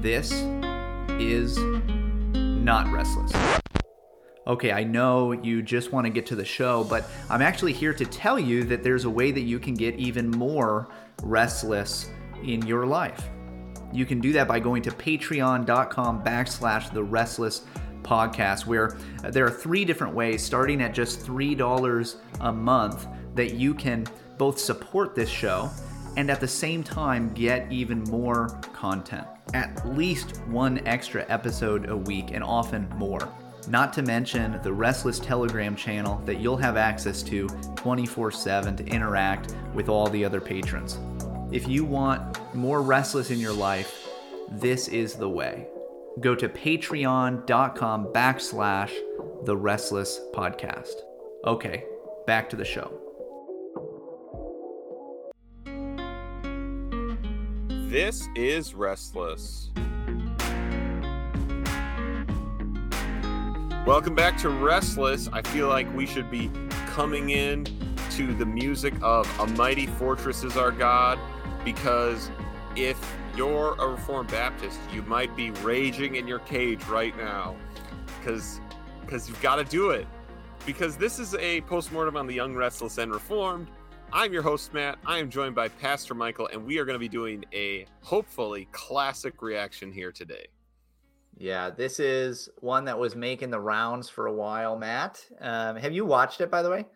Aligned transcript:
This 0.00 0.32
is 1.20 1.58
not 1.58 2.90
restless. 2.90 3.32
Okay, 4.46 4.72
I 4.72 4.82
know 4.82 5.32
you 5.32 5.60
just 5.60 5.92
want 5.92 6.06
to 6.06 6.10
get 6.10 6.24
to 6.26 6.36
the 6.36 6.44
show, 6.44 6.84
but 6.84 7.04
I'm 7.28 7.42
actually 7.42 7.74
here 7.74 7.92
to 7.92 8.06
tell 8.06 8.38
you 8.38 8.64
that 8.64 8.82
there's 8.82 9.04
a 9.04 9.10
way 9.10 9.30
that 9.30 9.42
you 9.42 9.58
can 9.58 9.74
get 9.74 9.96
even 9.96 10.30
more 10.30 10.88
restless 11.22 12.08
in 12.42 12.66
your 12.66 12.86
life. 12.86 13.28
You 13.92 14.06
can 14.06 14.20
do 14.20 14.32
that 14.32 14.48
by 14.48 14.58
going 14.58 14.82
to 14.84 14.90
patreon.com 14.90 16.24
backslash 16.24 16.90
the 16.94 17.02
restless 17.02 17.66
podcast, 18.02 18.64
where 18.64 18.96
there 19.24 19.44
are 19.44 19.50
three 19.50 19.84
different 19.84 20.14
ways, 20.14 20.42
starting 20.42 20.80
at 20.80 20.94
just 20.94 21.26
$3 21.26 22.16
a 22.40 22.52
month, 22.52 23.06
that 23.34 23.52
you 23.52 23.74
can 23.74 24.06
both 24.38 24.58
support 24.58 25.14
this 25.14 25.28
show 25.28 25.70
and 26.20 26.30
at 26.30 26.38
the 26.38 26.46
same 26.46 26.84
time 26.84 27.32
get 27.32 27.72
even 27.72 28.04
more 28.04 28.48
content. 28.74 29.26
At 29.54 29.88
least 29.96 30.36
one 30.48 30.86
extra 30.86 31.24
episode 31.30 31.88
a 31.88 31.96
week, 31.96 32.32
and 32.32 32.44
often 32.44 32.86
more. 32.90 33.26
Not 33.68 33.94
to 33.94 34.02
mention 34.02 34.60
the 34.62 34.72
Restless 34.72 35.18
Telegram 35.18 35.74
channel 35.74 36.18
that 36.26 36.38
you'll 36.38 36.58
have 36.58 36.76
access 36.76 37.22
to 37.22 37.48
24 37.76 38.32
7 38.32 38.76
to 38.76 38.84
interact 38.84 39.54
with 39.72 39.88
all 39.88 40.08
the 40.08 40.22
other 40.22 40.42
patrons. 40.42 40.98
If 41.50 41.66
you 41.66 41.86
want 41.86 42.38
more 42.54 42.82
restless 42.82 43.30
in 43.30 43.38
your 43.38 43.54
life, 43.54 44.06
this 44.50 44.88
is 44.88 45.14
the 45.14 45.28
way. 45.28 45.68
Go 46.20 46.34
to 46.34 46.50
patreon.com 46.50 48.06
backslash 48.12 48.92
the 49.46 49.56
restless 49.56 50.20
podcast. 50.34 50.96
Okay, 51.46 51.84
back 52.26 52.50
to 52.50 52.56
the 52.56 52.64
show. 52.64 53.09
This 57.90 58.28
is 58.36 58.72
Restless. 58.72 59.72
Welcome 63.84 64.14
back 64.14 64.38
to 64.42 64.48
Restless. 64.48 65.28
I 65.32 65.42
feel 65.42 65.66
like 65.66 65.92
we 65.96 66.06
should 66.06 66.30
be 66.30 66.52
coming 66.86 67.30
in 67.30 67.64
to 68.12 68.32
the 68.32 68.46
music 68.46 68.94
of 69.02 69.28
A 69.40 69.48
Mighty 69.48 69.88
Fortress 69.88 70.44
is 70.44 70.56
Our 70.56 70.70
God 70.70 71.18
because 71.64 72.30
if 72.76 72.96
you're 73.34 73.74
a 73.80 73.88
Reformed 73.88 74.30
Baptist, 74.30 74.78
you 74.94 75.02
might 75.02 75.34
be 75.34 75.50
raging 75.50 76.14
in 76.14 76.28
your 76.28 76.38
cage 76.38 76.84
right 76.84 77.16
now 77.16 77.56
because 78.20 78.60
because 79.00 79.28
you've 79.28 79.42
got 79.42 79.56
to 79.56 79.64
do 79.64 79.90
it. 79.90 80.06
Because 80.64 80.96
this 80.96 81.18
is 81.18 81.34
a 81.34 81.62
postmortem 81.62 82.16
on 82.16 82.28
the 82.28 82.34
young, 82.34 82.54
restless, 82.54 82.98
and 82.98 83.12
reformed. 83.12 83.66
I'm 84.12 84.32
your 84.32 84.42
host, 84.42 84.74
Matt. 84.74 84.98
I 85.06 85.18
am 85.18 85.30
joined 85.30 85.54
by 85.54 85.68
Pastor 85.68 86.14
Michael, 86.14 86.48
and 86.52 86.66
we 86.66 86.78
are 86.78 86.84
going 86.84 86.96
to 86.96 87.00
be 87.00 87.08
doing 87.08 87.44
a 87.52 87.86
hopefully 88.02 88.66
classic 88.72 89.40
reaction 89.40 89.92
here 89.92 90.10
today. 90.10 90.48
Yeah, 91.36 91.70
this 91.70 92.00
is 92.00 92.48
one 92.58 92.84
that 92.86 92.98
was 92.98 93.14
making 93.14 93.50
the 93.50 93.60
rounds 93.60 94.08
for 94.08 94.26
a 94.26 94.32
while, 94.32 94.76
Matt. 94.76 95.24
Um, 95.40 95.76
have 95.76 95.92
you 95.92 96.04
watched 96.04 96.40
it, 96.40 96.50
by 96.50 96.60
the 96.60 96.70
way? 96.70 96.86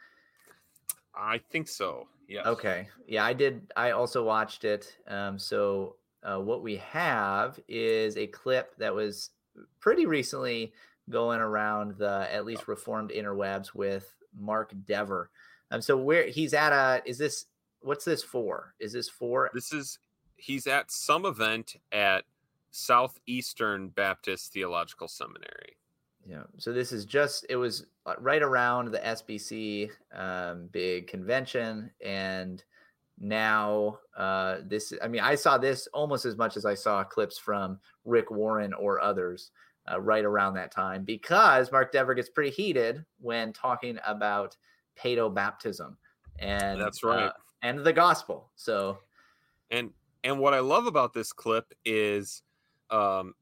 I 1.15 1.39
think 1.39 1.69
so. 1.69 2.09
Yeah. 2.29 2.49
Okay. 2.49 2.89
Yeah, 3.07 3.25
I 3.25 3.33
did. 3.33 3.73
I 3.77 3.93
also 3.93 4.25
watched 4.25 4.65
it. 4.65 4.97
Um, 5.07 5.39
so 5.39 5.97
uh, 6.25 6.39
what 6.39 6.65
we 6.65 6.77
have 6.79 7.61
is 7.69 8.17
a 8.17 8.27
clip 8.27 8.77
that 8.79 8.93
was 8.93 9.31
pretty 9.79 10.07
recently 10.07 10.73
going 11.09 11.41
around 11.41 11.97
the 11.97 12.27
at 12.33 12.45
least 12.45 12.67
reformed 12.67 13.11
interwebs 13.11 13.73
with 13.73 14.13
Mark 14.37 14.75
Dever. 14.85 15.31
Um, 15.71 15.81
so 15.81 15.97
where 15.97 16.27
he's 16.27 16.55
at 16.55 16.73
a 16.73 17.03
is 17.05 17.19
this 17.19 17.47
what's 17.81 18.05
this 18.05 18.23
for? 18.23 18.75
Is 18.81 18.93
this 18.93 19.09
for 19.09 19.51
This 19.55 19.73
is 19.73 19.99
he's 20.37 20.67
at 20.67 20.91
some 20.91 21.27
event 21.27 21.77
at 21.93 22.25
Southeastern 22.71 23.89
Baptist 23.89 24.53
Theological 24.53 25.09
Seminary. 25.09 25.77
Yeah. 26.27 26.45
So 26.59 26.73
this 26.73 26.93
is 26.93 27.05
just 27.05 27.47
it 27.49 27.57
was 27.57 27.87
uh, 28.07 28.15
right 28.19 28.43
around 28.43 28.91
the 28.91 28.99
SBC 28.99 29.91
um, 30.15 30.69
big 30.73 31.07
convention, 31.07 31.91
and 32.05 32.65
now 33.19 33.99
uh, 34.17 34.59
this. 34.65 34.93
I 35.03 35.09
mean, 35.09 35.21
I 35.21 35.35
saw 35.35 35.59
this 35.59 35.87
almost 35.93 36.25
as 36.25 36.37
much 36.37 36.57
as 36.57 36.65
I 36.65 36.75
saw 36.75 37.05
clips 37.05 37.39
from 37.39 37.79
Rick 38.05 38.31
Warren 38.31 38.73
or 38.73 39.01
others 39.01 39.51
uh, 39.91 40.01
right 40.01 40.25
around 40.25 40.55
that 40.55 40.73
time 40.73 41.05
because 41.05 41.71
Mark 41.71 41.93
Dever 41.93 42.15
gets 42.15 42.31
pretty 42.31 42.51
heated 42.51 43.05
when 43.21 43.53
talking 43.53 43.99
about 44.07 44.57
paedo 44.97 45.33
baptism, 45.33 45.97
and 46.39 46.81
That's 46.81 47.03
right. 47.03 47.27
uh, 47.27 47.33
and 47.63 47.79
the 47.81 47.93
gospel. 47.93 48.51
So 48.57 48.99
And 49.71 49.93
and 50.23 50.39
what 50.39 50.55
I 50.55 50.61
love 50.61 50.87
about 50.87 51.13
this 51.13 51.33
clip 51.33 51.73
is 51.85 52.43
um, 52.91 53.35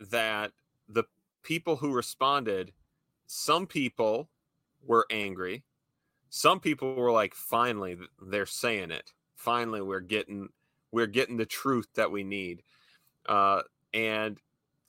that 0.00 0.52
the 0.88 1.04
people 1.42 1.76
who 1.76 1.92
responded, 1.92 2.72
some 3.26 3.66
people 3.66 4.28
were 4.86 5.06
angry, 5.10 5.64
some 6.30 6.60
people 6.60 6.94
were 6.94 7.12
like, 7.12 7.34
"Finally, 7.34 7.98
they're 8.20 8.46
saying 8.46 8.90
it. 8.90 9.12
Finally, 9.34 9.82
we're 9.82 10.00
getting 10.00 10.48
we're 10.92 11.06
getting 11.06 11.36
the 11.36 11.46
truth 11.46 11.88
that 11.94 12.10
we 12.10 12.24
need," 12.24 12.62
uh, 13.26 13.62
and 13.94 14.38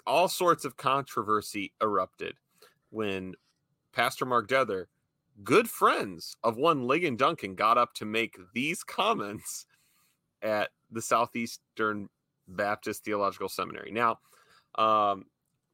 all 0.06 0.28
sorts 0.28 0.66
of 0.66 0.75
controversy 0.78 1.74
erupted 1.81 2.35
when 2.90 3.35
Pastor 3.94 4.25
Mark 4.25 4.47
Dever, 4.47 4.90
good 5.44 5.70
friends 5.70 6.36
of 6.44 6.58
one 6.58 6.84
Ligon 6.84 7.18
Duncan, 7.18 7.56
got 7.56 7.78
up 7.78 7.94
to 7.96 8.06
make 8.06 8.38
these 8.54 8.84
comments 8.84 9.66
at 10.42 10.70
the 10.92 11.02
Southeastern 11.02 12.10
Baptist 12.48 13.04
Theological 13.04 13.50
Seminary. 13.50 13.92
Now, 13.92 14.20
um, 14.76 15.26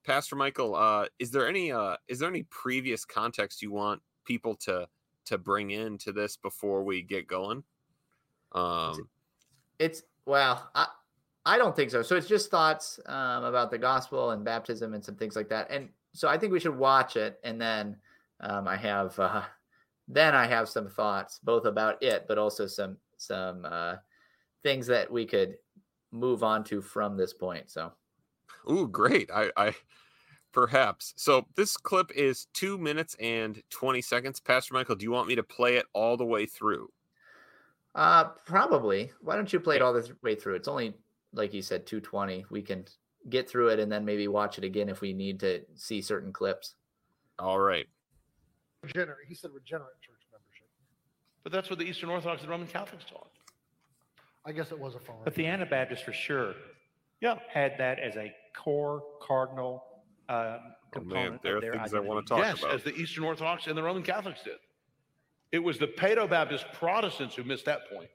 Pastor 0.05 0.35
Michael, 0.35 0.75
uh, 0.75 1.07
is 1.19 1.31
there 1.31 1.47
any 1.47 1.71
uh, 1.71 1.97
is 2.07 2.19
there 2.19 2.29
any 2.29 2.43
previous 2.43 3.05
context 3.05 3.61
you 3.61 3.71
want 3.71 4.01
people 4.25 4.55
to 4.55 4.87
to 5.25 5.37
bring 5.37 5.71
into 5.71 6.11
this 6.11 6.37
before 6.37 6.83
we 6.83 7.01
get 7.01 7.27
going? 7.27 7.63
Um, 8.51 9.09
It's 9.79 10.03
well, 10.25 10.69
I 10.75 10.87
I 11.45 11.57
don't 11.57 11.75
think 11.75 11.91
so. 11.91 12.01
So 12.01 12.15
it's 12.15 12.27
just 12.27 12.51
thoughts 12.51 12.99
um, 13.07 13.43
about 13.43 13.71
the 13.71 13.77
gospel 13.77 14.31
and 14.31 14.43
baptism 14.43 14.93
and 14.93 15.03
some 15.03 15.15
things 15.15 15.35
like 15.35 15.49
that. 15.49 15.69
And 15.69 15.89
so 16.13 16.27
I 16.27 16.37
think 16.37 16.53
we 16.53 16.59
should 16.59 16.77
watch 16.77 17.15
it, 17.15 17.39
and 17.43 17.59
then 17.59 17.97
um, 18.39 18.67
I 18.67 18.75
have 18.75 19.17
uh, 19.19 19.43
then 20.07 20.35
I 20.35 20.45
have 20.45 20.69
some 20.69 20.89
thoughts 20.89 21.39
both 21.43 21.65
about 21.65 22.01
it, 22.03 22.25
but 22.27 22.37
also 22.37 22.67
some 22.67 22.97
some 23.17 23.65
uh, 23.65 23.95
things 24.63 24.87
that 24.87 25.11
we 25.11 25.25
could 25.25 25.55
move 26.11 26.43
on 26.43 26.63
to 26.65 26.81
from 26.81 27.17
this 27.17 27.33
point. 27.33 27.69
So 27.69 27.91
Ooh, 28.69 28.87
great. 28.87 29.29
I, 29.31 29.51
I 29.57 29.75
perhaps. 30.51 31.13
So 31.17 31.45
this 31.55 31.77
clip 31.77 32.11
is 32.15 32.47
two 32.53 32.77
minutes 32.77 33.15
and 33.19 33.61
20 33.69 34.01
seconds. 34.01 34.39
Pastor 34.39 34.73
Michael, 34.73 34.95
do 34.95 35.03
you 35.03 35.11
want 35.11 35.27
me 35.27 35.35
to 35.35 35.43
play 35.43 35.75
it 35.75 35.85
all 35.93 36.17
the 36.17 36.25
way 36.25 36.45
through? 36.45 36.89
uh, 37.95 38.25
probably 38.45 39.11
why 39.21 39.35
don't 39.35 39.51
you 39.53 39.59
play 39.59 39.77
it 39.77 39.81
all 39.81 39.93
the 39.93 40.15
way 40.21 40.35
through? 40.35 40.55
It's 40.55 40.67
only 40.67 40.93
like 41.33 41.53
you 41.53 41.61
said, 41.61 41.85
two 41.85 42.01
twenty. 42.01 42.45
We 42.49 42.61
can 42.61 42.85
get 43.29 43.49
through 43.49 43.69
it 43.69 43.79
and 43.79 43.91
then 43.91 44.05
maybe 44.05 44.27
watch 44.27 44.57
it 44.57 44.63
again 44.63 44.89
if 44.89 45.01
we 45.01 45.13
need 45.13 45.39
to 45.39 45.61
see 45.75 46.01
certain 46.01 46.31
clips. 46.31 46.75
All 47.39 47.59
right. 47.59 47.87
Regenerate. 48.85 49.27
He 49.27 49.35
said 49.35 49.51
regenerate 49.53 49.99
church 50.01 50.21
membership. 50.31 50.67
But 51.43 51.51
that's 51.51 51.69
what 51.69 51.79
the 51.79 51.85
Eastern 51.85 52.09
Orthodox 52.09 52.41
and 52.41 52.49
Roman 52.49 52.67
Catholics 52.67 53.05
taught. 53.09 53.29
I 54.45 54.51
guess 54.51 54.71
it 54.71 54.79
was 54.79 54.95
a 54.95 54.99
phone. 54.99 55.21
But 55.23 55.35
the 55.35 55.45
Anabaptists 55.47 56.03
for 56.03 56.13
sure 56.13 56.53
Yeah. 57.21 57.39
had 57.51 57.77
that 57.79 57.99
as 57.99 58.15
a 58.15 58.33
core 58.55 59.03
cardinal 59.21 59.83
uh, 60.29 60.33
Oh, 60.97 61.01
man, 61.01 61.33
component 61.33 61.41
there 61.43 61.53
are 61.53 61.57
of 61.57 61.61
their 61.61 61.73
things 61.73 61.93
I 61.93 61.99
wanna 61.99 62.21
identity. 62.21 62.27
talk 62.29 62.39
yes, 62.39 62.59
about. 62.63 62.73
as 62.75 62.83
the 62.83 62.95
Eastern 62.95 63.23
Orthodox 63.25 63.67
and 63.67 63.77
the 63.77 63.83
Roman 63.83 64.01
Catholics 64.03 64.41
did. 64.43 64.57
It 65.51 65.59
was 65.59 65.77
the 65.77 65.87
Paedo 65.87 66.27
Baptist 66.29 66.65
Protestants 66.73 67.35
who 67.35 67.43
missed 67.43 67.65
that 67.65 67.89
point. 67.89 68.09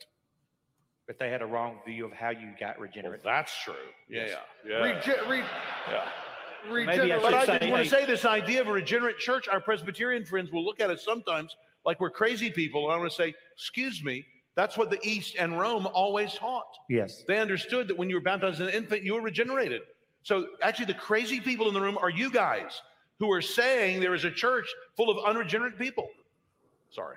But 1.07 1.19
they 1.19 1.31
had 1.31 1.43
a 1.43 1.47
wrong 1.47 1.81
view 1.87 2.05
of 2.07 2.13
how 2.13 2.31
you 2.31 2.53
got 2.59 2.79
Well, 2.79 2.87
regenerate. 2.89 3.23
that's 3.25 3.57
true. 3.63 3.75
Yeah, 4.09 4.27
Yes. 4.27 4.39
yeah, 4.65 4.71
yeah. 4.71 4.85
Rege- 4.85 5.29
re- 5.29 5.45
yeah. 5.89 6.13
Maybe 6.69 6.73
I 6.73 6.95
regenerate. 6.95 7.23
But 7.23 7.35
I 7.35 7.47
just 7.47 7.71
want 7.71 7.85
to 7.85 7.91
say- 7.91 8.01
say 8.01 8.07
this 8.07 8.25
idea 8.25 8.61
of 8.61 8.69
a 8.69 8.73
regenerate 8.73 9.19
church, 9.19 9.49
our 9.49 9.61
Presbyterian 9.61 10.25
friends 10.25 10.51
will 10.51 10.65
look 10.65 10.81
at 10.81 10.91
it 10.91 11.01
sometimes 11.01 11.55
like 11.85 12.01
we're 12.01 12.11
crazy 12.11 12.51
people. 12.51 12.85
And 12.85 12.95
I 12.95 12.97
want 12.99 13.11
to 13.11 13.17
say, 13.17 13.35
excuse 13.55 14.03
me, 14.03 14.27
that's 14.55 14.77
what 14.77 14.91
the 14.91 14.99
East 15.03 15.37
and 15.39 15.59
Rome 15.59 15.87
always 15.87 16.35
taught. 16.35 16.77
Yes. 16.89 17.25
They 17.27 17.39
understood 17.39 17.89
that 17.89 17.97
when 17.97 18.11
you 18.11 18.17
were 18.17 18.21
baptized 18.21 18.61
as 18.61 18.69
an 18.69 18.75
infant, 18.75 19.03
you 19.03 19.15
were 19.15 19.23
regenerated. 19.23 19.83
So 20.23 20.49
actually, 20.63 20.87
the 20.87 20.95
crazy 20.95 21.41
people 21.41 21.69
in 21.69 21.75
the 21.75 21.81
room 21.81 21.97
are 21.97 22.11
you 22.11 22.31
guys 22.31 22.83
who 23.19 23.31
are 23.33 23.41
saying 23.41 24.01
there 24.01 24.15
is 24.15 24.25
a 24.25 24.31
church 24.31 24.69
full 24.97 25.11
of 25.11 25.25
unregenerate 25.25 25.79
people. 25.79 26.09
Sorry. 26.91 27.17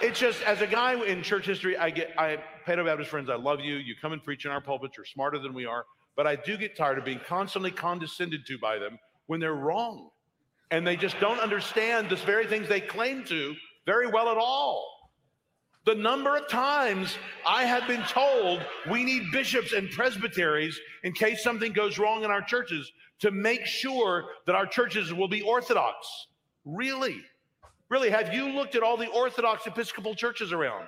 It's 0.00 0.18
just 0.18 0.42
as 0.42 0.60
a 0.60 0.66
guy 0.66 0.94
in 1.04 1.22
church 1.22 1.46
history, 1.46 1.76
I 1.76 1.90
get 1.90 2.12
I 2.18 2.38
Paedo 2.66 2.84
Baptist 2.84 3.10
friends, 3.10 3.30
I 3.30 3.36
love 3.36 3.60
you. 3.60 3.76
You 3.76 3.94
come 4.00 4.12
and 4.12 4.22
preach 4.22 4.44
in 4.44 4.50
our 4.50 4.60
pulpits, 4.60 4.96
you're 4.96 5.06
smarter 5.06 5.38
than 5.38 5.54
we 5.54 5.64
are, 5.64 5.84
but 6.16 6.26
I 6.26 6.36
do 6.36 6.56
get 6.56 6.76
tired 6.76 6.98
of 6.98 7.04
being 7.04 7.20
constantly 7.26 7.70
condescended 7.70 8.46
to 8.46 8.58
by 8.58 8.78
them 8.78 8.98
when 9.26 9.40
they're 9.40 9.54
wrong. 9.54 10.10
And 10.70 10.86
they 10.86 10.96
just 10.96 11.18
don't 11.20 11.40
understand 11.40 12.08
the 12.08 12.16
very 12.16 12.46
things 12.46 12.68
they 12.68 12.80
claim 12.80 13.24
to 13.24 13.54
very 13.86 14.06
well 14.06 14.30
at 14.30 14.38
all. 14.38 14.88
The 15.84 15.94
number 15.94 16.36
of 16.36 16.48
times 16.48 17.18
I 17.46 17.64
have 17.64 17.88
been 17.88 18.02
told 18.04 18.64
we 18.90 19.02
need 19.02 19.32
bishops 19.32 19.72
and 19.72 19.90
presbyteries 19.90 20.78
in 21.02 21.12
case 21.12 21.42
something 21.42 21.72
goes 21.72 21.98
wrong 21.98 22.24
in 22.24 22.30
our 22.30 22.42
churches 22.42 22.90
to 23.18 23.30
make 23.30 23.66
sure 23.66 24.24
that 24.46 24.54
our 24.54 24.66
churches 24.66 25.12
will 25.12 25.28
be 25.28 25.42
orthodox. 25.42 26.06
Really? 26.64 27.20
Really, 27.88 28.10
have 28.10 28.32
you 28.32 28.48
looked 28.48 28.74
at 28.74 28.82
all 28.82 28.96
the 28.96 29.08
Orthodox 29.08 29.66
Episcopal 29.66 30.14
churches 30.14 30.50
around? 30.50 30.86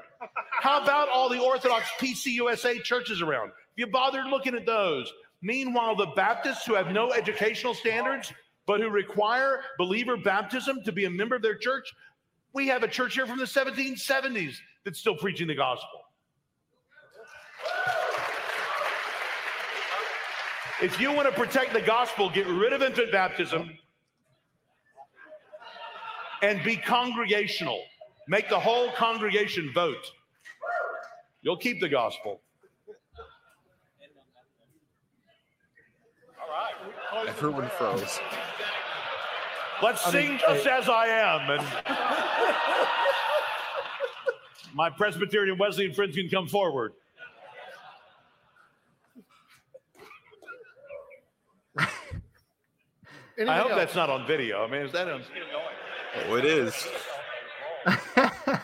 How 0.62 0.82
about 0.82 1.10
all 1.10 1.28
the 1.28 1.38
Orthodox 1.38 1.84
PCUSA 2.00 2.82
churches 2.82 3.20
around? 3.20 3.52
Have 3.76 3.88
you 3.88 3.92
bothered 3.92 4.26
looking 4.26 4.54
at 4.54 4.66
those? 4.66 5.12
Meanwhile, 5.42 5.96
the 5.96 6.06
Baptists 6.14 6.64
who 6.64 6.74
have 6.74 6.92
no 6.92 7.12
educational 7.12 7.74
standards, 7.74 8.32
but 8.66 8.80
who 8.80 8.88
require 8.88 9.62
believer 9.78 10.16
baptism 10.16 10.82
to 10.84 10.92
be 10.92 11.06
a 11.06 11.10
member 11.10 11.34
of 11.34 11.42
their 11.42 11.56
church, 11.56 11.92
we 12.52 12.68
have 12.68 12.84
a 12.84 12.88
church 12.88 13.14
here 13.14 13.26
from 13.26 13.38
the 13.38 13.44
1770s 13.44 14.54
that's 14.84 15.00
still 15.00 15.16
preaching 15.16 15.48
the 15.48 15.56
gospel. 15.56 16.02
If 20.80 21.00
you 21.00 21.12
want 21.12 21.28
to 21.28 21.34
protect 21.34 21.72
the 21.72 21.80
gospel, 21.80 22.30
get 22.30 22.46
rid 22.46 22.72
of 22.72 22.80
infant 22.80 23.10
baptism 23.10 23.76
and 26.42 26.62
be 26.62 26.76
congregational. 26.76 27.82
Make 28.28 28.48
the 28.48 28.60
whole 28.60 28.92
congregation 28.92 29.72
vote. 29.74 30.10
You'll 31.42 31.56
keep 31.56 31.80
the 31.80 31.88
gospel. 31.88 32.40
Everyone 37.28 37.68
froze. 37.78 38.18
Let's 39.82 40.04
sing 40.10 40.38
just 40.38 40.66
as 40.66 40.88
I 40.88 41.06
am. 41.06 41.50
And 41.50 41.66
my 44.74 44.90
Presbyterian 44.90 45.58
Wesleyan 45.58 45.92
friends 45.92 46.16
can 46.16 46.28
come 46.28 46.46
forward. 46.46 46.92
Anything 53.36 53.48
I 53.48 53.58
hope 53.58 53.70
else? 53.72 53.78
that's 53.80 53.94
not 53.96 54.10
on 54.10 54.26
video. 54.26 54.64
I 54.64 54.70
mean, 54.70 54.82
is 54.82 54.92
that 54.92 55.08
on? 55.08 55.22
Oh, 56.28 56.36
it 56.36 56.44
is. 56.44 56.72
oh, 57.86 58.60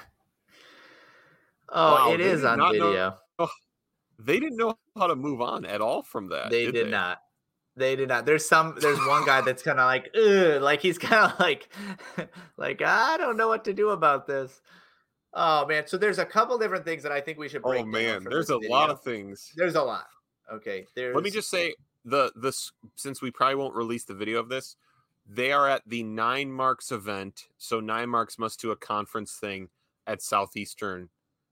Wow, 1.73 2.13
it 2.13 2.19
they 2.19 2.25
did 2.25 2.45
on 2.45 2.59
not 2.59 2.75
know- 2.77 2.91
video. 2.91 3.19
They 4.23 4.39
didn't 4.39 4.59
know 4.59 4.79
how 4.97 5.07
to 5.07 5.17
move 5.17 5.41
on 5.41 5.65
at 5.65 5.81
all 5.81 6.03
from 6.03 6.29
that. 6.29 6.51
they 6.51 6.67
did, 6.71 6.87
they? 6.87 6.91
not. 6.91 7.21
They 7.77 7.97
did 7.97 8.09
not. 8.09 8.27
There's 8.27 8.49
some. 8.49 8.77
There's 8.81 8.99
one 9.07 9.25
guy 9.25 9.41
that's 9.41 9.63
kind 9.63 9.79
of 9.79 9.87
like, 9.87 10.11
Ugh, 10.17 10.61
like 10.61 10.81
he's 10.81 10.99
kind 11.09 11.33
of 11.33 11.39
like, 11.39 11.69
like 12.57 12.83
I 12.83 13.17
don't 13.17 13.37
know 13.37 13.49
what 13.49 13.65
to 13.65 13.73
do 13.73 13.91
about 13.91 14.27
this. 14.27 14.61
Oh 15.33 15.67
man. 15.67 15.87
So 15.87 15.97
there's 15.97 16.19
a 16.19 16.25
couple 16.27 16.59
different 16.59 16.85
things 16.85 17.03
that 17.03 17.13
I 17.13 17.21
think 17.21 17.39
we 17.39 17.49
should 17.49 17.63
oh, 17.65 17.71
break. 17.71 17.83
Oh 17.83 17.87
man, 17.87 18.25
there's 18.29 18.51
a 18.51 18.59
lot 18.59 18.91
of 18.91 19.03
things. 19.03 19.53
There's 19.57 19.77
a 19.77 19.83
lot. 19.83 20.07
Okay. 20.53 20.87
There's. 20.95 21.15
Let 21.15 21.25
me 21.25 21.31
just 21.31 21.51
say 21.51 21.75
the 22.05 22.33
this 22.37 22.73
since 22.97 23.23
we 23.23 23.31
probably 23.31 23.57
won't 23.57 23.75
release 23.75 24.05
the 24.05 24.15
video 24.15 24.41
of 24.41 24.49
this, 24.49 24.77
they 25.29 25.53
are 25.53 25.69
at 25.69 25.83
the 25.87 26.03
Nine 26.03 26.51
Marks 26.51 26.91
event. 26.91 27.47
So 27.59 27.79
Nine 27.79 28.09
Marks 28.09 28.39
must 28.39 28.61
do 28.61 28.73
a 28.73 28.77
conference 28.77 29.35
thing 29.35 29.69
at 30.07 30.23
Southeastern 30.23 31.09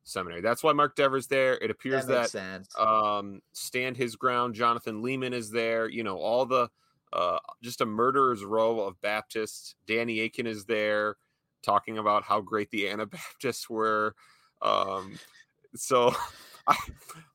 Seminary. 0.09 0.41
That's 0.41 0.63
why 0.63 0.73
Mark 0.73 0.97
Dever's 0.97 1.27
there. 1.27 1.55
It 1.59 1.71
appears 1.71 2.07
that 2.07 2.33
that, 2.33 2.59
um 2.77 3.41
stand 3.53 3.97
his 3.97 4.17
ground 4.17 4.55
jonathan 4.55 5.03
leeman 5.03 5.33
is 5.33 5.51
there 5.51 5.89
you 5.89 6.03
know 6.03 6.17
all 6.17 6.45
the 6.45 6.69
uh 7.13 7.39
just 7.63 7.81
a 7.81 7.87
murderer's 7.87 8.45
row 8.45 8.81
of 8.81 9.01
baptists 9.01 9.75
danny 9.87 10.21
akin 10.21 10.47
is 10.47 10.65
there 10.67 11.17
talking 11.63 11.99
about 11.99 12.23
how 12.23 12.41
great 12.41 12.71
the 12.71 12.89
anabaptists 12.91 13.69
were 13.69 14.15
um 14.63 15.19
so 15.75 16.15
I, 16.67 16.77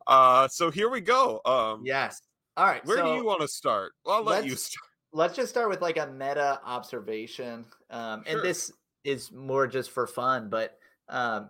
uh 0.07 0.47
so 0.47 0.69
here 0.69 0.89
we 0.89 1.01
go 1.01 1.41
um 1.45 1.81
yes. 1.83 2.21
All 2.55 2.65
right. 2.65 2.85
where 2.85 2.97
so 2.97 3.05
do 3.05 3.13
you 3.13 3.25
want 3.25 3.41
to 3.41 3.47
start 3.47 3.93
well, 4.05 4.17
i'll 4.17 4.23
let 4.23 4.45
you 4.45 4.55
start 4.55 4.89
let's 5.11 5.35
just 5.35 5.49
start 5.49 5.69
with 5.69 5.81
like 5.81 5.97
a 5.97 6.07
meta 6.07 6.59
observation 6.63 7.65
um 7.89 8.23
Sure. 8.23 8.35
and 8.35 8.45
this 8.45 8.71
is 9.03 9.31
more 9.31 9.65
just 9.67 9.89
for 9.89 10.05
fun 10.05 10.49
but 10.49 10.77
um 11.09 11.49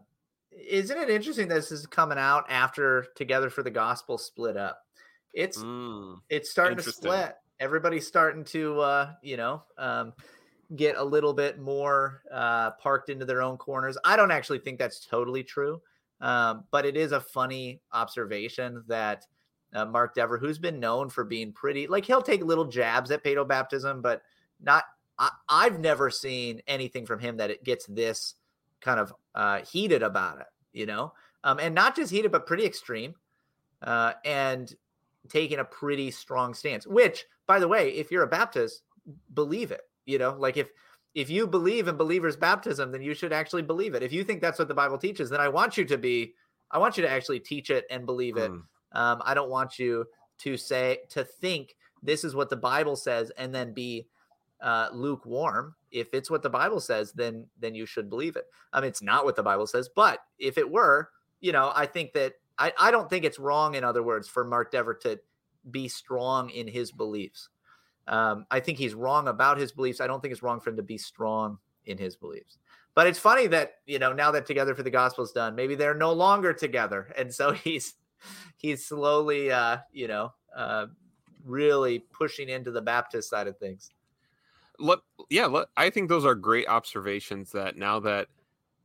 isn't 0.57 0.97
it 0.97 1.09
interesting 1.09 1.47
that 1.49 1.55
this 1.55 1.71
is 1.71 1.85
coming 1.85 2.17
out 2.17 2.45
after 2.49 3.07
together 3.15 3.49
for 3.49 3.63
the 3.63 3.71
gospel 3.71 4.17
split 4.17 4.57
up? 4.57 4.79
It's 5.33 5.57
Mm, 5.57 6.19
it's 6.29 6.51
starting 6.51 6.77
to 6.77 6.83
split. 6.91 7.35
Everybody's 7.59 8.07
starting 8.07 8.43
to 8.45 8.79
uh 8.79 9.13
you 9.21 9.37
know 9.37 9.63
um 9.77 10.13
get 10.75 10.95
a 10.95 11.03
little 11.03 11.33
bit 11.33 11.59
more 11.59 12.21
uh 12.31 12.71
parked 12.71 13.09
into 13.09 13.25
their 13.25 13.41
own 13.41 13.57
corners. 13.57 13.97
I 14.03 14.15
don't 14.15 14.31
actually 14.31 14.59
think 14.59 14.79
that's 14.79 15.05
totally 15.05 15.43
true 15.43 15.81
um 16.23 16.63
but 16.71 16.85
it 16.85 16.97
is 16.97 17.11
a 17.11 17.19
funny 17.19 17.81
observation 17.91 18.83
that 18.87 19.27
uh, 19.75 19.85
mark 19.85 20.15
dever 20.15 20.37
who's 20.37 20.57
been 20.57 20.79
known 20.79 21.09
for 21.09 21.23
being 21.23 21.51
pretty 21.51 21.85
like 21.85 22.05
he'll 22.05 22.21
take 22.21 22.43
little 22.43 22.65
jabs 22.65 23.11
at 23.11 23.23
paedo 23.23 23.47
baptism 23.47 24.01
but 24.01 24.21
not 24.61 24.85
I, 25.19 25.29
i've 25.49 25.79
never 25.79 26.09
seen 26.09 26.61
anything 26.65 27.05
from 27.05 27.19
him 27.19 27.37
that 27.37 27.51
it 27.51 27.63
gets 27.63 27.85
this 27.87 28.35
kind 28.83 28.99
of 28.99 29.13
uh 29.33 29.61
heated 29.61 30.03
about 30.03 30.39
it 30.39 30.47
you 30.73 30.85
know? 30.85 31.13
Um 31.43 31.59
and 31.59 31.73
not 31.73 31.95
just 31.95 32.11
heated 32.11 32.31
but 32.31 32.45
pretty 32.45 32.65
extreme 32.65 33.15
uh 33.81 34.13
and 34.25 34.73
taking 35.29 35.59
a 35.59 35.65
pretty 35.65 36.11
strong 36.11 36.53
stance 36.53 36.85
which 36.85 37.25
by 37.47 37.59
the 37.59 37.67
way 37.67 37.89
if 37.89 38.11
you're 38.11 38.23
a 38.23 38.27
baptist 38.27 38.83
believe 39.33 39.71
it 39.71 39.81
you 40.05 40.17
know? 40.17 40.35
Like 40.37 40.57
if 40.57 40.69
if 41.15 41.29
you 41.29 41.45
believe 41.47 41.87
in 41.87 41.95
believers 41.95 42.35
baptism 42.35 42.91
then 42.91 43.01
you 43.01 43.13
should 43.13 43.31
actually 43.33 43.61
believe 43.61 43.93
it. 43.95 44.03
If 44.03 44.11
you 44.11 44.23
think 44.23 44.41
that's 44.41 44.59
what 44.59 44.67
the 44.67 44.73
bible 44.73 44.97
teaches 44.97 45.29
then 45.29 45.39
i 45.39 45.47
want 45.47 45.77
you 45.77 45.85
to 45.85 45.97
be 45.97 46.33
i 46.71 46.77
want 46.77 46.97
you 46.97 47.03
to 47.03 47.09
actually 47.09 47.39
teach 47.39 47.69
it 47.69 47.85
and 47.89 48.05
believe 48.05 48.37
it. 48.37 48.51
Mm. 48.51 48.63
um, 48.93 49.21
i 49.25 49.33
don't 49.33 49.49
want 49.49 49.79
you 49.79 50.05
to 50.39 50.57
say 50.57 50.99
to 51.09 51.23
think 51.23 51.75
this 52.01 52.23
is 52.23 52.35
what 52.35 52.49
the 52.49 52.57
bible 52.57 52.95
says 52.95 53.31
and 53.37 53.53
then 53.53 53.73
be 53.73 54.07
uh, 54.61 54.89
lukewarm 54.91 55.75
if 55.93 56.13
it's 56.13 56.29
what 56.29 56.41
the 56.41 56.49
bible 56.49 56.81
says 56.81 57.13
then 57.13 57.45
then 57.59 57.73
you 57.75 57.85
should 57.85 58.09
believe 58.09 58.35
it. 58.35 58.45
I 58.73 58.81
mean 58.81 58.89
it's 58.89 59.01
not 59.01 59.23
what 59.23 59.35
the 59.35 59.43
bible 59.43 59.67
says 59.67 59.89
but 59.95 60.19
if 60.39 60.57
it 60.57 60.69
were 60.69 61.09
you 61.39 61.51
know 61.51 61.71
i 61.75 61.85
think 61.85 62.11
that 62.13 62.33
i, 62.57 62.73
I 62.77 62.91
don't 62.91 63.09
think 63.09 63.23
it's 63.23 63.39
wrong 63.39 63.75
in 63.75 63.83
other 63.83 64.03
words 64.03 64.27
for 64.27 64.43
mark 64.43 64.71
dever 64.71 64.93
to 64.95 65.19
be 65.71 65.87
strong 65.87 66.49
in 66.49 66.67
his 66.67 66.91
beliefs. 66.91 67.49
Um, 68.07 68.45
i 68.51 68.59
think 68.59 68.77
he's 68.77 68.93
wrong 68.93 69.29
about 69.29 69.57
his 69.57 69.71
beliefs. 69.71 70.01
I 70.01 70.07
don't 70.07 70.21
think 70.21 70.33
it's 70.33 70.43
wrong 70.43 70.59
for 70.59 70.71
him 70.71 70.77
to 70.77 70.83
be 70.83 70.97
strong 70.97 71.59
in 71.85 71.97
his 71.97 72.15
beliefs. 72.15 72.57
But 72.95 73.07
it's 73.07 73.19
funny 73.19 73.47
that 73.47 73.75
you 73.85 73.99
know 73.99 74.11
now 74.13 74.31
that 74.31 74.45
together 74.45 74.75
for 74.75 74.83
the 74.83 74.91
Gospel 74.91 75.23
is 75.23 75.31
done 75.31 75.55
maybe 75.55 75.75
they're 75.75 75.93
no 75.93 76.11
longer 76.11 76.53
together. 76.53 77.13
And 77.17 77.33
so 77.33 77.51
he's 77.65 77.93
he's 78.57 78.85
slowly 78.85 79.51
uh 79.51 79.77
you 79.91 80.07
know 80.07 80.33
uh 80.55 80.87
really 81.45 81.99
pushing 81.99 82.49
into 82.49 82.71
the 82.71 82.81
baptist 82.81 83.29
side 83.29 83.47
of 83.47 83.57
things 83.57 83.89
let 84.79 84.99
yeah 85.29 85.45
let, 85.45 85.67
i 85.77 85.89
think 85.89 86.09
those 86.09 86.25
are 86.25 86.35
great 86.35 86.67
observations 86.67 87.51
that 87.51 87.77
now 87.77 87.99
that 87.99 88.27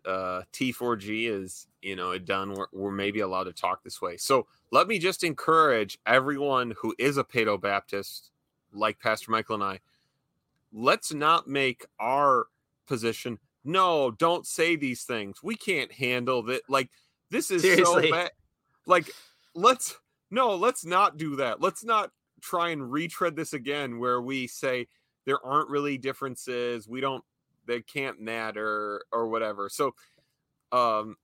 uh 0.07 0.43
t4g 0.53 1.29
is 1.29 1.67
you 1.83 1.97
know 1.97 2.17
done 2.19 2.55
we're, 2.55 2.67
we're 2.73 2.91
maybe 2.91 3.21
allowed 3.21 3.45
to 3.45 3.53
talk 3.53 3.83
this 3.83 4.01
way. 4.01 4.17
So 4.17 4.47
let 4.71 4.87
me 4.87 4.99
just 4.99 5.25
encourage 5.25 5.99
everyone 6.07 6.75
who 6.79 6.95
is 6.99 7.17
a 7.17 7.25
paedo 7.25 7.61
baptist 7.61 8.31
like 8.73 9.01
pastor 9.01 9.31
michael 9.31 9.55
and 9.55 9.65
i 9.65 9.81
let's 10.73 11.13
not 11.13 11.49
make 11.49 11.87
our 11.99 12.47
position 12.87 13.39
no 13.65 14.11
don't 14.11 14.47
say 14.47 14.77
these 14.77 15.05
things. 15.05 15.43
We 15.43 15.55
can't 15.55 15.93
handle 15.93 16.43
that 16.45 16.63
like 16.69 16.89
this 17.31 17.51
is 17.51 17.63
Seriously. 17.63 18.09
so 18.09 18.11
bad. 18.11 18.31
Like 18.87 19.11
let's 19.55 19.97
no 20.31 20.55
let's 20.57 20.85
not 20.85 21.17
do 21.17 21.37
that. 21.37 21.61
Let's 21.61 21.85
not 21.85 22.11
try 22.41 22.71
and 22.71 22.91
retread 22.91 23.37
this 23.37 23.53
again 23.53 23.99
where 23.99 24.23
we 24.23 24.47
say 24.47 24.87
there 25.29 25.45
aren't 25.45 25.69
really 25.69 25.99
differences 25.99 26.89
we 26.89 27.03
don't 27.03 27.23
they 27.67 27.83
can't 27.83 28.19
matter 28.19 29.05
or 29.13 29.29
whatever 29.29 29.69
so 29.69 29.95
um 30.73 31.17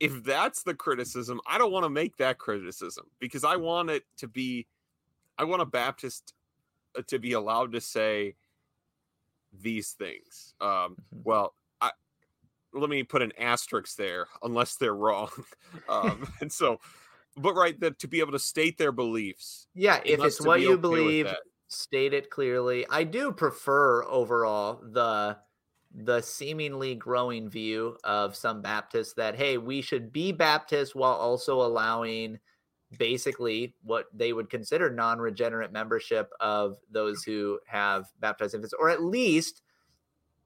if 0.00 0.24
that's 0.24 0.62
the 0.62 0.74
criticism 0.74 1.38
i 1.46 1.58
don't 1.58 1.72
want 1.72 1.84
to 1.84 1.90
make 1.90 2.16
that 2.16 2.38
criticism 2.38 3.06
because 3.18 3.44
i 3.44 3.56
want 3.56 3.90
it 3.90 4.04
to 4.16 4.26
be 4.26 4.66
i 5.38 5.44
want 5.44 5.60
a 5.60 5.66
baptist 5.66 6.32
uh, 6.98 7.02
to 7.06 7.18
be 7.18 7.34
allowed 7.34 7.72
to 7.72 7.80
say 7.82 8.34
these 9.52 9.92
things 9.92 10.54
um 10.60 10.96
Mhm. 11.14 11.22
well 11.24 11.54
i 11.82 11.90
let 12.72 12.90
me 12.90 13.02
put 13.02 13.22
an 13.22 13.32
asterisk 13.38 13.96
there 13.96 14.28
unless 14.42 14.76
they're 14.76 14.94
wrong 14.94 15.30
um 15.88 16.26
and 16.40 16.52
so 16.52 16.80
but 17.36 17.54
right 17.54 17.78
that 17.80 17.98
to 17.98 18.08
be 18.08 18.20
able 18.20 18.32
to 18.32 18.38
state 18.38 18.78
their 18.78 18.92
beliefs 18.92 19.68
yeah 19.74 20.00
if 20.04 20.24
it's 20.24 20.40
what 20.40 20.60
you 20.62 20.78
believe. 20.78 21.26
State 21.70 22.12
it 22.12 22.30
clearly 22.30 22.84
i 22.90 23.04
do 23.04 23.32
prefer 23.32 24.04
overall 24.04 24.80
the 24.92 25.36
the 25.92 26.20
seemingly 26.20 26.94
growing 26.94 27.48
view 27.48 27.96
of 28.04 28.36
some 28.36 28.60
baptists 28.60 29.14
that 29.14 29.36
hey 29.36 29.56
we 29.56 29.80
should 29.80 30.12
be 30.12 30.32
baptist 30.32 30.94
while 30.94 31.14
also 31.14 31.62
allowing 31.62 32.38
basically 32.98 33.74
what 33.82 34.06
they 34.12 34.32
would 34.32 34.50
consider 34.50 34.90
non-regenerate 34.90 35.72
membership 35.72 36.30
of 36.40 36.76
those 36.90 37.22
who 37.22 37.58
have 37.66 38.06
baptized 38.18 38.54
infants 38.54 38.74
or 38.78 38.90
at 38.90 39.02
least 39.02 39.62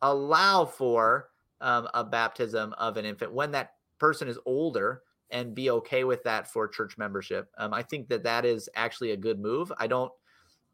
allow 0.02 0.64
for 0.66 1.30
um, 1.62 1.88
a 1.94 2.04
baptism 2.04 2.74
of 2.74 2.98
an 2.98 3.06
infant 3.06 3.32
when 3.32 3.50
that 3.52 3.72
person 3.98 4.28
is 4.28 4.38
older 4.44 5.02
and 5.30 5.54
be 5.54 5.70
okay 5.70 6.04
with 6.04 6.22
that 6.24 6.46
for 6.50 6.68
church 6.68 6.98
membership. 6.98 7.50
Um, 7.58 7.72
I 7.72 7.82
think 7.82 8.08
that 8.08 8.22
that 8.24 8.44
is 8.44 8.68
actually 8.74 9.12
a 9.12 9.16
good 9.16 9.40
move. 9.40 9.72
I 9.78 9.86
don't. 9.86 10.12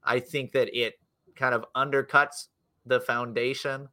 I 0.05 0.21
think 0.21 0.53
that 0.53 0.69
it 0.79 0.99
kind 1.37 1.55
of 1.55 1.65
undercuts 1.77 2.47
the 2.87 3.01
foundation 3.01 3.89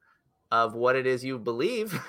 of 0.52 0.74
what 0.74 0.96
it 0.96 1.06
is 1.06 1.24
you 1.24 1.38
believe. 1.38 2.00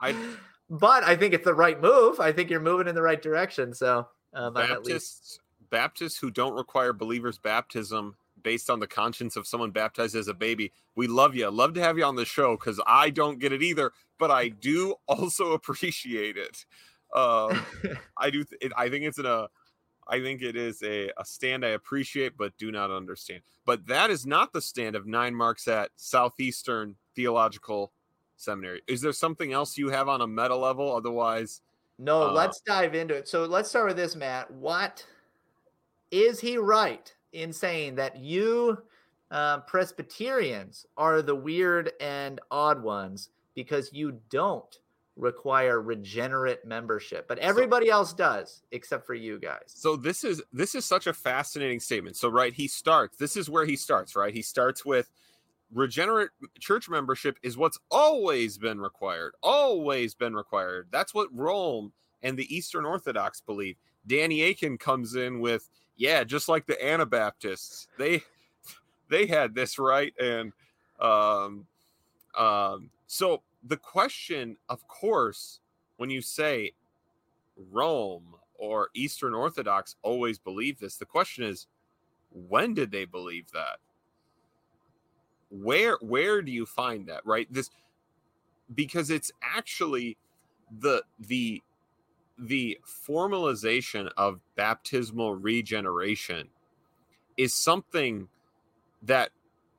I 0.00 0.14
but 0.70 1.04
I 1.04 1.16
think 1.16 1.34
it's 1.34 1.44
the 1.44 1.54
right 1.54 1.80
move. 1.80 2.20
I 2.20 2.32
think 2.32 2.50
you're 2.50 2.60
moving 2.60 2.88
in 2.88 2.94
the 2.94 3.02
right 3.02 3.20
direction. 3.20 3.74
So 3.74 4.08
um, 4.32 4.56
at 4.56 4.84
least 4.84 4.88
Baptists 4.88 5.38
Baptists 5.70 6.18
who 6.18 6.30
don't 6.30 6.54
require 6.54 6.92
believers 6.92 7.38
baptism 7.38 8.16
based 8.42 8.70
on 8.70 8.78
the 8.78 8.86
conscience 8.86 9.34
of 9.34 9.46
someone 9.46 9.72
baptized 9.72 10.14
as 10.14 10.28
a 10.28 10.34
baby. 10.34 10.72
We 10.94 11.08
love 11.08 11.34
you. 11.34 11.50
Love 11.50 11.74
to 11.74 11.80
have 11.80 11.98
you 11.98 12.04
on 12.04 12.14
the 12.14 12.24
show 12.24 12.56
because 12.56 12.80
I 12.86 13.10
don't 13.10 13.40
get 13.40 13.52
it 13.52 13.62
either, 13.62 13.90
but 14.18 14.30
I 14.30 14.48
do 14.48 14.94
also 15.08 15.52
appreciate 15.52 16.36
it. 16.36 16.64
Um, 17.14 17.64
I 18.18 18.30
do. 18.30 18.44
Th- 18.44 18.60
it, 18.60 18.72
I 18.76 18.88
think 18.88 19.04
it's 19.04 19.18
in 19.18 19.26
a. 19.26 19.48
I 20.08 20.20
think 20.20 20.42
it 20.42 20.56
is 20.56 20.82
a, 20.82 21.10
a 21.16 21.24
stand 21.24 21.64
I 21.64 21.70
appreciate 21.70 22.36
but 22.36 22.56
do 22.58 22.70
not 22.70 22.90
understand. 22.90 23.42
But 23.66 23.86
that 23.86 24.10
is 24.10 24.26
not 24.26 24.52
the 24.52 24.60
stand 24.60 24.96
of 24.96 25.06
nine 25.06 25.34
marks 25.34 25.68
at 25.68 25.90
Southeastern 25.96 26.96
Theological 27.16 27.92
Seminary. 28.36 28.82
Is 28.86 29.00
there 29.00 29.12
something 29.12 29.52
else 29.52 29.78
you 29.78 29.88
have 29.88 30.08
on 30.08 30.20
a 30.20 30.26
meta 30.26 30.56
level? 30.56 30.94
Otherwise, 30.94 31.62
No, 31.98 32.28
Uh, 32.28 32.32
let's 32.32 32.60
dive 32.60 32.94
into 32.94 33.14
it. 33.14 33.28
So 33.28 33.44
let's 33.44 33.68
start 33.68 33.86
with 33.86 33.96
this, 33.96 34.16
Matt. 34.16 34.50
What 34.50 35.06
is 36.10 36.40
he 36.40 36.58
right 36.58 37.14
in 37.32 37.52
saying 37.52 37.94
that 37.96 38.16
you 38.16 38.78
uh, 39.30 39.60
Presbyterians 39.60 40.86
are 40.96 41.22
the 41.22 41.34
weird 41.34 41.92
and 42.00 42.40
odd 42.50 42.82
ones 42.82 43.30
because 43.54 43.92
you 43.92 44.20
don't 44.30 44.78
require 45.16 45.80
regenerate 45.80 46.64
membership, 46.64 47.28
but 47.28 47.38
everybody 47.38 47.88
else 47.88 48.12
does 48.12 48.62
except 48.72 49.06
for 49.06 49.14
you 49.14 49.38
guys? 49.38 49.60
so 49.66 49.96
this 49.96 50.24
is 50.24 50.42
this 50.52 50.74
is 50.74 50.84
such 50.84 51.06
a 51.06 51.12
fascinating 51.12 51.78
statement. 51.78 52.16
So 52.16 52.28
right 52.28 52.52
he 52.52 52.66
starts 52.66 53.16
this 53.16 53.36
is 53.36 53.48
where 53.48 53.64
he 53.64 53.76
starts 53.76 54.16
right? 54.16 54.34
He 54.34 54.42
starts 54.42 54.84
with 54.84 55.08
regenerate 55.72 56.30
church 56.58 56.88
membership 56.88 57.38
is 57.42 57.56
what's 57.56 57.78
always 57.90 58.58
been 58.58 58.80
required 58.80 59.34
always 59.42 60.14
been 60.14 60.34
required. 60.34 60.88
That's 60.90 61.14
what 61.14 61.28
rome 61.32 61.92
and 62.22 62.36
the 62.36 62.54
eastern 62.54 62.84
orthodox 62.84 63.40
believe. 63.40 63.76
Danny 64.06 64.42
akin 64.42 64.78
comes 64.78 65.14
in 65.14 65.40
with 65.40 65.68
yeah 65.96 66.24
just 66.24 66.48
like 66.48 66.66
the 66.66 66.84
anabaptists 66.84 67.86
they 67.98 68.22
they 69.10 69.26
had 69.26 69.54
this 69.54 69.78
right? 69.78 70.12
And 70.18 70.52
um 70.98 71.66
um 72.36 72.90
so 73.06 73.42
the 73.66 73.76
question 73.76 74.56
of 74.68 74.86
course 74.88 75.60
when 75.96 76.10
you 76.10 76.20
say 76.20 76.72
Rome 77.56 78.34
or 78.58 78.88
Eastern 78.94 79.34
Orthodox 79.34 79.96
always 80.02 80.38
believe 80.38 80.78
this. 80.78 80.96
The 80.96 81.06
question 81.06 81.44
is, 81.44 81.66
when 82.30 82.74
did 82.74 82.90
they 82.90 83.04
believe 83.04 83.50
that? 83.52 83.78
Where 85.50 85.98
where 86.00 86.42
do 86.42 86.50
you 86.50 86.66
find 86.66 87.06
that? 87.06 87.24
Right? 87.24 87.46
This 87.50 87.70
because 88.74 89.10
it's 89.10 89.30
actually 89.42 90.16
the 90.80 91.02
the 91.20 91.62
the 92.36 92.78
formalization 92.84 94.10
of 94.16 94.40
baptismal 94.56 95.36
regeneration 95.36 96.48
is 97.36 97.54
something 97.54 98.28
that 99.02 99.30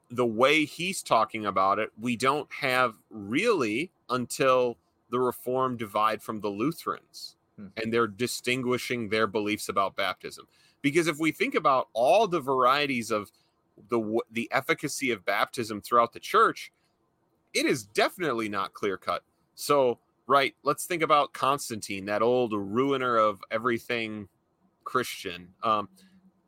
the 0.09 0.25
way 0.25 0.65
he's 0.65 1.01
talking 1.01 1.45
about 1.45 1.79
it, 1.79 1.91
we 1.99 2.15
don't 2.15 2.51
have 2.53 2.95
really 3.09 3.91
until 4.09 4.77
the 5.09 5.19
Reformed 5.19 5.79
divide 5.79 6.21
from 6.21 6.41
the 6.41 6.49
Lutherans 6.49 7.35
Hmm. 7.57 7.67
and 7.77 7.93
they're 7.93 8.07
distinguishing 8.07 9.09
their 9.09 9.27
beliefs 9.27 9.69
about 9.69 9.95
baptism. 9.95 10.47
Because 10.81 11.07
if 11.07 11.19
we 11.19 11.31
think 11.31 11.55
about 11.55 11.87
all 11.93 12.27
the 12.27 12.41
varieties 12.41 13.11
of 13.11 13.31
the 13.89 14.19
the 14.31 14.49
efficacy 14.51 15.11
of 15.11 15.25
baptism 15.25 15.81
throughout 15.81 16.13
the 16.13 16.19
church, 16.19 16.71
it 17.53 17.65
is 17.65 17.85
definitely 17.85 18.49
not 18.49 18.73
clear 18.73 18.97
cut. 18.97 19.23
So, 19.55 19.99
right, 20.27 20.55
let's 20.63 20.85
think 20.85 21.01
about 21.01 21.33
Constantine, 21.33 22.05
that 22.05 22.21
old 22.21 22.53
ruiner 22.53 23.15
of 23.15 23.41
everything 23.51 24.27
Christian. 24.83 25.53
Um, 25.63 25.89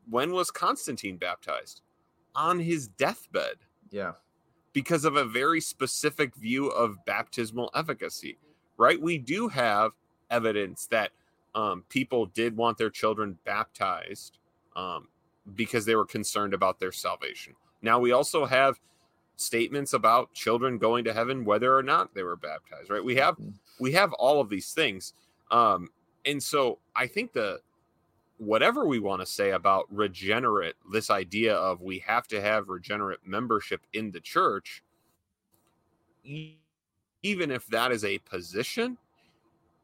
when 0.08 0.32
was 0.32 0.50
Constantine 0.50 1.16
baptized? 1.16 1.82
On 2.38 2.58
his 2.60 2.88
deathbed 2.88 3.56
Yeah. 3.90 4.12
because 4.72 5.04
of 5.04 5.16
a 5.16 5.24
very 5.24 5.60
specific 5.60 6.34
view 6.36 6.68
of 6.68 7.04
baptismal 7.04 7.70
efficacy, 7.74 8.38
right? 8.76 9.00
We 9.00 9.18
do 9.18 9.48
have 9.48 9.92
evidence 10.30 10.86
that 10.86 11.10
um, 11.54 11.84
people 11.88 12.26
did 12.26 12.56
want 12.56 12.78
their 12.78 12.90
children 12.90 13.38
baptized 13.44 14.38
um, 14.76 15.08
because 15.54 15.84
they 15.84 15.96
were 15.96 16.06
concerned 16.06 16.54
about 16.54 16.78
their 16.78 16.92
salvation. 16.92 17.54
Now, 17.82 17.98
we 17.98 18.12
also 18.12 18.44
have 18.46 18.78
statements 19.36 19.92
about 19.92 20.32
children 20.34 20.78
going 20.78 21.04
to 21.04 21.12
heaven 21.12 21.44
whether 21.44 21.76
or 21.76 21.82
not 21.82 22.14
they 22.14 22.22
were 22.22 22.36
baptized, 22.36 22.90
right? 22.90 23.02
We 23.04 23.16
have 23.16 23.36
we 23.80 23.92
have 23.92 24.12
all 24.14 24.40
of 24.40 24.48
these 24.48 24.72
things. 24.72 25.14
Um, 25.50 25.88
and 26.26 26.42
so 26.42 26.78
I 26.94 27.06
think 27.06 27.32
the 27.32 27.60
whatever 28.38 28.86
we 28.86 28.98
want 28.98 29.20
to 29.20 29.26
say 29.26 29.50
about 29.50 29.86
regenerate, 29.94 30.74
this 30.90 31.10
idea 31.10 31.54
of 31.54 31.80
we 31.82 31.98
have 32.00 32.26
to 32.28 32.40
have 32.40 32.68
regenerate 32.68 33.20
membership 33.24 33.82
in 33.92 34.10
the 34.12 34.20
church, 34.20 34.82
even 36.24 37.50
if 37.50 37.66
that 37.68 37.92
is 37.92 38.04
a 38.04 38.18
position, 38.18 38.96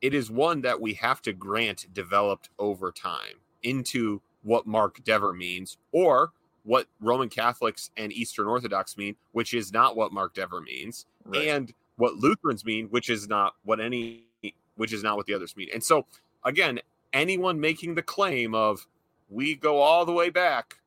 it 0.00 0.14
is 0.14 0.30
one 0.30 0.60
that 0.62 0.80
we 0.80 0.94
have 0.94 1.20
to 1.22 1.32
grant 1.32 1.92
developed 1.92 2.50
over 2.58 2.92
time 2.92 3.40
into 3.62 4.20
what 4.42 4.66
Mark 4.66 5.02
Dever 5.04 5.32
means 5.32 5.78
or 5.92 6.32
what 6.64 6.86
Roman 7.00 7.28
Catholics 7.28 7.90
and 7.96 8.12
Eastern 8.12 8.46
Orthodox 8.46 8.96
mean, 8.96 9.16
which 9.32 9.54
is 9.54 9.72
not 9.72 9.96
what 9.96 10.12
Mark 10.12 10.34
Dever 10.34 10.60
means, 10.60 11.06
Right. 11.24 11.48
and 11.48 11.72
what 11.96 12.14
Lutherans 12.16 12.64
mean, 12.64 12.88
which 12.88 13.08
is 13.10 13.28
not 13.28 13.54
what 13.64 13.80
any 13.80 14.26
which 14.76 14.92
is 14.92 15.02
not 15.02 15.16
what 15.16 15.26
the 15.26 15.34
others 15.34 15.56
mean. 15.56 15.68
And 15.72 15.82
so 15.82 16.06
again, 16.44 16.80
anyone 17.14 17.58
making 17.60 17.94
the 17.94 18.02
claim 18.02 18.54
of 18.54 18.86
we 19.30 19.54
go 19.54 19.78
all 19.78 20.04
the 20.04 20.12
way 20.12 20.28
back, 20.28 20.80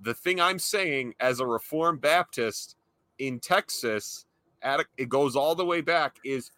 the 0.00 0.14
thing 0.14 0.40
I'm 0.40 0.58
saying 0.58 1.14
as 1.20 1.38
a 1.38 1.46
Reformed 1.46 2.00
Baptist 2.00 2.76
in 3.18 3.38
Texas, 3.38 4.26
at 4.62 4.84
it 4.96 5.08
goes 5.08 5.36
all 5.36 5.54
the 5.54 5.64
way 5.64 5.80
back 5.80 6.16
is 6.24 6.50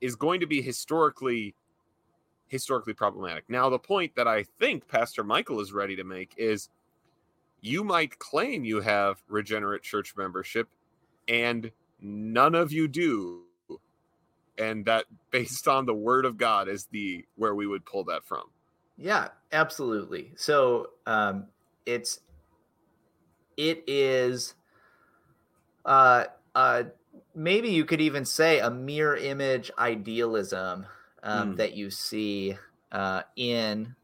is 0.00 0.16
going 0.16 0.40
to 0.40 0.46
be 0.46 0.60
historically 0.60 1.54
historically 2.48 2.92
problematic. 2.92 3.44
Now, 3.48 3.70
the 3.70 3.78
point 3.78 4.14
that 4.16 4.28
I 4.28 4.42
think 4.42 4.88
Pastor 4.88 5.24
Michael 5.24 5.60
is 5.60 5.72
ready 5.72 5.96
to 5.96 6.04
make 6.04 6.34
is 6.36 6.68
you 7.62 7.84
might 7.84 8.18
claim 8.18 8.64
you 8.64 8.80
have 8.80 9.22
regenerate 9.28 9.82
church 9.82 10.14
membership 10.16 10.68
and 11.28 11.70
none 12.00 12.54
of 12.54 12.72
you 12.72 12.88
do. 12.88 13.44
And 14.58 14.84
that 14.86 15.06
based 15.30 15.66
on 15.68 15.86
the 15.86 15.94
word 15.94 16.24
of 16.24 16.36
God 16.36 16.68
is 16.68 16.86
the 16.86 17.24
where 17.36 17.54
we 17.54 17.66
would 17.66 17.84
pull 17.84 18.04
that 18.04 18.24
from. 18.24 18.50
Yeah, 18.96 19.28
absolutely. 19.50 20.32
So 20.36 20.90
um, 21.06 21.48
it's 21.86 22.20
it 23.56 23.84
is 23.86 24.54
uh, 25.84 26.24
uh, 26.54 26.84
maybe 27.34 27.68
you 27.70 27.84
could 27.84 28.00
even 28.00 28.24
say 28.24 28.60
a 28.60 28.70
mirror 28.70 29.16
image 29.16 29.70
idealism 29.78 30.86
um, 31.22 31.54
Mm. 31.54 31.56
that 31.56 31.74
you 31.74 31.90
see 31.90 32.56
uh, 32.90 33.22
in 33.36 33.94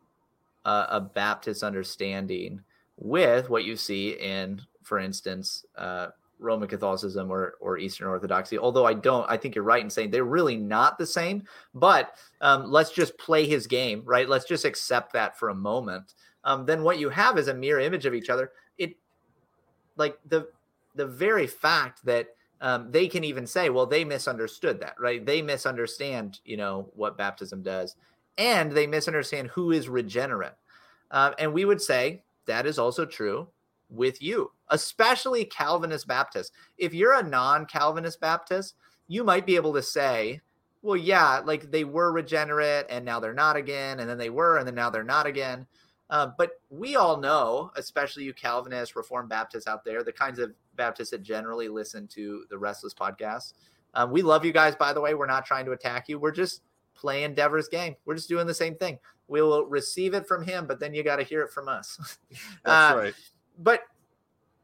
a, 0.65 0.87
a 0.91 1.01
Baptist 1.01 1.63
understanding 1.63 2.65
with 2.97 3.51
what 3.51 3.65
you 3.65 3.77
see 3.77 4.11
in, 4.13 4.63
for 4.83 4.99
instance, 4.99 5.65
uh, 5.77 6.09
Roman 6.39 6.69
Catholicism 6.69 7.31
or 7.31 7.55
or 7.61 7.79
Eastern 7.79 8.09
Orthodoxy. 8.09 8.59
Although 8.59 8.85
I 8.85 8.95
don't, 8.95 9.29
I 9.29 9.37
think 9.37 9.55
you're 9.55 9.65
right 9.65 9.83
in 9.83 9.91
saying 9.91 10.11
they're 10.11 10.25
really 10.25 10.57
not 10.57 10.99
the 10.99 11.07
same. 11.07 11.45
But 11.75 12.17
um, 12.41 12.71
let's 12.71 12.93
just 12.93 13.19
play 13.19 13.47
his 13.47 13.67
game, 13.67 14.03
right? 14.05 14.29
Let's 14.29 14.45
just 14.45 14.65
accept 14.65 15.13
that 15.13 15.39
for 15.39 15.51
a 15.51 15.55
moment. 15.55 16.15
Um, 16.45 16.65
then 16.65 16.83
what 16.83 16.99
you 16.99 17.09
have 17.11 17.39
is 17.39 17.49
a 17.49 17.55
mirror 17.55 17.81
image 17.81 18.07
of 18.07 18.15
each 18.15 18.31
other. 18.31 18.53
It 18.79 18.97
like 19.97 20.19
the 20.29 20.49
the 20.95 21.07
very 21.07 21.47
fact 21.47 22.05
that 22.05 22.29
um, 22.61 22.91
they 22.91 23.07
can 23.07 23.23
even 23.23 23.47
say, 23.47 23.71
well, 23.71 23.87
they 23.87 24.05
misunderstood 24.05 24.81
that, 24.81 24.97
right? 24.99 25.25
They 25.25 25.43
misunderstand, 25.43 26.41
you 26.45 26.57
know, 26.57 26.91
what 26.95 27.17
baptism 27.17 27.63
does, 27.63 27.97
and 28.37 28.73
they 28.73 28.87
misunderstand 28.87 29.49
who 29.49 29.71
is 29.71 29.89
regenerate. 29.89 30.55
Uh, 31.11 31.33
and 31.39 31.53
we 31.53 31.65
would 31.65 31.81
say 31.81 32.23
that 32.47 32.67
is 32.67 32.79
also 32.79 33.05
true 33.05 33.49
with 33.91 34.21
you, 34.23 34.51
especially 34.69 35.45
Calvinist 35.45 36.07
Baptists. 36.07 36.53
If 36.77 36.93
you're 36.95 37.15
a 37.15 37.23
non-Calvinist 37.23 38.21
Baptist, 38.21 38.75
you 39.07 39.25
might 39.25 39.47
be 39.47 39.57
able 39.57 39.73
to 39.75 39.83
say, 39.83 40.41
well, 40.83 40.97
yeah, 40.97 41.41
like 41.45 41.71
they 41.71 41.85
were 41.85 42.13
regenerate 42.13 42.87
and 42.91 43.05
now 43.05 43.19
they're 43.21 43.33
not 43.35 43.57
again, 43.57 44.01
and 44.01 44.09
then 44.09 44.19
they 44.19 44.31
were 44.31 44.59
and 44.59 44.67
then 44.67 44.75
now 44.75 44.91
they're 44.91 45.03
not 45.03 45.27
again. 45.27 45.67
Uh, 46.11 46.29
but 46.39 46.53
we 46.71 46.97
all 46.97 47.19
know, 47.19 47.71
especially 47.77 48.25
you 48.25 48.33
Calvinists, 48.33 48.97
Reformed 48.97 49.29
Baptists 49.29 49.67
out 49.67 49.85
there, 49.85 50.03
the 50.03 50.13
kinds 50.13 50.39
of 50.39 50.53
Baptists 50.77 51.11
that 51.11 51.23
generally 51.23 51.69
listen 51.69 52.07
to 52.09 52.45
the 52.49 52.57
Restless 52.57 52.95
podcast, 52.95 53.55
Um, 53.95 54.11
we 54.11 54.23
love 54.23 54.45
you 54.45 54.53
guys, 54.53 54.77
by 54.77 54.93
the 54.93 55.01
way. 55.01 55.15
We're 55.15 55.27
not 55.27 55.45
trying 55.45 55.67
to 55.67 55.73
attack 55.73 56.09
you. 56.09 56.19
We're 56.19 56.31
just 56.31 56.63
playing 56.95 57.35
Dever's 57.35 57.69
game. 57.69 57.97
We're 58.05 58.15
just 58.15 58.29
doing 58.29 58.47
the 58.47 58.55
same 58.55 58.75
thing. 58.77 58.99
We 59.27 59.43
will 59.43 59.67
receive 59.67 60.15
it 60.15 60.27
from 60.27 60.43
him, 60.45 60.67
but 60.67 60.81
then 60.81 60.95
you 60.95 61.03
got 61.03 61.17
to 61.17 61.23
hear 61.25 61.43
it 61.43 61.51
from 61.53 61.69
us. 61.69 62.17
That's 62.65 62.95
Uh, 62.95 62.97
right. 62.99 63.15
But 63.59 63.83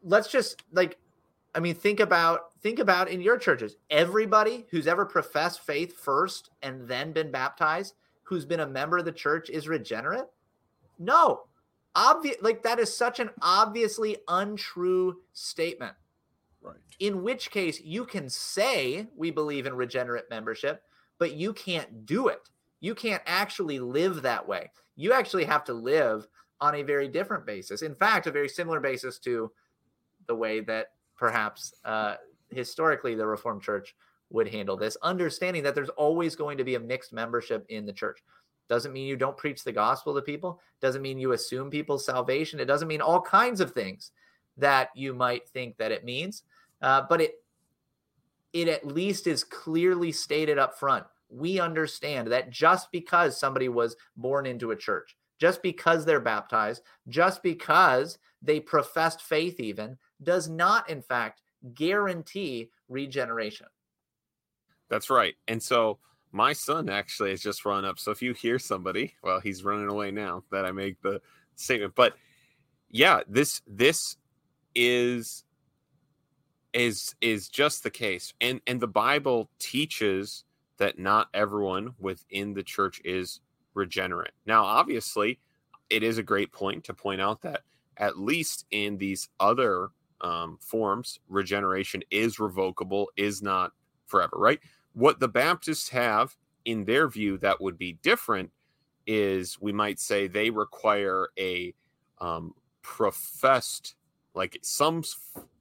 let's 0.03 0.29
just 0.29 0.63
like, 0.73 0.99
I 1.55 1.61
mean, 1.61 1.75
think 1.75 2.01
about 2.01 2.53
think 2.61 2.79
about 2.79 3.09
in 3.09 3.21
your 3.21 3.37
churches. 3.37 3.77
Everybody 3.91 4.67
who's 4.71 4.87
ever 4.87 5.05
professed 5.05 5.61
faith 5.61 5.97
first 5.97 6.51
and 6.63 6.87
then 6.89 7.13
been 7.13 7.31
baptized, 7.31 7.95
who's 8.23 8.45
been 8.45 8.61
a 8.61 8.67
member 8.67 8.99
of 8.99 9.05
the 9.05 9.13
church, 9.13 9.51
is 9.51 9.69
regenerate. 9.69 10.27
No, 10.99 11.45
obvious. 11.95 12.37
Like 12.41 12.63
that 12.63 12.79
is 12.79 12.97
such 12.97 13.21
an 13.21 13.31
obviously 13.43 14.17
untrue 14.29 15.21
statement 15.33 15.95
Right. 16.63 16.77
in 16.99 17.23
which 17.23 17.51
case 17.51 17.81
you 17.81 18.07
can 18.07 18.29
say 18.31 19.07
we 19.17 19.31
believe 19.31 19.67
in 19.67 19.75
regenerate 19.75 20.31
membership, 20.31 20.83
but 21.19 21.35
you 21.35 21.53
can't 21.53 22.07
do 22.07 22.29
it. 22.29 22.49
You 22.81 22.95
can't 22.95 23.23
actually 23.27 23.79
live 23.79 24.23
that 24.23 24.47
way. 24.49 24.71
You 24.97 25.13
actually 25.13 25.45
have 25.45 25.65
to 25.65 25.75
live 25.75 26.27
on 26.61 26.76
a 26.76 26.82
very 26.82 27.08
different 27.08 27.46
basis. 27.46 27.82
In 27.82 27.94
fact, 27.94 28.26
a 28.26 28.32
very 28.32 28.49
similar 28.49 28.80
basis 28.80 29.18
to 29.20 29.50
the 30.26 30.34
way 30.34 30.61
that 30.61 30.92
perhaps 31.16 31.75
uh, 31.84 32.16
historically 32.50 33.14
the 33.14 33.26
Reformed 33.26 33.62
Church 33.62 33.94
would 34.30 34.49
handle 34.49 34.76
this, 34.76 34.96
understanding 35.02 35.62
that 35.62 35.75
there's 35.75 35.90
always 35.90 36.34
going 36.34 36.58
to 36.58 36.64
be 36.64 36.75
a 36.75 36.80
mixed 36.80 37.12
membership 37.12 37.64
in 37.68 37.87
the 37.87 37.92
church. 37.92 38.23
Doesn't 38.68 38.92
mean 38.92 39.06
you 39.06 39.16
don't 39.16 39.37
preach 39.37 39.62
the 39.62 39.73
gospel 39.73 40.14
to 40.14 40.23
people, 40.23 40.61
doesn't 40.80 41.02
mean 41.02 41.18
you 41.18 41.32
assume 41.32 41.70
people's 41.70 42.06
salvation, 42.06 42.61
it 42.61 42.64
doesn't 42.64 42.88
mean 42.88 43.02
all 43.02 43.20
kinds 43.20 43.61
of 43.61 43.73
things 43.73 44.11
that 44.56 44.90
you 44.94 45.12
might 45.12 45.49
think 45.49 45.76
that 45.76 45.92
it 45.92 46.04
means. 46.04 46.44
Uh, 46.80 47.02
but 47.08 47.20
it 47.20 47.42
it 48.52 48.68
at 48.68 48.87
least 48.87 49.26
is 49.26 49.42
clearly 49.42 50.12
stated 50.12 50.58
up 50.58 50.78
front. 50.78 51.04
We 51.28 51.58
understand 51.58 52.30
that 52.30 52.50
just 52.50 52.92
because 52.92 53.38
somebody 53.38 53.68
was 53.68 53.96
born 54.16 54.46
into 54.46 54.70
a 54.70 54.76
church, 54.76 55.16
just 55.38 55.62
because 55.62 56.05
they're 56.05 56.21
baptized, 56.21 56.83
just 57.09 57.43
because 57.43 58.19
they 58.43 58.61
professed 58.61 59.23
faith, 59.23 59.59
even 59.61 59.97
does 60.23 60.49
not, 60.49 60.88
in 60.88 61.03
fact, 61.03 61.43
guarantee 61.75 62.71
regeneration. 62.88 63.67
That's 64.88 65.11
right. 65.11 65.35
And 65.49 65.62
so 65.62 65.99
my 66.31 66.53
son 66.53 66.88
actually 66.88 67.31
has 67.31 67.41
just 67.41 67.64
run 67.64 67.85
up. 67.85 67.99
So 67.99 68.11
if 68.11 68.21
you 68.21 68.33
hear 68.33 68.59
somebody, 68.59 69.14
well, 69.23 69.41
he's 69.41 69.64
running 69.64 69.88
away 69.88 70.11
now 70.11 70.45
that 70.50 70.64
I 70.64 70.73
make 70.73 71.00
the 71.00 71.21
statement. 71.57 71.95
But 71.95 72.14
yeah, 72.91 73.21
this 73.29 73.62
this 73.67 74.17
is 74.75 75.45
is 76.73 77.14
is 77.21 77.49
just 77.49 77.83
the 77.83 77.91
case. 77.91 78.35
And 78.41 78.61
and 78.67 78.81
the 78.81 78.88
Bible 78.88 79.49
teaches 79.59 80.45
that 80.79 80.99
not 80.99 81.29
everyone 81.33 81.95
within 81.99 82.55
the 82.55 82.64
church 82.64 83.00
is 83.05 83.41
regenerate. 83.75 84.33
Now, 84.47 84.64
obviously, 84.64 85.38
it 85.90 86.02
is 86.02 86.19
a 86.19 86.23
great 86.23 86.52
point 86.52 86.85
to 86.85 86.95
point 86.95 87.21
out 87.21 87.43
that 87.43 87.61
at 87.99 88.19
least 88.19 88.66
in 88.71 88.97
these 88.99 89.28
other 89.40 89.90
um, 90.21 90.59
forms, 90.61 91.21
regeneration 91.28 92.02
is 92.11 92.38
revocable, 92.38 93.11
is 93.16 93.43
not 93.43 93.73
forever, 94.07 94.37
right? 94.37 94.61
What 94.95 95.21
the 95.21 95.28
Baptists 95.28 95.88
have 95.90 96.35
in 96.64 96.85
their 96.85 97.09
view 97.09 97.37
that 97.38 97.61
would 97.61 97.78
be 97.78 97.99
different 98.02 98.50
is 99.07 99.61
we 99.61 99.73
might 99.73 100.00
say 100.00 100.26
they 100.26 100.50
require 100.50 101.28
a 101.38 101.75
um, 102.21 102.54
professed, 102.83 103.97
like 104.35 104.59
some, 104.62 105.02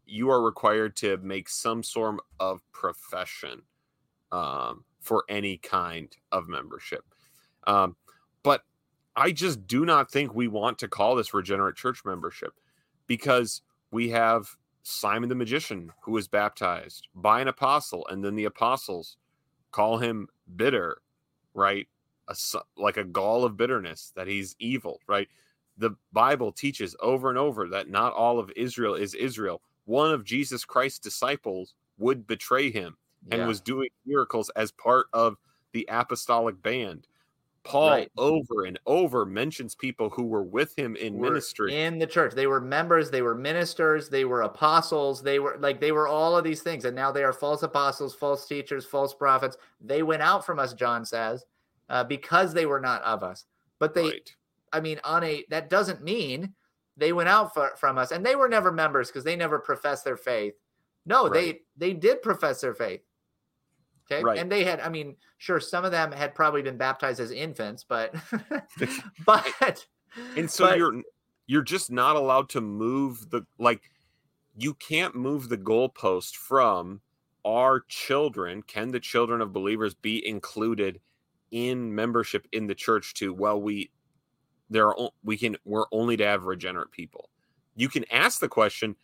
you 0.06 0.30
are 0.30 0.42
required 0.42 0.96
to 0.98 1.18
make 1.18 1.50
some 1.50 1.84
sort 1.84 2.22
of 2.40 2.62
profession 2.72 3.62
um, 4.32 4.84
for 5.02 5.26
any 5.30 5.58
kind 5.58 6.16
of 6.32 6.48
membership. 6.48 7.04
Um, 7.68 7.96
but 8.44 8.64
I 9.16 9.32
just 9.32 9.68
do 9.68 9.86
not 9.86 10.12
think 10.12 10.34
we 10.34 10.48
want 10.48 10.80
to 10.80 10.88
call 10.88 11.16
this 11.16 11.34
regenerate 11.34 11.76
church 11.76 12.04
membership 12.06 12.54
because 13.08 13.62
we 13.92 14.10
have 14.10 14.58
Simon 14.84 15.30
the 15.30 15.36
magician 15.36 15.92
who 16.02 16.12
was 16.12 16.28
baptized 16.28 17.08
by 17.16 17.42
an 17.42 17.48
apostle, 17.48 18.06
and 18.08 18.24
then 18.24 18.36
the 18.36 18.46
apostles 18.46 19.18
call 19.72 19.98
him 19.98 20.28
bitter, 20.56 20.98
right? 21.54 21.88
A, 22.28 22.36
like 22.78 22.98
a 22.98 23.04
gall 23.04 23.44
of 23.46 23.58
bitterness 23.58 24.12
that 24.16 24.28
he's 24.28 24.56
evil, 24.60 25.00
right? 25.08 25.28
The 25.78 25.92
Bible 26.12 26.52
teaches 26.52 26.96
over 27.00 27.30
and 27.30 27.38
over 27.38 27.68
that 27.70 27.90
not 27.90 28.14
all 28.14 28.40
of 28.40 28.52
Israel 28.56 28.96
is 28.96 29.14
Israel. 29.16 29.62
One 29.86 30.12
of 30.12 30.24
Jesus 30.24 30.66
Christ's 30.66 31.00
disciples 31.00 31.76
would 31.98 32.28
betray 32.28 32.72
him 32.72 32.98
and 33.32 33.42
Yeah. 33.42 33.48
was 33.48 33.62
doing 33.62 33.90
miracles 34.06 34.50
as 34.56 34.72
part 34.72 35.08
of 35.14 35.38
the 35.72 35.88
apostolic 35.90 36.62
band. 36.62 37.08
Paul 37.64 37.90
Right. 37.90 38.12
over 38.18 38.66
and 38.66 38.78
over 38.86 39.26
mentions 39.26 39.74
people 39.74 40.10
who 40.10 40.24
were 40.24 40.44
with 40.44 40.78
him 40.78 40.96
in 40.98 41.14
were 41.16 41.30
ministry. 41.30 41.76
in 41.82 41.98
the 41.98 42.06
church. 42.08 42.34
They 42.34 42.48
were 42.48 42.60
members, 42.60 43.10
they 43.10 43.22
were 43.22 43.36
ministers, 43.36 44.10
they 44.10 44.26
were 44.26 44.42
apostles, 44.42 45.22
they 45.24 45.40
were 45.40 45.56
like 45.60 45.80
they 45.80 45.92
were 45.94 46.08
all 46.08 46.36
of 46.38 46.44
these 46.44 46.62
things, 46.62 46.84
and 46.86 46.96
now 46.96 47.12
they 47.12 47.24
are 47.24 47.32
false 47.34 47.64
apostles, 47.64 48.14
false 48.14 48.46
teachers, 48.48 48.86
false 48.86 49.14
prophets. 49.14 49.58
They 49.80 50.04
went 50.04 50.22
out 50.22 50.46
from 50.46 50.60
us, 50.60 50.74
John 50.74 51.06
says, 51.06 51.46
uh, 51.90 52.04
because 52.04 52.54
they 52.54 52.66
were 52.66 52.82
not 52.82 53.02
of 53.04 53.24
us. 53.24 53.46
But 53.80 53.94
they, 53.94 54.04
right. 54.10 54.36
I 54.74 54.80
mean, 54.82 55.00
on 55.06 55.24
a 55.24 55.46
that 55.50 55.70
doesn't 55.70 56.04
mean 56.04 56.54
they 56.98 57.14
went 57.14 57.30
out 57.30 57.54
for, 57.54 57.72
from 57.78 57.98
us, 57.98 58.12
and 58.12 58.26
they 58.26 58.36
were 58.36 58.50
never 58.50 58.72
members 58.72 59.08
because 59.08 59.24
they 59.24 59.36
never 59.36 59.58
professed 59.60 60.04
their 60.04 60.18
faith. 60.18 60.54
No, 61.06 61.28
Right. 61.30 61.34
they 61.78 61.88
they 61.88 61.94
did 61.94 62.22
profess 62.22 62.60
their 62.62 62.74
faith. 62.76 63.02
Okay, 64.12 64.22
Right. 64.24 64.38
and 64.38 64.52
they 64.52 64.64
had, 64.64 64.82
I 64.82 64.90
mean, 64.90 65.16
sure, 65.38 65.60
some 65.60 65.86
of 65.86 65.92
them 65.92 66.12
had 66.12 66.36
probably 66.36 66.62
been 66.62 66.78
baptized 66.78 67.20
as 67.20 67.32
infants, 67.32 67.86
but 67.88 68.14
but 69.26 69.86
and 70.36 70.50
so 70.50 70.66
but- 70.66 70.78
you're 70.78 71.02
you're 71.48 71.62
just 71.64 71.92
not 71.92 72.16
allowed 72.16 72.50
to 72.50 72.62
move 72.62 73.30
the 73.30 73.44
like 73.60 73.82
you 74.56 74.74
can't 74.76 75.16
move 75.16 75.50
the 75.50 75.58
goalpost 75.58 76.36
from 76.36 77.02
our 77.46 77.82
children 77.90 78.62
can 78.62 78.92
the 78.92 79.00
children 79.00 79.42
of 79.42 79.52
believers 79.52 79.94
be 79.94 80.26
included 80.26 81.02
in 81.52 81.94
membership 81.94 82.48
in 82.52 82.68
the 82.68 82.76
church 82.76 83.14
to 83.14 83.34
well 83.34 83.62
we 83.62 83.92
there 84.70 84.88
are 84.88 85.10
we 85.24 85.38
can 85.38 85.58
we're 85.66 85.86
only 85.92 86.16
to 86.16 86.26
have 86.26 86.46
regenerate 86.46 86.92
people 86.92 87.30
you 87.76 87.90
can 87.90 88.06
ask 88.12 88.40
the 88.40 88.48
question 88.48 88.96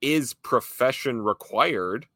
is 0.00 0.34
profession 0.34 1.20
required 1.20 2.06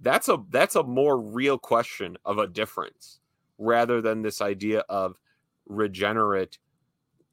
that's 0.00 0.28
a 0.28 0.38
that's 0.50 0.76
a 0.76 0.82
more 0.82 1.20
real 1.20 1.58
question 1.58 2.16
of 2.24 2.38
a 2.38 2.46
difference 2.46 3.20
rather 3.58 4.00
than 4.00 4.22
this 4.22 4.40
idea 4.40 4.80
of 4.88 5.18
regenerate 5.66 6.58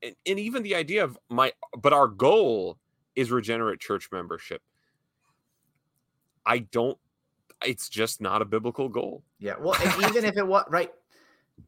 and, 0.03 0.15
and 0.25 0.39
even 0.39 0.63
the 0.63 0.75
idea 0.75 1.03
of 1.03 1.17
my 1.29 1.51
but 1.77 1.93
our 1.93 2.07
goal 2.07 2.77
is 3.15 3.31
regenerate 3.31 3.79
church 3.79 4.09
membership 4.11 4.61
i 6.45 6.59
don't 6.59 6.97
it's 7.65 7.89
just 7.89 8.21
not 8.21 8.41
a 8.41 8.45
biblical 8.45 8.89
goal 8.89 9.23
Yeah. 9.39 9.55
Well, 9.59 9.75
and 9.81 10.03
even 10.09 10.25
if 10.25 10.37
it 10.37 10.45
was 10.45 10.65
right, 10.69 10.91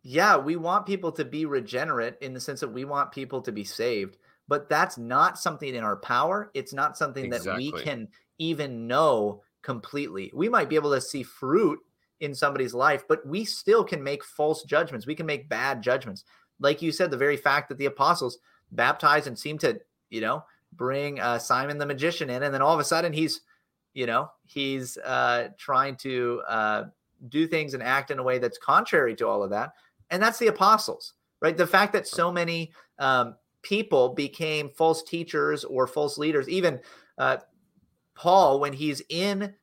yeah, 0.03 0.37
we 0.37 0.55
want 0.55 0.85
people 0.85 1.11
to 1.13 1.25
be 1.25 1.45
regenerate 1.45 2.17
in 2.21 2.33
the 2.33 2.39
sense 2.39 2.59
that 2.59 2.71
we 2.71 2.85
want 2.85 3.11
people 3.11 3.41
to 3.41 3.51
be 3.51 3.63
saved, 3.63 4.17
but 4.47 4.69
that's 4.69 4.97
not 4.97 5.39
something 5.39 5.73
in 5.73 5.83
our 5.83 5.97
power. 5.97 6.51
It's 6.53 6.73
not 6.73 6.97
something 6.97 7.29
that 7.31 7.55
we 7.57 7.71
can 7.71 8.09
even 8.37 8.87
know 8.87 9.43
completely. 9.61 10.31
We 10.33 10.49
might 10.49 10.69
be 10.69 10.75
able 10.75 10.93
to 10.93 11.01
see 11.01 11.23
fruit 11.23 11.79
in 12.19 12.35
somebody's 12.35 12.73
life, 12.73 13.03
but 13.07 13.25
we 13.25 13.45
still 13.45 13.83
can 13.83 14.03
make 14.03 14.23
false 14.23 14.63
judgments. 14.63 15.07
We 15.07 15.15
can 15.15 15.25
make 15.25 15.49
bad 15.49 15.81
judgments. 15.81 16.23
Like 16.59 16.81
you 16.81 16.91
said, 16.91 17.11
the 17.11 17.17
very 17.17 17.37
fact 17.37 17.69
that 17.69 17.77
the 17.77 17.85
apostles 17.85 18.39
baptized 18.71 19.27
and 19.27 19.39
seemed 19.39 19.61
to, 19.61 19.79
you 20.09 20.21
know, 20.21 20.43
bring 20.73 21.19
uh, 21.19 21.39
Simon 21.39 21.77
the 21.77 21.85
magician 21.85 22.29
in, 22.29 22.43
and 22.43 22.53
then 22.53 22.61
all 22.61 22.73
of 22.73 22.79
a 22.79 22.83
sudden 22.83 23.13
he's, 23.13 23.41
you 23.93 24.05
know, 24.05 24.29
he's 24.45 24.97
uh, 24.97 25.47
trying 25.57 25.95
to 25.97 26.41
uh, 26.47 26.83
do 27.29 27.47
things 27.47 27.73
and 27.73 27.81
act 27.81 28.11
in 28.11 28.19
a 28.19 28.23
way 28.23 28.37
that's 28.37 28.57
contrary 28.57 29.15
to 29.15 29.27
all 29.27 29.43
of 29.43 29.49
that. 29.49 29.71
And 30.09 30.21
that's 30.21 30.39
the 30.39 30.47
apostles, 30.47 31.13
right? 31.41 31.55
The 31.55 31.67
fact 31.67 31.93
that 31.93 32.07
so 32.07 32.31
many 32.31 32.71
um, 32.99 33.35
people 33.61 34.09
became 34.09 34.69
false 34.69 35.03
teachers 35.03 35.63
or 35.63 35.87
false 35.87 36.17
leaders, 36.17 36.49
even 36.49 36.79
uh, 37.17 37.37
Paul, 38.19 38.59
when 38.59 38.73
he's 38.73 39.01
in 39.07 39.53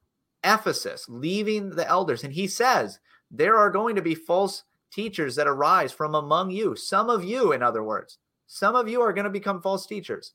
Ephesus, 0.42 1.06
leaving 1.10 1.70
the 1.70 1.86
elders, 1.86 2.24
and 2.24 2.32
he 2.32 2.46
says, 2.46 2.98
There 3.30 3.56
are 3.56 3.70
going 3.70 3.96
to 3.96 4.02
be 4.02 4.14
false 4.14 4.64
teachers 4.90 5.36
that 5.36 5.46
arise 5.46 5.92
from 5.92 6.14
among 6.14 6.50
you. 6.50 6.74
Some 6.74 7.10
of 7.10 7.22
you, 7.22 7.52
in 7.52 7.62
other 7.62 7.82
words, 7.82 8.16
some 8.46 8.74
of 8.74 8.88
you 8.88 9.02
are 9.02 9.12
going 9.12 9.24
to 9.24 9.30
become 9.30 9.60
false 9.60 9.86
teachers. 9.86 10.32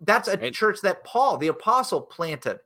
That's 0.00 0.26
a 0.26 0.50
church 0.50 0.80
that 0.80 1.04
Paul, 1.04 1.38
the 1.38 1.48
apostle, 1.48 2.00
planted 2.00 2.58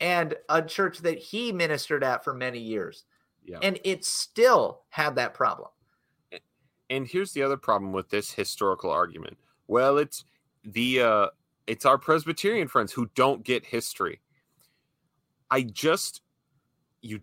and 0.00 0.34
a 0.48 0.60
church 0.60 0.98
that 0.98 1.18
he 1.18 1.52
ministered 1.52 2.02
at 2.02 2.24
for 2.24 2.34
many 2.34 2.58
years. 2.58 3.04
Yeah. 3.44 3.58
And 3.62 3.78
it 3.84 4.04
still 4.04 4.82
had 4.88 5.14
that 5.16 5.34
problem. 5.34 5.68
and 6.90 7.06
here's 7.06 7.32
the 7.32 7.44
other 7.44 7.56
problem 7.56 7.92
with 7.92 8.10
this 8.10 8.32
historical 8.32 8.90
argument 8.90 9.38
well 9.68 9.98
it's 9.98 10.24
the 10.64 11.00
uh 11.00 11.26
it's 11.66 11.86
our 11.86 11.98
presbyterian 11.98 12.68
friends 12.68 12.92
who 12.92 13.08
don't 13.14 13.44
get 13.44 13.64
history 13.64 14.20
i 15.50 15.62
just 15.62 16.22
you 17.00 17.20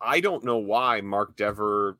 I 0.00 0.20
don't 0.20 0.44
know 0.44 0.56
why 0.56 1.00
Mark 1.00 1.36
Dever. 1.36 1.98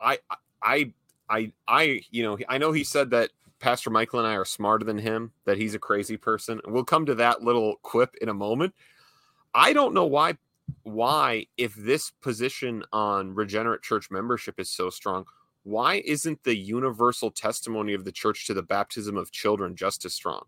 I 0.00 0.18
I 0.62 0.92
I 1.28 1.52
I 1.66 2.02
you 2.10 2.22
know 2.22 2.38
I 2.48 2.58
know 2.58 2.72
he 2.72 2.84
said 2.84 3.10
that 3.10 3.30
Pastor 3.58 3.90
Michael 3.90 4.20
and 4.20 4.28
I 4.28 4.34
are 4.34 4.44
smarter 4.44 4.84
than 4.84 4.98
him, 4.98 5.32
that 5.44 5.56
he's 5.56 5.74
a 5.74 5.78
crazy 5.78 6.16
person. 6.16 6.60
We'll 6.66 6.84
come 6.84 7.06
to 7.06 7.14
that 7.16 7.42
little 7.42 7.76
quip 7.82 8.14
in 8.20 8.28
a 8.28 8.34
moment. 8.34 8.74
I 9.54 9.72
don't 9.72 9.94
know 9.94 10.06
why 10.06 10.36
why 10.82 11.46
if 11.56 11.74
this 11.74 12.10
position 12.10 12.84
on 12.92 13.34
regenerate 13.34 13.82
church 13.82 14.10
membership 14.10 14.60
is 14.60 14.68
so 14.68 14.90
strong, 14.90 15.24
why 15.62 16.02
isn't 16.04 16.44
the 16.44 16.56
universal 16.56 17.30
testimony 17.30 17.94
of 17.94 18.04
the 18.04 18.12
church 18.12 18.46
to 18.46 18.54
the 18.54 18.62
baptism 18.62 19.16
of 19.16 19.32
children 19.32 19.74
just 19.74 20.04
as 20.04 20.12
strong? 20.12 20.44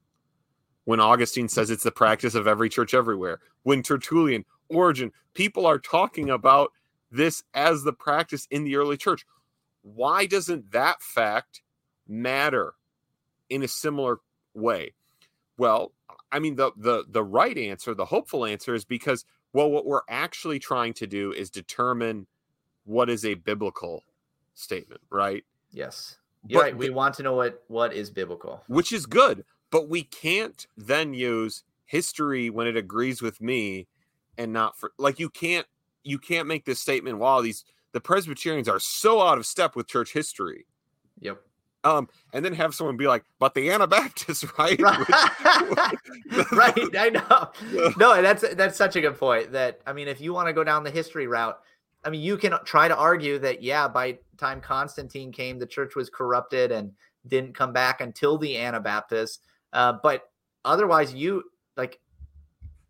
When 0.90 0.98
Augustine 0.98 1.48
says 1.48 1.70
it's 1.70 1.84
the 1.84 1.92
practice 1.92 2.34
of 2.34 2.48
every 2.48 2.68
church 2.68 2.94
everywhere, 2.94 3.38
when 3.62 3.80
Tertullian, 3.80 4.44
Origen, 4.68 5.12
people 5.34 5.64
are 5.64 5.78
talking 5.78 6.28
about 6.28 6.72
this 7.12 7.44
as 7.54 7.84
the 7.84 7.92
practice 7.92 8.48
in 8.50 8.64
the 8.64 8.74
early 8.74 8.96
church. 8.96 9.24
Why 9.82 10.26
doesn't 10.26 10.72
that 10.72 11.00
fact 11.00 11.62
matter 12.08 12.74
in 13.48 13.62
a 13.62 13.68
similar 13.68 14.18
way? 14.52 14.94
Well, 15.56 15.92
I 16.32 16.40
mean 16.40 16.56
the 16.56 16.72
the 16.76 17.04
the 17.08 17.22
right 17.22 17.56
answer, 17.56 17.94
the 17.94 18.06
hopeful 18.06 18.44
answer 18.44 18.74
is 18.74 18.84
because 18.84 19.24
well 19.52 19.70
what 19.70 19.86
we're 19.86 20.02
actually 20.08 20.58
trying 20.58 20.94
to 20.94 21.06
do 21.06 21.30
is 21.30 21.50
determine 21.50 22.26
what 22.82 23.08
is 23.08 23.24
a 23.24 23.34
biblical 23.34 24.02
statement, 24.54 25.02
right? 25.08 25.44
Yes. 25.70 26.16
But 26.42 26.58
right. 26.58 26.76
We 26.76 26.90
want 26.90 27.14
to 27.14 27.22
know 27.22 27.34
what 27.34 27.62
what 27.68 27.92
is 27.92 28.10
biblical. 28.10 28.64
which 28.66 28.90
is 28.90 29.06
good, 29.06 29.44
but 29.70 29.88
we 29.88 30.02
can't 30.02 30.66
then 30.76 31.14
use 31.14 31.64
history 31.86 32.50
when 32.50 32.66
it 32.66 32.76
agrees 32.76 33.20
with 33.20 33.40
me 33.40 33.86
and 34.38 34.52
not 34.52 34.78
for 34.78 34.92
like 34.98 35.18
you 35.18 35.28
can't 35.28 35.66
you 36.04 36.18
can't 36.18 36.46
make 36.46 36.64
this 36.64 36.80
statement 36.80 37.18
wow 37.18 37.40
these 37.40 37.64
the 37.92 38.00
Presbyterians 38.00 38.68
are 38.68 38.78
so 38.78 39.20
out 39.20 39.38
of 39.38 39.46
step 39.46 39.76
with 39.76 39.86
church 39.86 40.12
history. 40.12 40.66
Yep. 41.20 41.40
Um, 41.82 42.08
and 42.34 42.44
then 42.44 42.52
have 42.54 42.74
someone 42.74 42.96
be 42.96 43.06
like, 43.06 43.24
but 43.38 43.54
the 43.54 43.70
Anabaptists, 43.70 44.44
right? 44.58 44.80
Right. 44.80 45.08
right. 46.52 46.96
I 46.96 47.10
know. 47.10 47.92
No, 47.96 48.12
and 48.12 48.24
that's 48.24 48.44
that's 48.54 48.76
such 48.76 48.96
a 48.96 49.00
good 49.00 49.18
point. 49.18 49.52
That 49.52 49.80
I 49.86 49.92
mean, 49.92 50.08
if 50.08 50.20
you 50.20 50.32
want 50.32 50.48
to 50.48 50.52
go 50.52 50.62
down 50.62 50.84
the 50.84 50.90
history 50.90 51.26
route, 51.26 51.58
I 52.04 52.10
mean, 52.10 52.20
you 52.20 52.36
can 52.36 52.54
try 52.64 52.88
to 52.88 52.96
argue 52.96 53.38
that 53.38 53.62
yeah, 53.62 53.88
by 53.88 54.18
time 54.36 54.60
Constantine 54.60 55.32
came, 55.32 55.58
the 55.58 55.66
church 55.66 55.96
was 55.96 56.10
corrupted 56.10 56.70
and 56.70 56.92
didn't 57.26 57.54
come 57.54 57.72
back 57.72 58.00
until 58.00 58.38
the 58.38 58.56
Anabaptists. 58.56 59.40
Uh, 59.72 59.94
but 60.02 60.30
otherwise, 60.64 61.14
you 61.14 61.44
like 61.76 62.00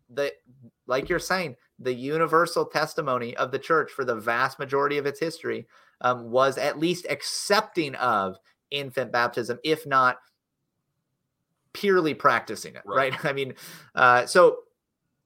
the 0.09 0.31
like 0.87 1.09
you're 1.09 1.19
saying, 1.19 1.55
the 1.79 1.93
universal 1.93 2.65
testimony 2.65 3.35
of 3.37 3.51
the 3.51 3.59
church 3.59 3.91
for 3.91 4.03
the 4.05 4.15
vast 4.15 4.59
majority 4.59 4.97
of 4.97 5.05
its 5.05 5.19
history 5.19 5.67
um, 6.01 6.29
was 6.29 6.57
at 6.57 6.79
least 6.79 7.05
accepting 7.09 7.95
of 7.95 8.37
infant 8.71 9.11
baptism, 9.11 9.59
if 9.63 9.85
not 9.85 10.17
purely 11.73 12.13
practicing 12.13 12.75
it, 12.75 12.81
Right. 12.85 13.11
right? 13.13 13.25
I 13.29 13.33
mean, 13.33 13.53
uh, 13.95 14.25
so 14.25 14.59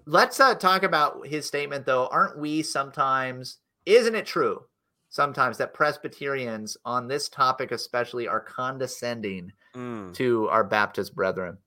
let's 0.06 0.40
uh, 0.40 0.56
talk 0.56 0.84
about 0.84 1.26
his 1.28 1.46
statement, 1.46 1.86
though. 1.86 2.08
Aren't 2.08 2.38
we 2.38 2.62
sometimes, 2.62 3.58
isn't 3.86 4.16
it 4.16 4.26
true 4.26 4.62
sometimes 5.10 5.58
that 5.58 5.74
Presbyterians 5.74 6.76
on 6.86 7.08
this 7.08 7.30
topic, 7.30 7.72
especially, 7.72 8.28
are 8.28 8.42
condescending 8.42 9.52
Mm. 9.76 10.14
to 10.16 10.48
our 10.50 10.64
Baptist 10.64 11.14
brethren? 11.14 11.58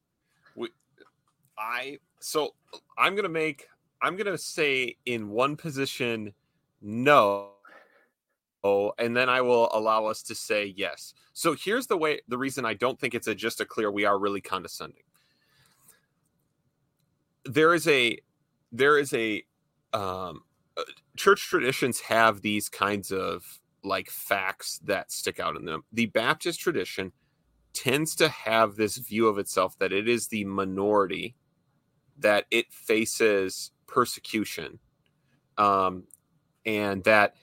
I 1.59 1.99
so 2.21 2.55
I'm 2.97 3.17
gonna 3.17 3.29
make 3.29 3.67
I'm 4.01 4.17
gonna 4.17 4.39
say 4.39 4.97
in 5.07 5.29
one 5.29 5.57
position 5.57 6.33
no. 6.81 7.51
Oh, 8.65 8.93
and 8.99 9.17
then 9.17 9.29
I 9.29 9.41
will 9.41 9.69
allow 9.73 10.07
us 10.07 10.23
to 10.25 10.35
say 10.35 10.75
yes. 10.77 11.15
So 11.33 11.55
here's 11.55 11.87
the 11.87 11.97
way 11.97 12.21
the 12.29 12.39
reason 12.39 12.65
I 12.65 12.75
don't 12.75 12.99
think 12.99 13.15
it's 13.15 13.27
a 13.27 13.35
just 13.35 13.61
a 13.61 13.65
clear 13.65 13.91
we 13.91 14.05
are 14.05 14.19
really 14.19 14.41
condescending. 14.41 15.03
There 17.45 17.75
is 17.75 17.87
a 17.89 18.19
there 18.73 18.99
is 18.99 19.13
a 19.15 19.43
um 19.93 20.43
uh, 20.77 20.83
church 21.17 21.49
traditions 21.49 22.01
have 22.01 22.41
these 22.41 22.69
kinds 22.69 23.11
of 23.11 23.61
like 23.85 24.11
facts 24.11 24.81
that 24.85 25.11
stick 25.11 25.41
out 25.41 25.57
in 25.57 25.65
them. 25.65 25.83
The 25.93 26.07
Baptist 26.07 26.61
tradition 26.61 27.13
tends 27.79 28.17
to 28.17 28.29
have 28.29 28.75
this 28.75 28.97
view 28.97 29.29
of 29.29 29.39
itself 29.39 29.79
that 29.79 29.93
it 29.93 30.09
is 30.09 30.27
the 30.27 30.45
minority 30.45 31.37
that 32.19 32.45
it 32.51 32.73
faces 32.73 33.71
persecution 33.87 34.81
um 35.59 36.03
and 36.67 37.05
that 37.05 37.35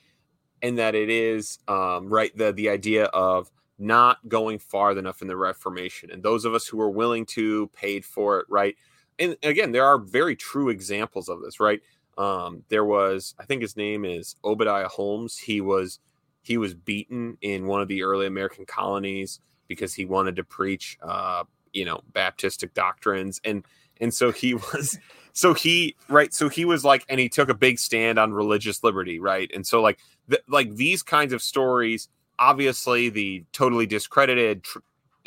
and 0.62 0.78
that 0.78 0.93
it 0.93 1.10
is 1.10 1.60
um 1.69 2.10
right 2.10 2.36
the 2.38 2.52
the 2.52 2.67
idea 2.67 3.06
of 3.06 3.50
not 3.80 4.17
going 4.28 4.60
far 4.60 4.91
enough 4.91 5.21
in 5.21 5.30
the 5.30 5.38
reformation 5.38 6.12
and 6.12 6.21
those 6.21 6.43
of 6.43 6.54
us 6.54 6.67
who 6.67 6.82
are 6.82 6.89
willing 6.89 7.26
to 7.26 7.67
paid 7.69 8.04
for 8.04 8.39
it 8.41 8.45
right? 8.50 8.76
And 9.19 9.38
again 9.41 9.71
there 9.71 9.86
are 9.86 9.98
very 9.98 10.36
true 10.36 10.67
examples 10.69 11.30
of 11.30 11.41
this 11.41 11.62
right? 11.62 11.80
Um 12.17 12.63
there 12.67 12.86
was 12.86 13.36
i 13.39 13.45
think 13.45 13.62
his 13.62 13.78
name 13.78 14.04
is 14.04 14.36
obadiah 14.43 14.89
holmes. 14.89 15.38
He 15.38 15.62
was 15.62 16.00
he 16.41 16.58
was 16.58 16.74
beaten 16.74 17.38
in 17.41 17.67
one 17.67 17.82
of 17.82 17.88
the 17.88 18.04
early 18.04 18.28
american 18.28 18.65
colonies 18.65 19.39
because 19.67 19.93
he 19.93 20.06
wanted 20.06 20.36
to 20.36 20.43
preach 20.43 20.97
uh 21.01 21.43
you 21.75 21.86
know 21.86 22.01
baptistic 22.13 22.73
doctrines. 22.73 23.39
And 23.43 23.63
and 24.01 24.13
so 24.13 24.32
he 24.32 24.54
was 24.73 24.97
so 25.34 25.54
he 25.54 25.95
right 26.10 26.34
so 26.34 26.49
he 26.49 26.65
was 26.65 26.84
like 26.84 27.06
and 27.10 27.19
he 27.19 27.30
took 27.30 27.49
a 27.49 27.54
big 27.54 27.78
stand 27.78 28.17
on 28.17 28.34
religious 28.34 28.84
liberty 28.84 29.19
right? 29.19 29.51
And 29.54 29.67
so 29.67 29.82
like 29.82 29.99
like 30.47 30.73
these 30.75 31.04
kinds 31.04 31.34
of 31.34 31.41
stories 31.43 32.10
obviously 32.39 33.10
the 33.10 33.45
totally 33.54 33.86
discredited 33.86 34.63
tr- 34.63 34.80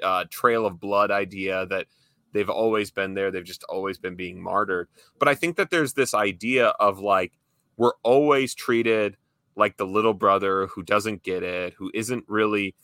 uh, 0.03 0.25
trail 0.31 0.67
of 0.67 0.79
blood 0.79 1.11
idea 1.11 1.67
that 1.67 1.87
they've 2.33 2.51
always 2.51 2.91
been 2.91 3.15
there 3.15 3.31
they've 3.31 3.45
just 3.45 3.65
always 3.65 3.99
been 3.99 4.17
being 4.17 4.43
martyred. 4.43 4.89
But 5.19 5.29
i 5.29 5.35
think 5.35 5.57
that 5.57 5.71
there's 5.71 5.93
this 5.93 6.15
idea 6.15 6.69
of 6.81 6.99
like 6.99 7.33
we're 7.77 7.93
always 8.03 8.55
treated 8.55 9.17
like 9.57 9.77
the 9.77 9.87
little 9.87 10.15
brother 10.15 10.67
who 10.69 10.83
doesn't 10.83 11.23
get 11.23 11.43
it 11.43 11.75
who 11.75 11.91
isn't 11.95 12.25
really 12.29 12.75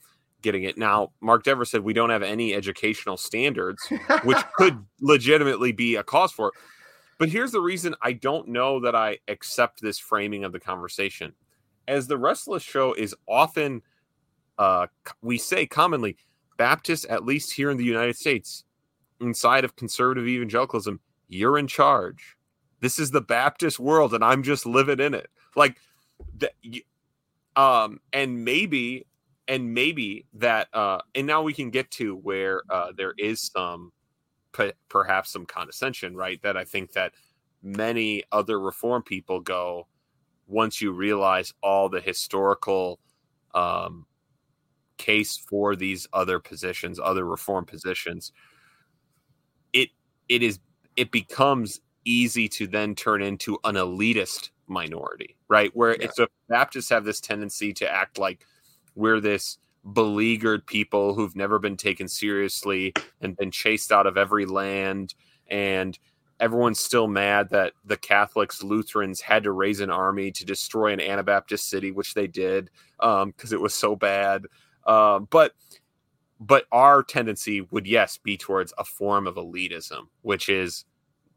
getting 0.45 0.63
it 0.63 0.79
now 0.79 1.11
mark 1.21 1.43
dever 1.43 1.65
said 1.65 1.81
we 1.81 1.93
don't 1.93 2.11
have 2.11 2.23
any 2.23 2.55
educational 2.55 3.17
standards 3.17 3.85
which 4.23 4.39
could 4.57 4.79
legitimately 5.01 5.73
be 5.73 5.97
a 5.97 6.03
cause 6.05 6.31
for 6.31 6.49
it. 6.49 6.55
But 7.19 7.29
here's 7.29 7.53
the 7.53 7.61
reason 7.61 7.95
I 8.03 8.13
don't 8.13 8.49
know 8.49 8.81
that 8.81 8.95
I 8.95 9.19
accept 9.29 9.81
this 9.81 9.99
framing 9.99 10.45
of 10.45 10.53
the 10.53 10.61
conversation. 10.61 11.33
As 11.87 12.07
the 12.07 12.19
Restless 12.19 12.63
show 12.63 12.93
is 12.93 13.15
often, 13.29 13.83
uh, 14.59 14.87
we 15.23 15.39
say 15.39 15.67
commonly, 15.67 16.17
Baptists, 16.57 17.07
at 17.09 17.25
least 17.25 17.53
here 17.53 17.71
in 17.71 17.77
the 17.77 17.85
United 17.85 18.17
States, 18.17 18.65
inside 19.21 19.65
of 19.65 19.77
conservative 19.77 20.27
evangelicalism, 20.27 21.01
you're 21.29 21.59
in 21.59 21.67
charge. 21.67 22.37
This 22.81 22.99
is 22.99 23.11
the 23.11 23.21
Baptist 23.21 23.79
world, 23.79 24.15
and 24.15 24.25
I'm 24.25 24.43
just 24.43 24.67
living 24.67 25.01
in 25.01 25.15
it. 25.15 25.29
Like, 25.57 25.77
the, 26.37 26.51
um, 27.57 28.01
and 28.13 28.45
maybe, 28.45 29.07
and 29.49 29.75
maybe 29.75 30.27
that, 30.35 30.69
uh, 30.73 31.01
and 31.15 31.27
now 31.27 31.43
we 31.43 31.53
can 31.53 31.71
get 31.71 31.91
to 31.93 32.17
where 32.17 32.63
uh, 32.71 32.93
there 32.97 33.15
is 33.19 33.43
some 33.43 33.93
pe- 34.53 34.73
perhaps 34.89 35.31
some 35.31 35.47
condescension, 35.47 36.17
right? 36.17 36.41
That 36.43 36.57
I 36.57 36.65
think 36.65 36.93
that 36.93 37.13
many 37.63 38.23
other 38.33 38.61
reform 38.61 39.03
people 39.03 39.41
go 39.41 39.87
once 40.47 40.81
you 40.81 40.93
realize 40.93 41.53
all 41.63 41.89
the 41.89 42.01
historical 42.01 43.01
um, 43.55 44.07
case 44.99 45.37
for 45.37 45.77
these 45.77 46.07
other 46.13 46.39
positions, 46.39 47.01
other 47.03 47.25
reform 47.25 47.65
positions. 47.65 48.33
It 49.73 49.91
it 50.29 50.43
is 50.43 50.59
it 50.97 51.11
becomes 51.11 51.81
easy 52.05 52.49
to 52.49 52.67
then 52.67 52.95
turn 52.95 53.23
into 53.23 53.59
an 53.65 53.75
elitist 53.77 54.51
minority, 54.67 55.37
right? 55.49 55.71
Where 55.75 55.97
Yeah. 55.97 56.05
it's 56.07 56.19
a 56.19 56.29
Baptists 56.49 56.91
have 56.91 57.05
this 57.05 57.21
tendency 57.21 57.73
to 57.75 57.91
act 57.91 58.19
like 58.19 58.47
we're 58.95 59.21
this 59.21 59.59
beleaguered 59.93 60.67
people 60.67 61.15
who've 61.15 61.37
never 61.37 61.59
been 61.59 61.77
taken 61.77 62.09
seriously 62.09 62.95
and 63.21 63.37
been 63.37 63.51
chased 63.51 63.93
out 63.93 64.07
of 64.07 64.17
every 64.17 64.47
land. 64.47 65.15
And 65.49 65.99
everyone's 66.41 66.81
still 66.81 67.07
mad 67.07 67.51
that 67.51 67.75
the 67.85 67.97
catholics 67.97 68.63
lutherans 68.63 69.21
had 69.21 69.45
to 69.45 69.53
raise 69.53 69.81
an 69.81 69.91
army 69.91 70.31
to 70.33 70.45
destroy 70.45 70.93
an 70.93 71.01
anabaptist 71.01 71.69
city 71.69 71.93
which 71.93 72.15
they 72.15 72.27
did 72.27 72.71
because 72.99 73.53
it 73.53 73.61
was 73.61 73.75
so 73.75 73.95
bad. 73.95 74.47
Um, 74.87 75.29
but 75.31 75.53
but 76.41 76.67
our 76.73 77.03
tendency 77.03 77.61
would 77.71 77.87
yes 77.87 78.19
be 78.19 78.37
towards 78.37 78.73
a 78.77 78.85
form 78.85 79.27
of 79.27 79.37
elitism 79.37 80.09
which 80.23 80.49
is 80.49 80.85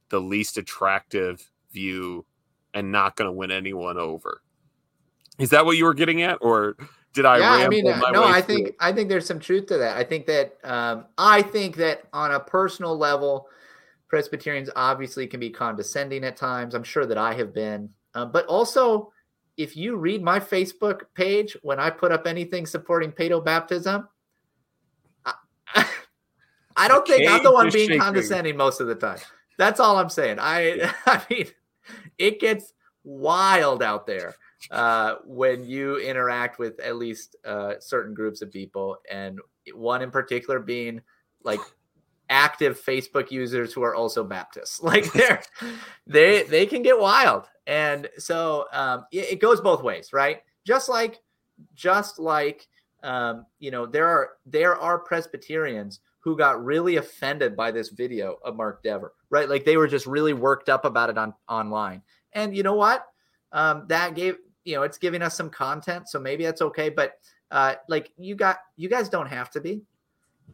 the 0.09 0.19
least 0.19 0.57
attractive 0.57 1.49
view 1.71 2.25
and 2.73 2.91
not 2.91 3.15
going 3.15 3.27
to 3.27 3.31
win 3.31 3.51
anyone 3.51 3.97
over. 3.97 4.41
Is 5.39 5.51
that 5.51 5.65
what 5.65 5.77
you 5.77 5.85
were 5.85 5.93
getting 5.93 6.21
at 6.21 6.37
or 6.41 6.75
did 7.17 7.25
i 7.25 7.39
yeah, 7.39 7.65
I 7.65 7.67
mean, 7.67 7.88
uh, 7.88 7.99
no, 8.12 8.23
I 8.23 8.41
through 8.41 8.56
think? 8.56 8.75
I 8.80 8.91
think 8.91 9.10
there's 9.10 9.25
some 9.25 9.39
truth 9.39 9.65
to 9.67 9.77
that. 9.80 9.97
I 9.97 10.03
think 10.03 10.27
that 10.27 10.56
um, 10.63 11.06
I 11.17 11.41
think 11.41 11.75
that 11.77 12.03
on 12.13 12.32
a 12.32 12.39
personal 12.39 12.95
level, 12.95 13.47
Presbyterians 14.08 14.69
obviously 14.75 15.25
can 15.25 15.39
be 15.39 15.49
condescending 15.49 16.23
at 16.23 16.38
times. 16.38 16.75
I'm 16.75 16.84
sure 16.84 17.08
that 17.08 17.17
I 17.17 17.34
have 17.34 17.56
been, 17.56 17.89
uh, 18.13 18.25
but 18.25 18.45
also 18.45 19.12
if 19.58 19.75
you 19.75 19.95
read 19.95 20.21
my 20.21 20.39
Facebook 20.39 21.01
page 21.15 21.58
when 21.63 21.80
I 21.80 21.89
put 21.89 22.12
up 22.12 22.27
anything 22.27 22.67
supporting 22.67 23.12
pedo 23.12 23.43
baptism, 23.43 24.08
I, 25.25 25.34
I 26.77 26.88
don't 26.88 27.06
think 27.08 27.27
I'm 27.27 27.41
the 27.41 27.51
one 27.51 27.71
being 27.71 27.88
shaking. 27.88 27.99
condescending 27.99 28.56
most 28.56 28.80
of 28.80 28.86
the 28.86 28.95
time. 28.95 29.17
That's 29.58 29.80
all 29.80 29.97
I'm 29.97 30.12
saying. 30.12 30.38
I 30.39 30.93
I 31.08 31.23
mean, 31.32 31.47
it 32.19 32.39
gets 32.39 32.73
wild 33.03 33.82
out 33.82 34.06
there 34.06 34.36
uh, 34.71 35.15
when 35.25 35.65
you 35.65 35.97
interact 35.97 36.59
with 36.59 36.79
at 36.79 36.95
least 36.95 37.35
uh, 37.45 37.75
certain 37.79 38.13
groups 38.13 38.41
of 38.41 38.51
people, 38.51 38.97
and 39.09 39.39
one 39.73 40.01
in 40.01 40.11
particular 40.11 40.59
being 40.59 41.01
like 41.43 41.59
active 42.29 42.79
Facebook 42.81 43.31
users 43.31 43.73
who 43.73 43.83
are 43.83 43.95
also 43.95 44.23
Baptists. 44.23 44.81
Like 44.83 45.11
they're 45.13 45.41
they 46.05 46.43
they 46.43 46.65
can 46.65 46.81
get 46.81 46.99
wild, 46.99 47.47
and 47.65 48.07
so 48.17 48.65
um, 48.73 49.05
it, 49.11 49.33
it 49.33 49.41
goes 49.41 49.61
both 49.61 49.83
ways, 49.83 50.13
right? 50.13 50.41
Just 50.65 50.89
like 50.89 51.19
just 51.75 52.19
like 52.19 52.67
um, 53.03 53.45
you 53.59 53.71
know 53.71 53.85
there 53.85 54.07
are 54.07 54.29
there 54.45 54.75
are 54.75 54.99
Presbyterians 54.99 55.99
who 56.19 56.35
got 56.35 56.63
really 56.63 56.97
offended 56.97 57.55
by 57.55 57.71
this 57.71 57.89
video 57.89 58.37
of 58.43 58.55
Mark 58.55 58.83
Dever, 58.83 59.13
right? 59.29 59.47
Like 59.47 59.63
they 59.63 59.77
were 59.77 59.87
just 59.87 60.05
really 60.05 60.33
worked 60.33 60.67
up 60.67 60.83
about 60.83 61.09
it 61.09 61.17
on 61.17 61.33
online. 61.47 62.01
And 62.33 62.53
you 62.55 62.63
know 62.63 62.75
what? 62.75 63.05
Um, 63.53 63.85
that 63.87 64.13
gave 64.13 64.35
you 64.67 64.75
know 64.75 64.84
it's 64.84 64.97
giving 64.97 65.21
us 65.21 65.36
some 65.36 65.49
content, 65.49 66.10
so 66.10 66.19
maybe 66.19 66.43
that's 66.43 66.62
okay. 66.62 66.89
But 66.89 67.13
uh, 67.51 67.75
like 67.88 68.12
you 68.17 68.36
got 68.36 68.58
you 68.75 68.89
guys 68.89 69.08
don't 69.10 69.27
have 69.27 69.49
to 69.51 69.62
be. 69.62 69.82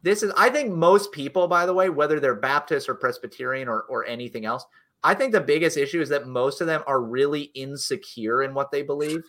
This 0.04 0.22
is 0.22 0.32
I 0.38 0.50
think 0.50 0.72
most 0.72 1.12
people, 1.12 1.48
by 1.48 1.66
the 1.66 1.74
way, 1.74 1.90
whether 1.90 2.20
they're 2.20 2.36
Baptist 2.36 2.88
or 2.88 2.96
Presbyterian 2.96 3.68
or 3.68 3.82
or 3.90 4.06
anything 4.06 4.46
else, 4.46 4.66
I 5.04 5.14
think 5.16 5.32
the 5.32 5.42
biggest 5.42 5.78
issue 5.78 6.02
is 6.02 6.10
that 6.10 6.28
most 6.28 6.62
of 6.62 6.68
them 6.68 6.84
are 6.88 7.02
really 7.02 7.44
insecure 7.56 8.44
in 8.44 8.54
what 8.54 8.72
they 8.72 8.84
believe, 8.84 9.24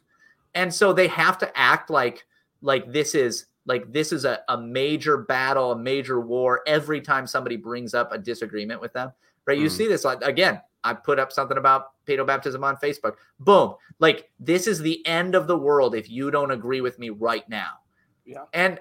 and 0.55 0.73
so 0.73 0.93
they 0.93 1.09
have 1.09 1.39
to 1.39 1.59
act 1.59 1.89
like 1.91 2.27
like 2.61 2.93
this 2.93 3.15
is 3.15 3.47
like 3.67 3.91
this 3.93 4.13
is 4.13 4.25
a, 4.27 4.41
a 4.49 4.59
major 4.61 5.17
battle, 5.17 5.73
a 5.73 5.79
major 5.79 6.21
war 6.21 6.61
every 6.67 7.01
time 7.01 7.27
somebody 7.27 7.57
brings 7.57 7.95
up 7.95 8.13
a 8.13 8.19
disagreement 8.19 8.81
with 8.81 8.93
them. 8.93 9.13
Right. 9.47 9.59
You 9.59 9.69
Mm. 9.69 9.77
see 9.77 9.89
this 9.89 10.05
again, 10.05 10.61
I 10.85 10.95
put 10.95 11.19
up 11.19 11.33
something 11.33 11.57
about 11.57 11.93
pedo 12.07 12.27
baptism 12.27 12.63
on 12.63 12.77
Facebook. 12.77 13.15
Boom. 13.41 13.75
Like 13.99 14.31
this 14.39 14.67
is 14.67 14.81
the 14.81 15.05
end 15.07 15.35
of 15.35 15.47
the 15.47 15.57
world 15.57 15.95
if 15.95 16.09
you 16.09 16.31
don't 16.31 16.51
agree 16.51 16.81
with 16.81 16.99
me 16.99 17.11
right 17.11 17.49
now. 17.49 17.79
Yeah. 18.25 18.45
And 18.53 18.81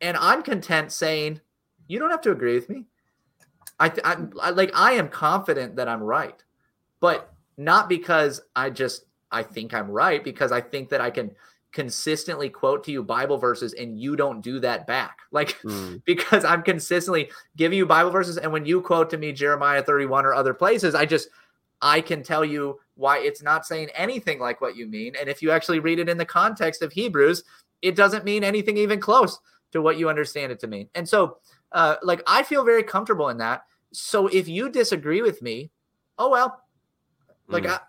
and 0.00 0.16
I'm 0.16 0.42
content 0.42 0.92
saying, 0.92 1.40
you 1.86 1.98
don't 1.98 2.10
have 2.10 2.20
to 2.22 2.32
agree 2.32 2.54
with 2.54 2.68
me. 2.68 2.86
I, 3.80 3.92
I'm 4.04 4.32
I, 4.40 4.50
like 4.50 4.72
I 4.74 4.92
am 4.92 5.08
confident 5.08 5.76
that 5.76 5.88
I'm 5.88 6.02
right, 6.02 6.42
but 7.00 7.32
not 7.56 7.88
because 7.88 8.40
I 8.54 8.70
just 8.70 9.04
I 9.30 9.42
think 9.42 9.72
I'm 9.74 9.90
right 9.90 10.22
because 10.22 10.52
I 10.52 10.60
think 10.60 10.88
that 10.90 11.00
I 11.00 11.10
can 11.10 11.30
consistently 11.72 12.48
quote 12.48 12.82
to 12.84 12.90
you 12.90 13.02
Bible 13.02 13.36
verses 13.38 13.74
and 13.74 14.00
you 14.00 14.16
don't 14.16 14.40
do 14.40 14.58
that 14.60 14.86
back. 14.86 15.18
Like 15.30 15.58
Mm. 15.62 16.02
because 16.06 16.44
I'm 16.44 16.62
consistently 16.62 17.30
giving 17.56 17.76
you 17.76 17.84
Bible 17.84 18.10
verses 18.10 18.38
and 18.38 18.50
when 18.50 18.64
you 18.64 18.80
quote 18.80 19.10
to 19.10 19.18
me 19.18 19.30
Jeremiah 19.32 19.82
31 19.82 20.24
or 20.24 20.32
other 20.34 20.54
places, 20.54 20.94
I 20.94 21.04
just 21.04 21.28
I 21.82 22.00
can 22.00 22.22
tell 22.22 22.44
you 22.44 22.80
why 22.94 23.18
it's 23.18 23.42
not 23.42 23.66
saying 23.66 23.90
anything 23.94 24.40
like 24.40 24.60
what 24.62 24.74
you 24.76 24.86
mean 24.86 25.14
and 25.20 25.28
if 25.28 25.42
you 25.42 25.50
actually 25.50 25.80
read 25.80 25.98
it 25.98 26.08
in 26.08 26.16
the 26.18 26.24
context 26.24 26.80
of 26.82 26.92
Hebrews, 26.92 27.44
it 27.82 27.94
doesn't 27.94 28.24
mean 28.24 28.42
anything 28.42 28.76
even 28.78 29.00
close 29.00 29.38
to 29.72 29.82
what 29.82 29.98
you 29.98 30.08
understand 30.08 30.50
it 30.50 30.58
to 30.60 30.66
mean. 30.66 30.88
And 30.94 31.06
so 31.06 31.36
uh 31.72 31.96
like 32.02 32.22
I 32.26 32.42
feel 32.42 32.64
very 32.64 32.82
comfortable 32.82 33.28
in 33.28 33.36
that. 33.38 33.64
So 33.92 34.28
if 34.28 34.48
you 34.48 34.70
disagree 34.70 35.20
with 35.20 35.42
me, 35.42 35.70
oh 36.18 36.30
well. 36.30 36.62
Like 37.48 37.64
Mm. 37.64 37.70
I, 37.72 37.80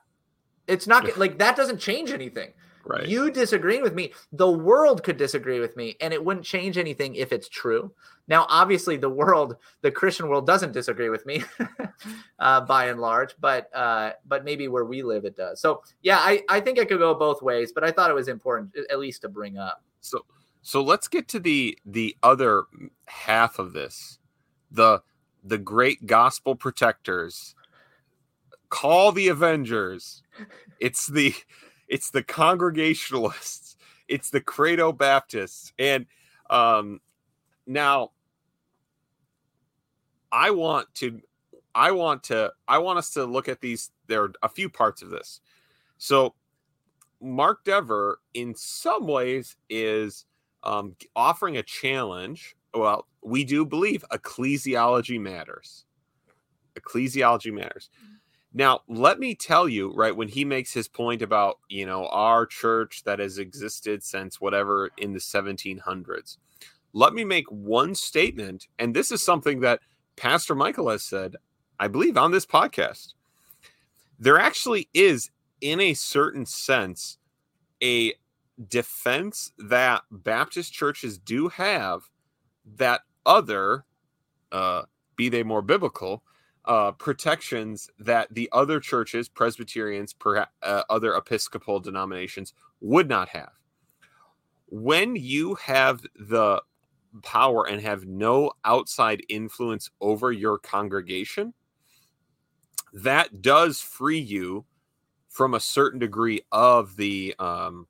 it's 0.67 0.87
not 0.87 1.17
like 1.23 1.37
that 1.39 1.55
doesn't 1.55 1.79
change 1.79 2.11
anything. 2.11 2.51
Right. 2.89 3.07
You 3.07 3.31
disagreeing 3.31 3.81
with 3.81 3.93
me, 3.93 4.13
the 4.31 4.49
world 4.49 5.03
could 5.03 5.17
disagree 5.17 5.59
with 5.59 5.77
me, 5.77 5.95
and 6.01 6.13
it 6.13 6.23
wouldn't 6.23 6.45
change 6.45 6.77
anything 6.77 7.15
if 7.15 7.31
it's 7.31 7.47
true. 7.47 7.91
Now, 8.27 8.45
obviously, 8.49 8.97
the 8.97 9.09
world, 9.09 9.55
the 9.81 9.91
Christian 9.91 10.27
world, 10.27 10.45
doesn't 10.45 10.71
disagree 10.71 11.09
with 11.09 11.25
me, 11.25 11.43
uh, 12.39 12.61
by 12.61 12.85
and 12.85 12.99
large, 12.99 13.35
but 13.39 13.73
uh, 13.75 14.11
but 14.27 14.43
maybe 14.43 14.67
where 14.67 14.85
we 14.85 15.03
live, 15.03 15.25
it 15.25 15.37
does. 15.37 15.61
So, 15.61 15.83
yeah, 16.01 16.17
I 16.19 16.43
I 16.49 16.59
think 16.59 16.77
it 16.77 16.87
could 16.87 16.99
go 16.99 17.13
both 17.13 17.41
ways, 17.41 17.71
but 17.71 17.83
I 17.83 17.91
thought 17.91 18.09
it 18.09 18.15
was 18.15 18.27
important 18.27 18.75
at 18.89 18.99
least 18.99 19.21
to 19.21 19.29
bring 19.29 19.57
up. 19.57 19.83
So 20.01 20.25
so 20.61 20.81
let's 20.81 21.07
get 21.07 21.27
to 21.29 21.39
the 21.39 21.77
the 21.85 22.15
other 22.23 22.65
half 23.05 23.59
of 23.59 23.73
this. 23.73 24.19
The 24.71 25.01
the 25.43 25.57
great 25.57 26.05
gospel 26.05 26.55
protectors 26.55 27.55
call 28.69 29.11
the 29.11 29.27
avengers. 29.27 30.21
It's 30.79 31.07
the 31.07 31.33
it's 31.89 32.11
the 32.11 32.23
congregationalists. 32.23 33.75
It's 34.07 34.29
the 34.29 34.41
credo 34.41 34.91
baptists. 34.93 35.73
And 35.77 36.05
um 36.49 37.01
now 37.67 38.11
I 40.31 40.51
want 40.51 40.87
to 40.95 41.21
I 41.75 41.91
want 41.91 42.23
to 42.25 42.51
I 42.67 42.77
want 42.77 42.99
us 42.99 43.11
to 43.11 43.25
look 43.25 43.49
at 43.49 43.61
these 43.61 43.91
there 44.07 44.23
are 44.23 44.33
a 44.41 44.49
few 44.49 44.69
parts 44.69 45.01
of 45.01 45.09
this. 45.09 45.41
So 45.97 46.33
Mark 47.21 47.63
Dever, 47.65 48.21
in 48.33 48.55
some 48.55 49.05
ways, 49.05 49.57
is 49.69 50.25
um, 50.63 50.95
offering 51.15 51.57
a 51.57 51.63
challenge. 51.63 52.55
Well, 52.73 53.07
we 53.23 53.43
do 53.43 53.65
believe 53.65 54.05
ecclesiology 54.11 55.19
matters. 55.19 55.85
Ecclesiology 56.75 57.53
matters. 57.53 57.89
Now, 58.53 58.81
let 58.87 59.19
me 59.19 59.35
tell 59.35 59.69
you, 59.69 59.93
right, 59.93 60.15
when 60.15 60.27
he 60.27 60.43
makes 60.43 60.73
his 60.73 60.87
point 60.87 61.21
about, 61.21 61.59
you 61.69 61.85
know, 61.85 62.07
our 62.07 62.45
church 62.45 63.03
that 63.03 63.19
has 63.19 63.37
existed 63.37 64.03
since 64.03 64.41
whatever 64.41 64.89
in 64.97 65.13
the 65.13 65.19
1700s, 65.19 66.37
let 66.93 67.13
me 67.13 67.23
make 67.23 67.45
one 67.51 67.93
statement. 67.93 68.67
And 68.79 68.95
this 68.95 69.11
is 69.11 69.21
something 69.21 69.59
that 69.59 69.81
Pastor 70.15 70.55
Michael 70.55 70.89
has 70.89 71.03
said, 71.03 71.35
I 71.79 71.87
believe, 71.87 72.17
on 72.17 72.31
this 72.31 72.45
podcast. 72.45 73.13
There 74.17 74.39
actually 74.39 74.89
is 74.93 75.29
in 75.61 75.79
a 75.79 75.93
certain 75.93 76.45
sense, 76.45 77.17
a 77.83 78.13
defense 78.67 79.51
that 79.57 80.03
Baptist 80.11 80.73
churches 80.73 81.17
do 81.17 81.49
have 81.49 82.09
that 82.75 83.01
other, 83.25 83.85
uh, 84.51 84.83
be 85.15 85.29
they 85.29 85.43
more 85.43 85.61
biblical, 85.61 86.23
uh, 86.65 86.91
protections 86.91 87.89
that 87.99 88.33
the 88.33 88.49
other 88.51 88.79
churches, 88.79 89.29
Presbyterians, 89.29 90.13
perhaps 90.13 90.51
uh, 90.61 90.83
other 90.89 91.15
Episcopal 91.15 91.79
denominations 91.79 92.53
would 92.81 93.07
not 93.07 93.29
have. 93.29 93.51
When 94.67 95.15
you 95.15 95.55
have 95.55 96.01
the 96.15 96.61
power 97.23 97.67
and 97.67 97.81
have 97.81 98.05
no 98.05 98.51
outside 98.65 99.23
influence 99.29 99.89
over 99.99 100.31
your 100.31 100.59
congregation, 100.59 101.53
that 102.93 103.41
does 103.41 103.79
free 103.79 104.19
you 104.19 104.65
from 105.27 105.53
a 105.53 105.59
certain 105.59 105.99
degree 105.99 106.41
of 106.51 106.95
the 106.97 107.35
um, 107.39 107.87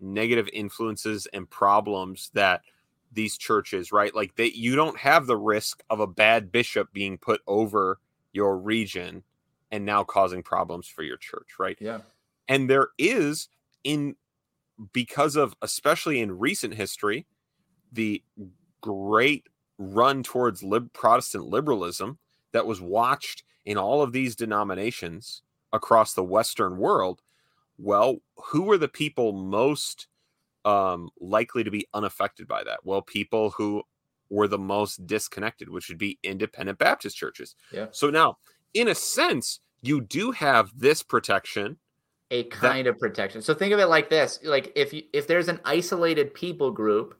negative 0.00 0.48
influences 0.52 1.26
and 1.32 1.48
problems 1.48 2.30
that 2.34 2.62
these 3.12 3.36
churches 3.36 3.92
right 3.92 4.14
like 4.14 4.34
that 4.36 4.56
you 4.56 4.76
don't 4.76 4.98
have 4.98 5.26
the 5.26 5.36
risk 5.36 5.82
of 5.90 6.00
a 6.00 6.06
bad 6.06 6.52
bishop 6.52 6.92
being 6.92 7.18
put 7.18 7.40
over 7.46 7.98
your 8.32 8.56
region 8.56 9.22
and 9.72 9.84
now 9.84 10.04
causing 10.04 10.42
problems 10.42 10.86
for 10.86 11.02
your 11.02 11.16
church 11.16 11.54
right 11.58 11.76
Yeah. 11.80 12.00
and 12.48 12.70
there 12.70 12.88
is 12.98 13.48
in 13.84 14.16
because 14.92 15.36
of 15.36 15.54
especially 15.62 16.20
in 16.20 16.38
recent 16.38 16.74
history 16.74 17.26
the 17.92 18.22
great 18.80 19.46
run 19.78 20.22
towards 20.22 20.62
lib- 20.62 20.92
protestant 20.92 21.44
liberalism 21.46 22.18
that 22.52 22.66
was 22.66 22.80
watched 22.80 23.42
in 23.64 23.76
all 23.76 24.02
of 24.02 24.12
these 24.12 24.36
denominations 24.36 25.42
across 25.72 26.14
the 26.14 26.24
western 26.24 26.76
world 26.78 27.22
well 27.78 28.18
who 28.36 28.62
were 28.62 28.78
the 28.78 28.88
people 28.88 29.32
most 29.32 30.06
um, 30.64 31.08
likely 31.20 31.64
to 31.64 31.70
be 31.70 31.86
unaffected 31.94 32.46
by 32.46 32.62
that 32.64 32.80
well 32.84 33.02
people 33.02 33.50
who 33.50 33.82
were 34.28 34.48
the 34.48 34.58
most 34.58 35.06
disconnected 35.06 35.68
which 35.68 35.88
would 35.88 35.98
be 35.98 36.18
independent 36.22 36.78
baptist 36.78 37.16
churches 37.16 37.56
Yeah. 37.72 37.86
so 37.90 38.10
now 38.10 38.38
in 38.74 38.88
a 38.88 38.94
sense 38.94 39.60
you 39.82 40.00
do 40.00 40.30
have 40.32 40.70
this 40.76 41.02
protection 41.02 41.78
a 42.30 42.44
kind 42.44 42.86
of 42.86 42.98
protection. 42.98 43.42
So 43.42 43.54
think 43.54 43.72
of 43.72 43.80
it 43.80 43.86
like 43.86 44.08
this: 44.08 44.38
like 44.44 44.72
if 44.76 44.92
you, 44.92 45.02
if 45.12 45.26
there's 45.26 45.48
an 45.48 45.60
isolated 45.64 46.32
people 46.32 46.70
group 46.70 47.16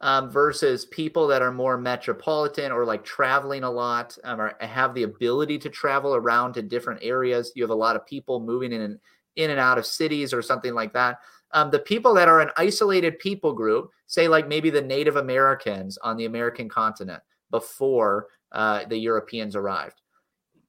um, 0.00 0.30
versus 0.30 0.84
people 0.86 1.26
that 1.28 1.42
are 1.42 1.52
more 1.52 1.78
metropolitan 1.78 2.72
or 2.72 2.84
like 2.84 3.04
traveling 3.04 3.64
a 3.64 3.70
lot 3.70 4.16
um, 4.24 4.40
or 4.40 4.54
have 4.60 4.94
the 4.94 5.04
ability 5.04 5.58
to 5.58 5.68
travel 5.68 6.14
around 6.14 6.54
to 6.54 6.62
different 6.62 7.00
areas. 7.02 7.52
You 7.54 7.62
have 7.62 7.70
a 7.70 7.74
lot 7.74 7.96
of 7.96 8.06
people 8.06 8.40
moving 8.40 8.72
in 8.72 8.80
and 8.80 8.98
in 9.36 9.50
and 9.50 9.60
out 9.60 9.78
of 9.78 9.86
cities 9.86 10.32
or 10.32 10.42
something 10.42 10.74
like 10.74 10.92
that. 10.94 11.18
Um, 11.54 11.70
the 11.70 11.78
people 11.78 12.12
that 12.14 12.28
are 12.28 12.40
an 12.40 12.50
isolated 12.56 13.18
people 13.18 13.52
group, 13.52 13.90
say 14.06 14.28
like 14.28 14.48
maybe 14.48 14.70
the 14.70 14.82
Native 14.82 15.16
Americans 15.16 15.96
on 15.98 16.16
the 16.16 16.26
American 16.26 16.68
continent 16.68 17.22
before 17.50 18.26
uh, 18.52 18.84
the 18.86 18.98
Europeans 18.98 19.56
arrived, 19.56 20.02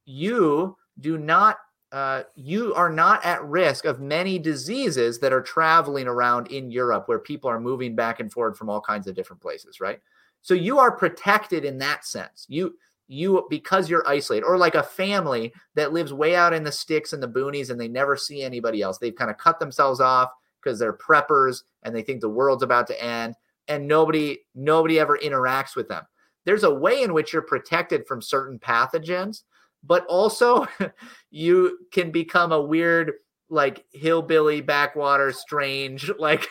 you 0.05 0.77
do 1.01 1.17
not 1.17 1.57
uh, 1.91 2.23
you 2.35 2.73
are 2.73 2.89
not 2.89 3.23
at 3.23 3.43
risk 3.45 3.85
of 3.85 4.01
many 4.01 4.37
diseases 4.37 5.19
that 5.19 5.31
are 5.31 5.41
traveling 5.41 6.07
around 6.07 6.47
in 6.51 6.69
Europe 6.69 7.07
where 7.07 7.19
people 7.19 7.49
are 7.49 7.59
moving 7.59 7.95
back 7.95 8.19
and 8.19 8.31
forth 8.31 8.57
from 8.57 8.69
all 8.69 8.81
kinds 8.81 9.07
of 9.07 9.15
different 9.15 9.41
places, 9.41 9.79
right? 9.79 10.01
So 10.41 10.53
you 10.53 10.77
are 10.77 10.91
protected 10.91 11.63
in 11.63 11.77
that 11.79 12.05
sense. 12.05 12.45
You 12.49 12.75
you 13.07 13.45
because 13.49 13.89
you're 13.89 14.07
isolated 14.07 14.45
or 14.45 14.57
like 14.57 14.75
a 14.75 14.83
family 14.83 15.53
that 15.75 15.93
lives 15.93 16.11
way 16.11 16.35
out 16.35 16.53
in 16.53 16.63
the 16.63 16.71
sticks 16.71 17.13
and 17.13 17.23
the 17.23 17.27
boonies 17.27 17.69
and 17.69 17.79
they 17.79 17.87
never 17.87 18.17
see 18.17 18.43
anybody 18.43 18.81
else. 18.81 18.97
They've 18.97 19.15
kind 19.15 19.31
of 19.31 19.37
cut 19.37 19.59
themselves 19.59 19.99
off 19.99 20.31
because 20.65 20.79
they're 20.79 20.97
preppers 20.97 21.61
and 21.83 21.95
they 21.95 22.01
think 22.01 22.19
the 22.19 22.29
world's 22.29 22.63
about 22.63 22.87
to 22.87 23.03
end 23.03 23.35
and 23.67 23.87
nobody 23.87 24.39
nobody 24.55 24.99
ever 24.99 25.17
interacts 25.17 25.75
with 25.75 25.87
them. 25.87 26.03
There's 26.45 26.63
a 26.63 26.73
way 26.73 27.03
in 27.03 27.13
which 27.13 27.31
you're 27.31 27.41
protected 27.41 28.05
from 28.07 28.21
certain 28.21 28.59
pathogens, 28.59 29.43
but 29.83 30.05
also 30.07 30.67
you 31.31 31.79
can 31.91 32.11
become 32.11 32.51
a 32.51 32.61
weird 32.61 33.13
like 33.49 33.85
hillbilly 33.93 34.61
backwater 34.61 35.31
strange 35.31 36.11
like 36.19 36.47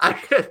I 0.00 0.48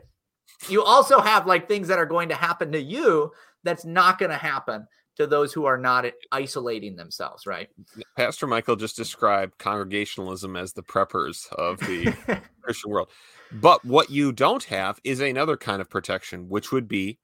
you 0.68 0.84
also 0.84 1.20
have 1.20 1.46
like 1.46 1.68
things 1.68 1.88
that 1.88 2.00
are 2.00 2.06
going 2.06 2.30
to 2.30 2.36
happen 2.36 2.72
to 2.72 2.82
you 2.82 3.32
that's 3.64 3.86
not 3.86 4.18
going 4.18 4.32
to 4.32 4.38
happen 4.38 4.88
to 5.18 5.28
those 5.28 5.54
who 5.54 5.66
are 5.66 5.78
not 5.78 6.06
isolating 6.32 6.96
themselves, 6.96 7.46
right? 7.46 7.70
Pastor 8.18 8.48
Michael 8.48 8.76
just 8.76 8.98
described 8.98 9.58
congregationalism 9.58 10.56
as 10.56 10.74
the 10.74 10.84
preppers 10.84 11.52
of 11.54 11.80
the 11.80 12.14
Christian 12.62 12.92
world. 12.92 13.10
But 13.52 13.86
what 13.86 14.10
you 14.10 14.32
don't 14.32 14.64
have 14.66 15.00
is 15.04 15.20
another 15.22 15.56
kind 15.58 15.82
of 15.82 15.90
protection, 15.90 16.50
which 16.50 16.72
would 16.72 16.88
be 16.88 17.20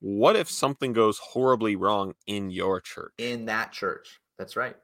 what 0.00 0.34
if 0.36 0.50
something 0.50 0.92
goes 0.92 1.18
horribly 1.18 1.76
wrong 1.76 2.14
in 2.26 2.50
your 2.50 2.80
church? 2.80 3.12
In 3.18 3.46
that 3.46 3.72
church. 3.72 4.18
That's 4.36 4.56
right. 4.56 4.76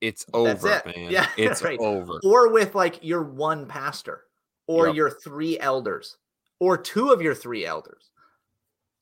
It's 0.00 0.24
over, 0.32 0.68
it. 0.68 0.86
man. 0.86 1.10
Yeah, 1.10 1.26
it's 1.36 1.62
right. 1.62 1.78
over. 1.80 2.20
Or 2.22 2.52
with 2.52 2.74
like 2.74 3.02
your 3.02 3.22
one 3.22 3.66
pastor 3.66 4.22
or 4.68 4.86
Yep. 4.88 4.96
your 4.96 5.10
three 5.10 5.58
elders 5.58 6.16
or 6.60 6.76
two 6.78 7.10
of 7.10 7.20
your 7.20 7.34
three 7.34 7.66
elders. 7.66 8.10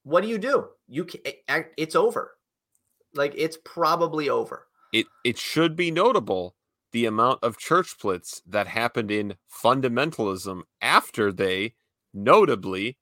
What 0.04 0.22
do 0.22 0.28
you 0.28 0.38
do? 0.38 0.68
You 0.86 1.04
can, 1.04 1.20
it's 1.76 1.96
over. 1.96 2.36
Like 3.14 3.34
it's 3.36 3.58
probably 3.64 4.28
over. 4.28 4.66
It 4.92 5.06
it 5.24 5.38
should 5.38 5.76
be 5.76 5.90
notable 5.90 6.54
the 6.92 7.06
amount 7.06 7.42
of 7.42 7.58
church 7.58 7.90
splits 7.90 8.40
that 8.46 8.68
happened 8.68 9.10
in 9.10 9.34
fundamentalism 9.52 10.62
after 10.80 11.32
they 11.32 11.74
notably 12.12 12.98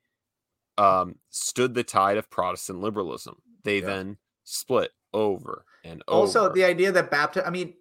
um, 0.79 1.17
stood 1.29 1.75
the 1.75 1.85
tide 1.85 2.17
of 2.17 2.31
Protestant 2.31 2.81
liberalism. 2.81 3.37
They 3.65 3.81
Yeah. 3.81 3.87
then 3.87 4.19
split 4.45 4.93
over 5.13 5.67
and 5.85 6.03
over. 6.09 6.21
Also, 6.21 6.49
the 6.49 6.65
idea 6.65 6.91
that 6.93 7.11
Baptist, 7.11 7.47
I 7.47 7.51
mean, 7.51 7.75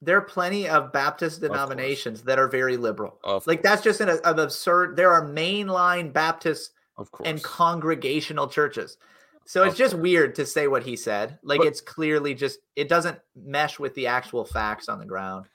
there 0.00 0.16
are 0.16 0.22
plenty 0.22 0.68
of 0.68 0.92
Baptist 0.92 1.40
course. 1.40 1.50
denominations 1.50 2.22
that 2.22 2.38
are 2.38 2.48
very 2.48 2.76
liberal. 2.78 3.20
of 3.22 3.46
Like 3.46 3.62
that's 3.62 3.82
just 3.82 4.00
an, 4.00 4.08
an 4.08 4.38
absurd. 4.38 4.96
There 4.96 5.12
are 5.12 5.24
mainline 5.24 6.12
Baptists 6.12 6.70
of 6.96 7.10
course 7.10 7.28
and 7.28 7.42
congregational 7.42 8.48
churches. 8.48 8.96
So 9.44 9.64
it's 9.64 9.76
just 9.76 9.94
weird 9.94 10.36
to 10.36 10.46
say 10.46 10.68
what 10.68 10.84
he 10.84 10.94
said. 10.96 11.38
Like 11.42 11.58
But- 11.58 11.66
it's 11.66 11.80
clearly 11.80 12.34
just 12.34 12.60
it 12.76 12.88
doesn't 12.88 13.18
mesh 13.34 13.78
with 13.78 13.94
the 13.94 14.06
actual 14.06 14.44
facts 14.44 14.88
on 14.88 14.98
the 14.98 15.06
ground. 15.06 15.46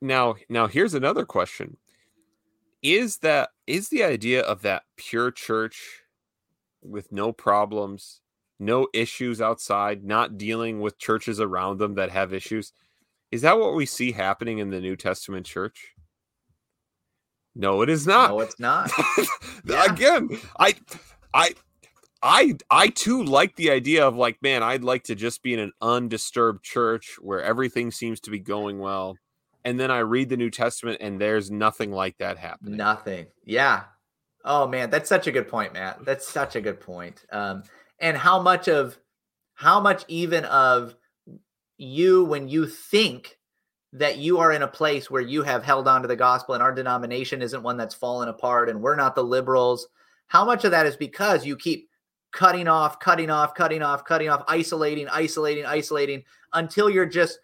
now 0.00 0.36
now 0.48 0.66
here's 0.66 0.94
another 0.94 1.24
question 1.24 1.76
is 2.82 3.18
that 3.18 3.50
is 3.66 3.88
the 3.88 4.04
idea 4.04 4.40
of 4.42 4.62
that 4.62 4.84
pure 4.96 5.30
church 5.32 6.02
with 6.82 7.10
no 7.10 7.32
problems 7.32 8.20
no 8.60 8.86
issues 8.94 9.40
outside 9.40 10.04
not 10.04 10.38
dealing 10.38 10.80
with 10.80 10.98
churches 10.98 11.40
around 11.40 11.78
them 11.78 11.94
that 11.94 12.10
have 12.10 12.32
issues 12.32 12.72
is 13.32 13.42
that 13.42 13.58
what 13.58 13.74
we 13.74 13.84
see 13.84 14.12
happening 14.12 14.58
in 14.58 14.70
the 14.70 14.80
new 14.80 14.94
testament 14.96 15.44
church 15.46 15.92
no 17.58 17.82
it 17.82 17.90
is 17.90 18.06
not 18.06 18.30
No, 18.30 18.40
it's 18.40 18.58
not. 18.58 18.90
Yeah. 19.66 19.92
again 19.92 20.30
i 20.58 20.74
i 21.34 21.54
i 22.22 22.54
i 22.70 22.88
too 22.88 23.22
like 23.22 23.56
the 23.56 23.70
idea 23.70 24.06
of 24.06 24.16
like 24.16 24.38
man 24.42 24.62
i'd 24.62 24.82
like 24.84 25.04
to 25.04 25.14
just 25.14 25.42
be 25.42 25.52
in 25.52 25.60
an 25.60 25.72
undisturbed 25.82 26.64
church 26.64 27.16
where 27.20 27.42
everything 27.42 27.90
seems 27.90 28.20
to 28.20 28.30
be 28.30 28.38
going 28.38 28.78
well 28.78 29.16
and 29.64 29.78
then 29.78 29.90
i 29.90 29.98
read 29.98 30.28
the 30.30 30.36
new 30.38 30.48
testament 30.50 30.98
and 31.02 31.20
there's 31.20 31.50
nothing 31.50 31.92
like 31.92 32.16
that 32.18 32.38
happening 32.38 32.76
Nothing. 32.76 33.26
Yeah. 33.44 33.82
Oh 34.44 34.66
man, 34.66 34.88
that's 34.88 35.08
such 35.08 35.26
a 35.26 35.32
good 35.32 35.48
point, 35.48 35.74
Matt. 35.74 36.04
That's 36.06 36.26
such 36.26 36.56
a 36.56 36.60
good 36.60 36.80
point. 36.80 37.26
Um, 37.30 37.64
and 37.98 38.16
how 38.16 38.40
much 38.40 38.68
of 38.68 38.96
how 39.54 39.80
much 39.80 40.04
even 40.08 40.44
of 40.46 40.94
you 41.76 42.24
when 42.24 42.48
you 42.48 42.66
think 42.66 43.37
that 43.92 44.18
you 44.18 44.38
are 44.38 44.52
in 44.52 44.62
a 44.62 44.68
place 44.68 45.10
where 45.10 45.22
you 45.22 45.42
have 45.42 45.64
held 45.64 45.88
on 45.88 46.02
to 46.02 46.08
the 46.08 46.16
gospel 46.16 46.54
and 46.54 46.62
our 46.62 46.74
denomination 46.74 47.40
isn't 47.40 47.62
one 47.62 47.76
that's 47.76 47.94
fallen 47.94 48.28
apart 48.28 48.68
and 48.68 48.80
we're 48.80 48.96
not 48.96 49.14
the 49.14 49.24
liberals, 49.24 49.88
how 50.26 50.44
much 50.44 50.64
of 50.64 50.70
that 50.70 50.86
is 50.86 50.96
because 50.96 51.46
you 51.46 51.56
keep 51.56 51.88
cutting 52.30 52.68
off, 52.68 53.00
cutting 53.00 53.30
off, 53.30 53.54
cutting 53.54 53.82
off, 53.82 54.04
cutting 54.04 54.28
off, 54.28 54.44
isolating, 54.46 55.08
isolating, 55.08 55.64
isolating 55.64 56.22
until 56.52 56.90
you're 56.90 57.06
just 57.06 57.38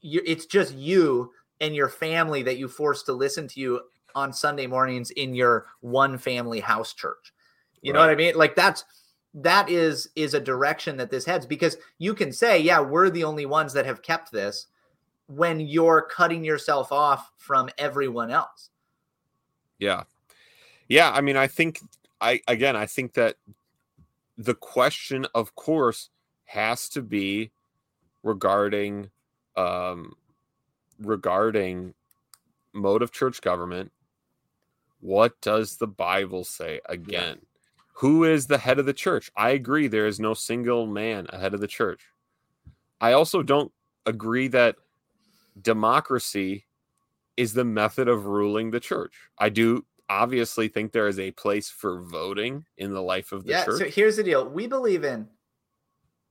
you 0.00 0.20
it's 0.24 0.46
just 0.46 0.74
you 0.74 1.32
and 1.60 1.74
your 1.74 1.88
family 1.88 2.42
that 2.44 2.58
you 2.58 2.68
force 2.68 3.02
to 3.02 3.12
listen 3.12 3.48
to 3.48 3.60
you 3.60 3.80
on 4.14 4.32
Sunday 4.32 4.66
mornings 4.66 5.10
in 5.12 5.34
your 5.34 5.66
one 5.80 6.16
family 6.16 6.60
house 6.60 6.94
church. 6.94 7.32
You 7.82 7.92
know 7.92 8.00
what 8.00 8.10
I 8.10 8.14
mean? 8.14 8.34
Like 8.36 8.54
that's 8.54 8.84
that 9.34 9.68
is 9.68 10.08
is 10.16 10.34
a 10.34 10.40
direction 10.40 10.96
that 10.96 11.10
this 11.10 11.24
heads 11.24 11.46
because 11.46 11.76
you 11.98 12.14
can 12.14 12.32
say, 12.32 12.60
yeah, 12.60 12.80
we're 12.80 13.10
the 13.10 13.24
only 13.24 13.46
ones 13.46 13.72
that 13.72 13.86
have 13.86 14.02
kept 14.02 14.32
this 14.32 14.66
when 15.28 15.60
you're 15.60 16.02
cutting 16.02 16.44
yourself 16.44 16.90
off 16.90 17.30
from 17.36 17.70
everyone 17.78 18.30
else. 18.30 18.70
yeah. 19.78 20.02
Yeah 20.88 21.10
i 21.10 21.20
mean 21.20 21.36
i 21.36 21.46
think 21.46 21.80
i 22.20 22.40
again 22.48 22.74
i 22.76 22.86
think 22.86 23.12
that 23.12 23.36
the 24.38 24.54
question 24.54 25.26
of 25.34 25.54
course 25.54 26.08
has 26.46 26.88
to 26.88 27.02
be 27.02 27.50
regarding 28.22 29.10
um 29.56 30.14
regarding 30.98 31.94
mode 32.72 33.02
of 33.02 33.12
church 33.12 33.40
government. 33.40 33.92
What 35.00 35.40
does 35.40 35.76
the 35.76 35.86
bible 35.86 36.44
say 36.44 36.80
again? 36.86 37.38
Who 37.94 38.24
is 38.24 38.46
the 38.46 38.58
head 38.58 38.78
of 38.78 38.86
the 38.86 38.92
church? 38.92 39.30
I 39.36 39.50
agree 39.50 39.88
there 39.88 40.06
is 40.06 40.18
no 40.18 40.32
single 40.34 40.86
man 40.86 41.26
ahead 41.30 41.52
of 41.54 41.60
the 41.60 41.66
church. 41.68 42.02
I 43.00 43.12
also 43.12 43.42
don't 43.42 43.72
agree 44.06 44.48
that 44.48 44.76
democracy 45.60 46.66
is 47.36 47.54
the 47.54 47.64
method 47.64 48.08
of 48.08 48.26
ruling 48.26 48.70
the 48.70 48.80
church 48.80 49.14
i 49.38 49.48
do 49.48 49.84
obviously 50.08 50.68
think 50.68 50.92
there 50.92 51.08
is 51.08 51.18
a 51.18 51.30
place 51.32 51.68
for 51.68 52.02
voting 52.02 52.64
in 52.76 52.92
the 52.92 53.02
life 53.02 53.32
of 53.32 53.44
the 53.44 53.50
yeah. 53.50 53.64
church 53.64 53.78
So 53.78 53.84
here's 53.86 54.16
the 54.16 54.22
deal: 54.22 54.48
we 54.48 54.66
believe 54.66 55.04
in 55.04 55.28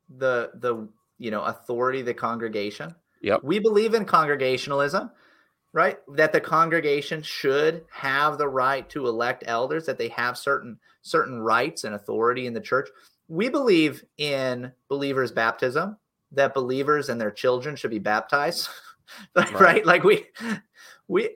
the 0.10 0.52
the 0.56 0.88
you 1.18 1.32
know 1.32 1.44
authority, 1.44 2.02
the 2.02 2.14
congregation. 2.14 2.96
Yep. 3.22 3.44
We 3.44 3.60
believe 3.60 3.94
in 3.94 4.06
congregationalism, 4.06 5.10
right? 5.74 5.98
That 6.14 6.34
the 6.34 6.42
congregation 6.42 7.24
should 7.24 7.86
have 7.92 8.38
the 8.38 8.48
right 8.48 8.88
to 8.90 9.08
elect 9.08 9.44
elders. 9.48 9.86
That 9.86 9.98
they 9.98 10.10
have 10.10 10.38
certain 10.38 10.80
certain 11.02 11.40
rights 11.40 11.84
and 11.84 11.96
authority 11.96 12.48
in 12.48 12.54
the 12.54 12.62
church. 12.62 12.90
We 13.28 13.50
believe 13.50 14.04
in 14.18 14.72
believers' 14.88 15.32
baptism. 15.32 15.98
That 16.32 16.54
believers 16.54 17.08
and 17.08 17.22
their 17.22 17.32
children 17.32 17.78
should 17.78 17.92
be 17.92 18.00
baptized, 18.00 18.68
right? 19.36 19.54
Right. 19.54 19.86
Like 19.86 20.04
we 20.04 20.26
we 21.08 21.30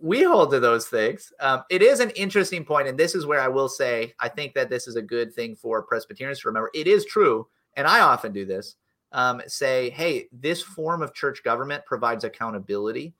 we 0.00 0.22
hold 0.22 0.50
to 0.50 0.60
those 0.60 0.86
things. 0.86 1.32
Um, 1.40 1.62
it 1.70 1.82
is 1.82 2.00
an 2.00 2.10
interesting 2.10 2.64
point, 2.64 2.88
and 2.88 2.98
this 2.98 3.14
is 3.14 3.26
where 3.26 3.40
I 3.40 3.48
will 3.48 3.68
say 3.68 4.14
I 4.18 4.28
think 4.28 4.54
that 4.54 4.70
this 4.70 4.86
is 4.86 4.96
a 4.96 5.02
good 5.02 5.32
thing 5.32 5.54
for 5.54 5.82
Presbyterians 5.82 6.40
to 6.40 6.48
remember. 6.48 6.70
It 6.74 6.86
is 6.86 7.04
true, 7.04 7.46
and 7.76 7.86
I 7.86 8.00
often 8.00 8.32
do 8.32 8.44
this. 8.44 8.76
Um, 9.12 9.42
say, 9.48 9.90
hey, 9.90 10.28
this 10.32 10.62
form 10.62 11.02
of 11.02 11.14
church 11.14 11.42
government 11.42 11.84
provides 11.84 12.22
accountability 12.22 13.12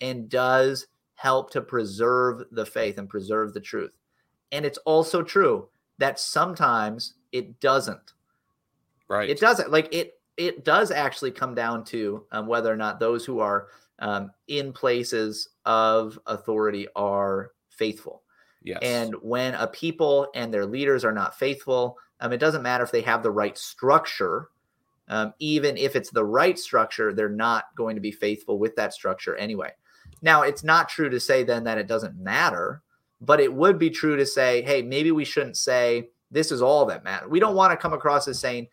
and 0.00 0.28
does 0.28 0.88
help 1.14 1.50
to 1.50 1.60
preserve 1.60 2.42
the 2.50 2.66
faith 2.66 2.98
and 2.98 3.08
preserve 3.08 3.54
the 3.54 3.60
truth. 3.60 3.96
And 4.50 4.64
it's 4.64 4.78
also 4.78 5.22
true 5.22 5.68
that 5.98 6.20
sometimes 6.20 7.14
it 7.32 7.58
doesn't. 7.60 8.12
right 9.08 9.28
It 9.28 9.40
doesn't. 9.40 9.70
Like 9.70 9.92
it. 9.92 10.15
It 10.36 10.64
does 10.64 10.90
actually 10.90 11.30
come 11.30 11.54
down 11.54 11.84
to 11.84 12.24
um, 12.32 12.46
whether 12.46 12.72
or 12.72 12.76
not 12.76 13.00
those 13.00 13.24
who 13.24 13.40
are 13.40 13.68
um, 13.98 14.30
in 14.48 14.72
places 14.72 15.48
of 15.64 16.18
authority 16.26 16.86
are 16.94 17.52
faithful. 17.70 18.22
yes 18.62 18.78
And 18.82 19.14
when 19.22 19.54
a 19.54 19.66
people 19.66 20.28
and 20.34 20.52
their 20.52 20.66
leaders 20.66 21.04
are 21.04 21.12
not 21.12 21.38
faithful, 21.38 21.96
um, 22.20 22.32
it 22.32 22.38
doesn't 22.38 22.62
matter 22.62 22.84
if 22.84 22.92
they 22.92 23.02
have 23.02 23.22
the 23.22 23.30
right 23.30 23.56
structure. 23.56 24.50
Um, 25.08 25.32
even 25.38 25.76
if 25.76 25.94
it's 25.94 26.10
the 26.10 26.24
right 26.24 26.58
structure, 26.58 27.12
they're 27.12 27.28
not 27.28 27.66
going 27.76 27.94
to 27.94 28.00
be 28.00 28.10
faithful 28.10 28.58
with 28.58 28.74
that 28.76 28.92
structure 28.92 29.36
anyway. 29.36 29.70
Now, 30.20 30.42
it's 30.42 30.64
not 30.64 30.88
true 30.88 31.08
to 31.10 31.20
say 31.20 31.44
then 31.44 31.64
that 31.64 31.78
it 31.78 31.86
doesn't 31.86 32.18
matter, 32.18 32.82
but 33.20 33.40
it 33.40 33.52
would 33.52 33.78
be 33.78 33.90
true 33.90 34.16
to 34.16 34.26
say, 34.26 34.62
hey, 34.62 34.82
maybe 34.82 35.12
we 35.12 35.24
shouldn't 35.24 35.56
say 35.56 36.08
this 36.30 36.50
is 36.50 36.60
all 36.60 36.84
that 36.86 37.04
matters. 37.04 37.30
We 37.30 37.40
don't 37.40 37.54
want 37.54 37.70
to 37.70 37.76
come 37.76 37.92
across 37.92 38.26
as 38.26 38.38
saying 38.38 38.66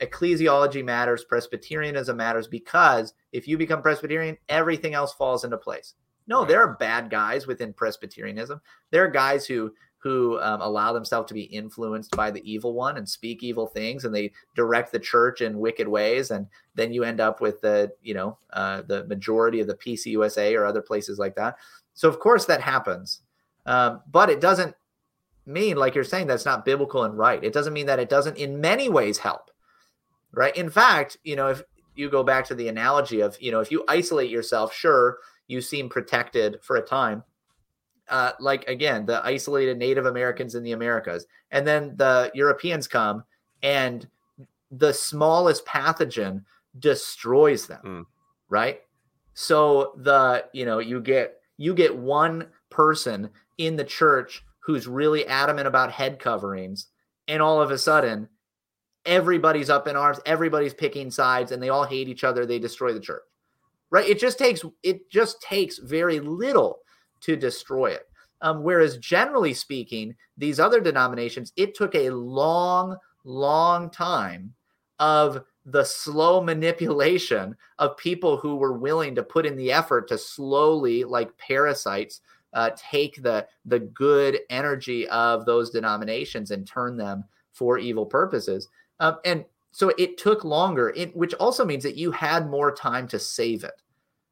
ecclesiology 0.00 0.84
matters, 0.84 1.24
Presbyterianism 1.24 2.16
matters 2.16 2.46
because 2.48 3.14
if 3.32 3.48
you 3.48 3.58
become 3.58 3.82
Presbyterian, 3.82 4.36
everything 4.48 4.94
else 4.94 5.12
falls 5.12 5.44
into 5.44 5.56
place. 5.56 5.94
No, 6.26 6.40
Right. 6.40 6.48
there 6.48 6.60
are 6.62 6.76
bad 6.76 7.10
guys 7.10 7.46
within 7.46 7.72
Presbyterianism. 7.72 8.60
There 8.90 9.04
are 9.04 9.10
guys 9.10 9.46
who 9.46 9.72
who 10.00 10.38
um, 10.40 10.60
allow 10.60 10.92
themselves 10.92 11.26
to 11.26 11.34
be 11.34 11.42
influenced 11.42 12.12
by 12.12 12.30
the 12.30 12.48
evil 12.48 12.72
one 12.72 12.96
and 12.98 13.08
speak 13.08 13.42
evil 13.42 13.66
things, 13.66 14.04
and 14.04 14.14
they 14.14 14.30
direct 14.54 14.92
the 14.92 14.98
church 15.00 15.40
in 15.40 15.58
wicked 15.58 15.88
ways, 15.88 16.30
and 16.30 16.46
then 16.76 16.92
you 16.92 17.02
end 17.02 17.20
up 17.20 17.40
with 17.40 17.60
the 17.62 17.92
you 18.02 18.14
know 18.14 18.38
uh, 18.52 18.82
the 18.82 19.04
majority 19.06 19.58
of 19.60 19.66
the 19.66 19.74
PCUSA 19.74 20.56
or 20.56 20.64
other 20.64 20.82
places 20.82 21.18
like 21.18 21.34
that. 21.34 21.56
So 21.94 22.08
of 22.08 22.20
course 22.20 22.44
that 22.46 22.60
happens, 22.60 23.22
um, 23.66 24.02
but 24.08 24.30
it 24.30 24.40
doesn't 24.40 24.76
mean 25.46 25.76
like 25.76 25.94
you're 25.96 26.04
saying 26.04 26.28
that's 26.28 26.44
not 26.44 26.64
biblical 26.64 27.02
and 27.02 27.18
right. 27.18 27.42
It 27.42 27.52
doesn't 27.52 27.72
mean 27.72 27.86
that 27.86 27.98
it 27.98 28.08
doesn't 28.08 28.36
in 28.36 28.60
many 28.60 28.88
ways 28.88 29.18
help, 29.18 29.47
right? 30.32 30.56
In 30.56 30.70
fact, 30.70 31.16
you 31.24 31.36
know 31.36 31.48
if 31.48 31.62
you 31.94 32.08
go 32.08 32.22
back 32.22 32.44
to 32.46 32.54
the 32.54 32.68
analogy 32.68 33.20
of 33.20 33.36
you 33.40 33.50
know 33.50 33.60
if 33.60 33.70
you 33.70 33.84
isolate 33.88 34.30
yourself, 34.30 34.72
sure 34.74 35.18
you 35.46 35.60
seem 35.60 35.88
protected 35.88 36.58
for 36.62 36.76
a 36.76 36.82
time. 36.82 37.22
Uh, 38.08 38.32
like 38.40 38.66
again, 38.68 39.04
the 39.04 39.24
isolated 39.24 39.76
Native 39.76 40.06
Americans 40.06 40.54
in 40.54 40.62
the 40.62 40.72
Americas, 40.72 41.26
and 41.50 41.66
then 41.66 41.94
the 41.96 42.30
Europeans 42.34 42.88
come, 42.88 43.22
and 43.62 44.08
the 44.70 44.92
smallest 44.92 45.64
pathogen 45.66 46.44
destroys 46.78 47.66
them, 47.66 47.80
Mm. 47.84 48.06
right? 48.48 48.80
So 49.34 49.92
the 49.96 50.46
you 50.52 50.64
know 50.64 50.78
you 50.78 51.00
get 51.00 51.40
you 51.58 51.74
get 51.74 51.96
one 51.96 52.46
person 52.70 53.30
in 53.58 53.76
the 53.76 53.84
church 53.84 54.44
who's 54.60 54.86
really 54.86 55.26
adamant 55.26 55.66
about 55.66 55.90
head 55.92 56.18
coverings, 56.18 56.86
and 57.26 57.42
all 57.42 57.60
of 57.60 57.70
a 57.70 57.78
sudden, 57.78 58.28
everybody's 59.04 59.70
up 59.70 59.88
in 59.88 59.96
arms, 59.96 60.20
everybody's 60.26 60.74
picking 60.74 61.10
sides, 61.10 61.52
and 61.52 61.62
they 61.62 61.68
all 61.68 61.84
hate 61.84 62.08
each 62.08 62.24
other. 62.24 62.44
They 62.44 62.58
destroy 62.58 62.92
the 62.92 63.00
church, 63.00 63.22
right? 63.90 64.08
It 64.08 64.18
just 64.18 64.38
takes 64.38 64.64
it 64.82 65.10
just 65.10 65.40
takes 65.42 65.78
very 65.78 66.20
little 66.20 66.80
to 67.22 67.36
destroy 67.36 67.90
it. 67.90 68.08
Um, 68.40 68.62
whereas 68.62 68.98
generally 68.98 69.54
speaking, 69.54 70.14
these 70.36 70.60
other 70.60 70.80
denominations, 70.80 71.52
it 71.56 71.74
took 71.74 71.94
a 71.94 72.10
long, 72.10 72.96
long 73.24 73.90
time 73.90 74.54
of 75.00 75.44
the 75.66 75.84
slow 75.84 76.40
manipulation 76.42 77.56
of 77.78 77.96
people 77.96 78.36
who 78.36 78.56
were 78.56 78.78
willing 78.78 79.14
to 79.14 79.22
put 79.22 79.46
in 79.46 79.56
the 79.56 79.72
effort 79.72 80.08
to 80.08 80.18
slowly, 80.18 81.04
like 81.04 81.36
parasites, 81.38 82.20
uh, 82.54 82.70
take 82.76 83.22
the 83.22 83.46
the 83.66 83.80
good 83.80 84.40
energy 84.50 85.06
of 85.08 85.44
those 85.44 85.70
denominations 85.70 86.50
and 86.50 86.66
turn 86.66 86.96
them 86.96 87.24
for 87.52 87.78
evil 87.78 88.06
purposes. 88.06 88.68
Um, 89.00 89.18
and 89.24 89.44
so 89.70 89.92
it 89.98 90.18
took 90.18 90.44
longer, 90.44 90.90
it, 90.96 91.14
which 91.16 91.34
also 91.34 91.64
means 91.64 91.82
that 91.84 91.96
you 91.96 92.10
had 92.10 92.48
more 92.48 92.74
time 92.74 93.06
to 93.08 93.18
save 93.18 93.64
it, 93.64 93.80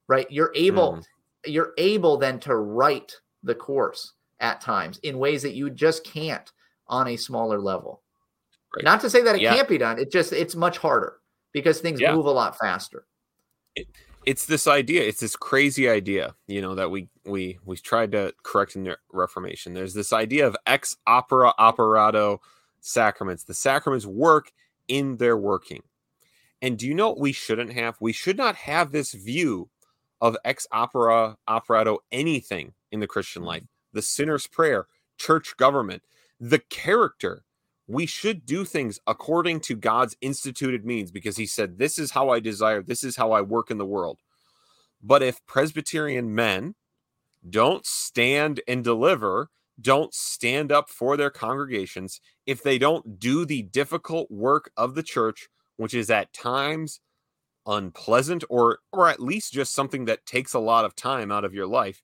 right? 0.08 0.30
You're 0.30 0.52
able 0.54 0.94
Mhm. 0.96 1.04
you're 1.46 1.72
able 1.78 2.16
then 2.16 2.40
to 2.40 2.56
right 2.56 3.14
the 3.44 3.54
course 3.54 4.14
at 4.40 4.60
times 4.60 4.98
in 5.04 5.18
ways 5.18 5.42
that 5.42 5.54
you 5.54 5.70
just 5.70 6.02
can't 6.04 6.50
on 6.88 7.06
a 7.08 7.16
smaller 7.16 7.60
level. 7.60 8.02
Right. 8.74 8.84
Not 8.84 9.00
to 9.02 9.10
say 9.10 9.22
that 9.22 9.36
it 9.36 9.42
Yeah. 9.42 9.54
can't 9.54 9.68
be 9.68 9.78
done. 9.78 9.98
It 10.00 10.10
just 10.10 10.32
it's 10.32 10.56
much 10.56 10.78
harder 10.78 11.20
because 11.52 11.80
things 11.80 12.00
Yeah. 12.00 12.14
move 12.14 12.26
a 12.26 12.30
lot 12.32 12.58
faster. 12.58 13.06
it's 14.24 14.46
this 14.46 14.66
idea 14.66 15.02
it's 15.02 15.20
this 15.20 15.36
crazy 15.36 15.88
idea 15.88 16.34
you 16.48 16.60
know 16.60 16.74
that 16.74 16.90
we 16.90 17.08
we 17.26 17.58
we 17.64 17.76
tried 17.76 18.10
to 18.10 18.34
correct 18.42 18.74
in 18.74 18.82
the 18.82 18.98
reformation 19.12 19.72
there's 19.72 19.94
this 19.94 20.12
idea 20.12 20.44
of 20.46 20.56
ex 20.66 20.96
opere 21.06 21.52
operato 21.58 22.40
sacraments. 22.86 23.44
The 23.44 23.54
sacraments 23.54 24.06
work 24.06 24.52
in 24.88 25.16
their 25.16 25.36
working. 25.36 25.82
And 26.62 26.78
do 26.78 26.86
you 26.86 26.94
know 26.94 27.10
what 27.10 27.20
we 27.20 27.32
shouldn't 27.32 27.72
have? 27.72 27.96
We 28.00 28.12
should 28.12 28.36
not 28.36 28.56
have 28.56 28.92
this 28.92 29.12
view 29.12 29.68
of 30.20 30.36
ex 30.44 30.66
opere 30.72 31.36
operato 31.46 31.98
anything 32.10 32.72
in 32.90 33.00
the 33.00 33.06
christian 33.06 33.42
mm-hmm. 33.42 33.48
life. 33.48 33.62
The 33.92 34.02
sinner's 34.02 34.46
prayer 34.46 34.86
church 35.18 35.56
government 35.56 36.02
the 36.40 36.58
character. 36.58 37.44
We 37.88 38.06
should 38.06 38.44
do 38.44 38.64
things 38.64 38.98
according 39.06 39.60
to 39.60 39.76
God's 39.76 40.16
instituted 40.20 40.84
means 40.84 41.10
because 41.10 41.36
he 41.36 41.46
said, 41.46 41.78
This 41.78 41.98
is 41.98 42.10
how 42.10 42.30
I 42.30 42.40
desire, 42.40 42.82
this 42.82 43.04
is 43.04 43.16
how 43.16 43.32
I 43.32 43.40
work 43.42 43.70
in 43.70 43.78
the 43.78 43.86
world. 43.86 44.18
But 45.02 45.22
if 45.22 45.44
Presbyterian 45.46 46.34
men 46.34 46.74
don't 47.48 47.86
stand 47.86 48.60
and 48.66 48.82
deliver, 48.82 49.50
don't 49.80 50.14
stand 50.14 50.72
up 50.72 50.88
for 50.88 51.16
their 51.16 51.30
congregations, 51.30 52.20
if 52.46 52.62
they 52.62 52.78
don't 52.78 53.18
do 53.18 53.44
the 53.44 53.62
difficult 53.62 54.30
work 54.30 54.70
of 54.76 54.94
the 54.94 55.02
church, 55.02 55.48
which 55.76 55.94
is 55.94 56.10
at 56.10 56.32
times 56.32 57.00
unpleasant 57.66 58.44
or 58.48 58.78
or 58.92 59.08
at 59.08 59.20
least 59.20 59.52
just 59.52 59.74
something 59.74 60.04
that 60.04 60.24
takes 60.24 60.54
a 60.54 60.58
lot 60.60 60.84
of 60.84 60.94
time 60.94 61.32
out 61.32 61.44
of 61.44 61.54
your 61.54 61.66
life, 61.66 62.02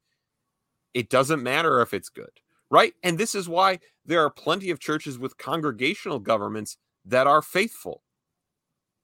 it 0.95 1.09
doesn't 1.09 1.43
matter 1.43 1.81
if 1.81 1.95
it's 1.95 2.09
good 2.09 2.31
right? 2.73 2.95
And 3.03 3.19
this 3.19 3.35
is 3.35 3.51
why 3.51 3.81
there 4.05 4.25
are 4.25 4.31
plenty 4.31 4.71
of 4.71 4.81
churches 4.81 5.19
with 5.19 5.37
congregational 5.37 6.19
governments 6.19 6.79
that 7.05 7.27
are 7.27 7.43
faithful 7.43 8.03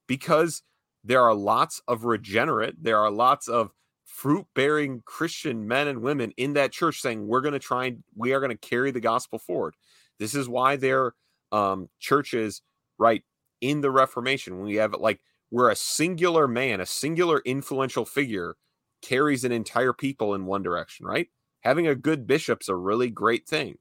because 0.07 0.63
there 1.03 1.21
are 1.21 1.35
lots 1.35 1.79
of 1.87 2.03
regenerate, 2.03 2.83
there 2.83 2.97
are 2.97 3.11
lots 3.11 3.47
of 3.47 3.71
fruit 4.09 4.45
bearing 4.55 5.01
Christian 5.05 5.67
men 5.67 5.87
and 5.87 6.01
women 6.01 6.31
in 6.37 6.53
that 6.53 6.71
church 6.71 7.01
saying, 7.01 7.27
We're 7.27 7.41
going 7.41 7.53
to 7.53 7.59
try 7.59 7.85
and 7.85 8.03
we 8.15 8.33
are 8.33 8.39
going 8.39 8.51
to 8.51 8.57
carry 8.57 8.91
the 8.91 8.99
gospel 8.99 9.39
forward. 9.39 9.75
This 10.19 10.35
is 10.35 10.49
why 10.49 10.75
their 10.75 11.13
um, 11.51 11.89
churches, 11.99 12.61
right, 12.97 13.23
in 13.61 13.81
the 13.81 13.91
Reformation, 13.91 14.61
we 14.61 14.75
have 14.75 14.93
like, 14.93 15.21
where 15.49 15.69
a 15.69 15.75
singular 15.75 16.47
man, 16.47 16.81
a 16.81 16.85
singular 16.85 17.41
influential 17.45 18.05
figure 18.05 18.55
carries 19.01 19.43
an 19.43 19.51
entire 19.51 19.93
people 19.93 20.33
in 20.35 20.45
one 20.45 20.63
direction, 20.63 21.05
right? 21.05 21.27
having 21.61 21.87
a 21.87 21.95
good 21.95 22.25
bishop's 22.25 22.69
a 22.69 22.75
really 22.75 23.09
great 23.09 23.47
thing. 23.47 23.77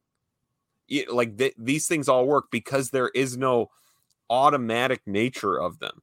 It- 0.88 1.10
like 1.12 1.36
th- 1.38 1.54
these 1.58 1.86
things 1.86 2.08
all 2.08 2.26
work 2.26 2.46
because 2.50 2.90
there 2.90 3.08
is 3.14 3.36
no 3.36 3.70
automatic 4.30 5.02
nature 5.06 5.56
of 5.60 5.78
them. 5.78 6.02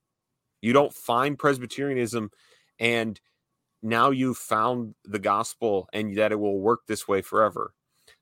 You 0.61 0.73
don't 0.73 0.93
find 0.93 1.37
Presbyterianism 1.37 2.31
and 2.79 3.19
now 3.81 4.09
you've 4.09 4.37
found 4.37 4.95
the 5.03 5.19
gospel 5.19 5.87
and 5.93 6.17
that 6.17 6.31
it 6.31 6.39
will 6.39 6.59
work 6.59 6.81
this 6.87 7.07
way 7.07 7.21
forever. 7.21 7.73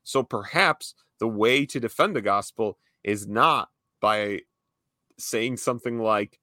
So 0.02 0.22
perhaps 0.22 0.94
the 1.20 1.28
way 1.28 1.64
to 1.66 1.80
defend 1.80 2.14
the 2.14 2.22
gospel 2.22 2.78
is 3.02 3.26
not 3.26 3.68
by 4.00 4.40
saying 5.18 5.56
something 5.56 5.98
like, 5.98 6.38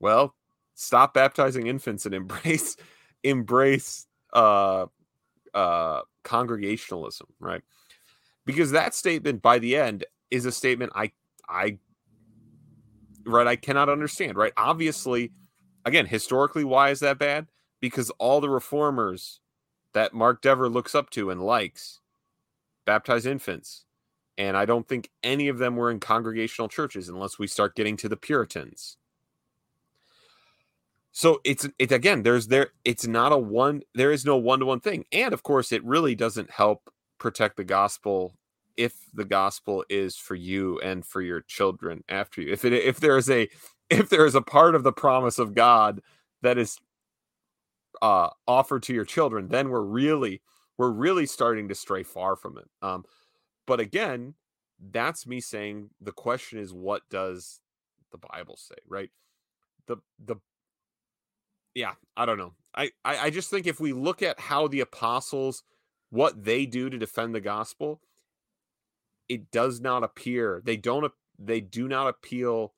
well, 0.00 0.34
stop 0.74 1.14
baptizing 1.14 1.66
infants 1.66 2.06
and 2.06 2.14
embrace 2.14 2.76
embrace 3.24 4.06
uh 4.32 4.86
uh 5.54 6.00
congregationalism, 6.22 7.28
right? 7.40 7.62
Because 8.44 8.72
that 8.72 8.94
statement 8.94 9.42
by 9.42 9.58
the 9.58 9.76
end 9.76 10.04
is 10.30 10.44
a 10.44 10.52
statement 10.52 10.92
I 10.94 11.12
I 11.48 11.78
right 13.24 13.46
I 13.46 13.56
cannot 13.56 13.88
understand, 13.88 14.36
right? 14.36 14.52
Obviously, 14.56 15.32
again, 15.84 16.06
historically 16.06 16.64
why 16.64 16.90
is 16.90 17.00
that 17.00 17.18
bad? 17.18 17.46
Because 17.80 18.10
all 18.18 18.40
the 18.40 18.48
reformers 18.48 19.40
that 19.92 20.14
Mark 20.14 20.42
Dever 20.42 20.68
looks 20.68 20.94
up 20.94 21.10
to 21.10 21.30
and 21.30 21.42
likes 21.42 22.00
baptize 22.84 23.26
infants. 23.26 23.84
And 24.38 24.56
I 24.56 24.64
don't 24.64 24.86
think 24.86 25.10
any 25.22 25.48
of 25.48 25.58
them 25.58 25.76
were 25.76 25.90
in 25.90 26.00
congregational 26.00 26.68
churches 26.68 27.08
unless 27.08 27.38
we 27.38 27.46
start 27.46 27.74
getting 27.74 27.96
to 27.98 28.08
the 28.08 28.16
Puritans. 28.16 28.98
So 31.12 31.40
it's 31.44 31.66
it 31.78 31.92
again, 31.92 32.22
there's 32.24 32.48
there 32.48 32.72
it's 32.84 33.06
not 33.06 33.32
a 33.32 33.38
one 33.38 33.80
there 33.94 34.12
is 34.12 34.26
no 34.26 34.36
one-to-one 34.36 34.80
thing. 34.80 35.06
And 35.12 35.32
of 35.32 35.42
course, 35.42 35.72
it 35.72 35.82
really 35.82 36.14
doesn't 36.14 36.50
help 36.50 36.90
protect 37.18 37.56
the 37.56 37.64
gospel 37.64 38.34
if 38.76 38.92
the 39.14 39.24
gospel 39.24 39.82
is 39.88 40.16
for 40.16 40.34
you 40.34 40.78
and 40.80 41.06
for 41.06 41.22
your 41.22 41.40
children 41.40 42.04
after 42.10 42.42
you. 42.42 42.52
If 42.52 42.66
it 42.66 42.74
if 42.74 43.00
there 43.00 43.16
is 43.16 43.30
a 43.30 43.48
if 43.88 44.10
there 44.10 44.26
is 44.26 44.34
a 44.34 44.42
part 44.42 44.74
of 44.74 44.82
the 44.82 44.92
promise 44.92 45.38
of 45.38 45.54
God 45.54 46.02
that 46.42 46.58
is 46.58 46.78
uh 48.02 48.30
offered 48.46 48.82
to 48.84 48.94
your 48.94 49.04
children, 49.04 49.48
then 49.48 49.70
we're 49.70 49.82
really 49.82 50.42
we're 50.78 50.90
really 50.90 51.26
starting 51.26 51.68
to 51.68 51.74
stray 51.74 52.02
far 52.02 52.36
from 52.36 52.58
it. 52.58 52.68
Um 52.82 53.04
but 53.66 53.80
again, 53.80 54.34
that's 54.80 55.26
me 55.26 55.40
saying 55.40 55.90
the 56.00 56.12
question 56.12 56.58
is 56.58 56.72
what 56.72 57.02
does 57.10 57.60
the 58.12 58.18
Bible 58.18 58.56
say, 58.56 58.76
right? 58.88 59.10
The 59.86 59.98
the 60.24 60.36
yeah, 61.74 61.92
I 62.16 62.24
don't 62.24 62.38
know. 62.38 62.54
I, 62.74 62.90
I 63.04 63.18
I 63.18 63.30
just 63.30 63.50
think 63.50 63.66
if 63.66 63.80
we 63.80 63.92
look 63.92 64.22
at 64.22 64.40
how 64.40 64.68
the 64.68 64.80
apostles 64.80 65.62
what 66.10 66.44
they 66.44 66.66
do 66.66 66.88
to 66.88 66.98
defend 66.98 67.34
the 67.34 67.40
gospel, 67.40 68.00
it 69.28 69.50
does 69.50 69.80
not 69.80 70.04
appear 70.04 70.62
they 70.64 70.76
don't 70.76 71.12
they 71.38 71.60
do 71.60 71.88
not 71.88 72.08
appeal 72.08 72.72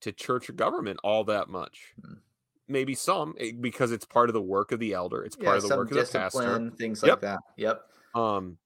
to 0.00 0.12
church 0.12 0.50
or 0.50 0.52
government 0.52 1.00
all 1.02 1.24
that 1.24 1.48
much. 1.48 1.94
Hmm. 2.00 2.14
Maybe 2.66 2.94
some 2.94 3.34
eh, 3.38 3.52
because 3.60 3.92
it's 3.92 4.06
part 4.06 4.30
of 4.30 4.34
the 4.34 4.40
work 4.42 4.72
of 4.72 4.80
the 4.80 4.94
elder. 4.94 5.22
It's 5.22 5.36
part 5.36 5.48
Yeah, 5.48 5.56
of 5.56 5.62
the 5.62 5.76
work 5.76 5.90
of 5.90 5.96
the 5.96 6.18
pastor. 6.18 6.70
things 6.76 7.02
Yep. 7.02 7.10
like 7.12 7.20
that. 7.20 7.40
Yep. 7.56 7.90
Um, 8.14 8.58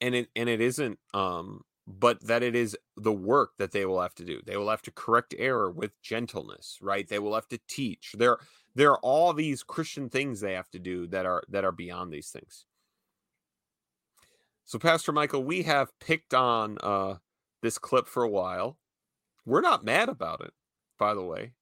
and 0.00 0.14
it 0.14 0.28
and 0.36 0.48
it 0.48 0.60
isn't 0.60 0.98
um 1.14 1.64
but 1.88 2.20
that 2.26 2.42
it 2.42 2.54
is 2.54 2.76
the 2.96 3.12
work 3.12 3.52
that 3.58 3.72
they 3.72 3.86
will 3.86 4.00
have 4.00 4.14
to 4.16 4.24
do. 4.24 4.42
They 4.44 4.58
will 4.58 4.68
have 4.68 4.82
to 4.82 4.90
correct 4.90 5.34
error 5.38 5.70
with 5.70 6.00
gentleness, 6.02 6.78
right? 6.82 7.08
They 7.08 7.18
will 7.18 7.34
have 7.34 7.48
to 7.48 7.58
teach. 7.66 8.14
There, 8.16 8.36
there 8.74 8.90
are 8.92 9.00
all 9.00 9.32
these 9.32 9.62
Christian 9.62 10.10
things 10.10 10.40
they 10.40 10.52
have 10.52 10.68
to 10.70 10.78
do 10.78 11.06
that 11.06 11.24
are 11.24 11.42
that 11.48 11.64
are 11.64 11.72
beyond 11.72 12.12
these 12.12 12.28
things. 12.28 12.66
So, 14.66 14.78
Pastor 14.78 15.12
Michael, 15.12 15.42
we 15.44 15.62
have 15.62 15.98
picked 15.98 16.34
on 16.34 16.76
uh, 16.82 17.16
this 17.62 17.78
clip 17.78 18.06
for 18.06 18.22
a 18.22 18.28
while. 18.28 18.76
We're 19.46 19.62
not 19.62 19.82
mad 19.82 20.10
about 20.10 20.42
it, 20.42 20.52
by 20.98 21.14
the 21.14 21.24
way. 21.24 21.52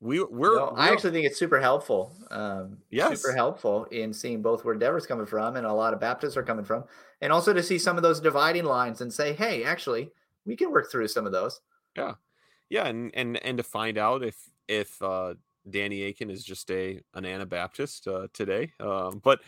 We 0.00 0.22
we're, 0.24 0.56
No, 0.56 0.68
I 0.68 0.84
we're- 0.86 0.92
actually 0.94 1.10
think 1.12 1.26
it's 1.26 1.38
super 1.38 1.60
helpful. 1.60 2.12
Um, 2.30 2.78
Yes. 2.90 3.20
super 3.20 3.34
helpful 3.34 3.84
in 3.86 4.12
seeing 4.14 4.40
both 4.42 4.64
where 4.64 4.74
Dever's 4.74 5.06
coming 5.06 5.26
from 5.26 5.56
and 5.56 5.66
a 5.66 5.72
lot 5.72 5.92
of 5.92 6.00
Baptists 6.00 6.36
are 6.36 6.42
coming 6.42 6.64
from, 6.64 6.84
and 7.20 7.32
also 7.32 7.52
to 7.52 7.62
see 7.62 7.78
some 7.78 7.96
of 7.96 8.02
those 8.02 8.18
dividing 8.20 8.64
lines 8.64 9.02
and 9.02 9.12
say, 9.12 9.34
hey, 9.34 9.62
actually, 9.64 10.10
we 10.46 10.56
can 10.56 10.70
work 10.72 10.90
through 10.90 11.08
some 11.08 11.26
of 11.26 11.32
those. 11.32 11.60
Yeah, 11.96 12.14
yeah 12.70 12.86
and 12.86 13.10
and 13.14 13.36
and 13.44 13.58
to 13.58 13.62
find 13.64 13.98
out 13.98 14.22
if 14.22 14.36
if 14.68 15.02
uh 15.02 15.34
danny 15.68 16.04
akin 16.04 16.30
is 16.30 16.42
just 16.44 16.70
a 16.70 17.00
an 17.14 17.26
anabaptist 17.26 18.06
uh 18.08 18.28
today 18.32 18.72
um 18.80 19.20
but 19.22 19.40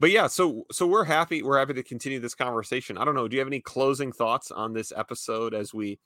but 0.00 0.10
yeah 0.10 0.26
so 0.26 0.64
so 0.72 0.86
we're 0.86 1.04
happy 1.04 1.42
we're 1.42 1.58
happy 1.58 1.74
to 1.74 1.82
continue 1.82 2.18
this 2.20 2.34
conversation 2.34 2.96
i 2.96 3.04
don't 3.04 3.14
know 3.14 3.28
do 3.28 3.34
you 3.36 3.40
have 3.40 3.48
any 3.48 3.60
closing 3.60 4.10
thoughts 4.12 4.50
on 4.50 4.72
this 4.72 4.92
episode 4.96 5.52
as 5.52 5.74
we 5.74 5.98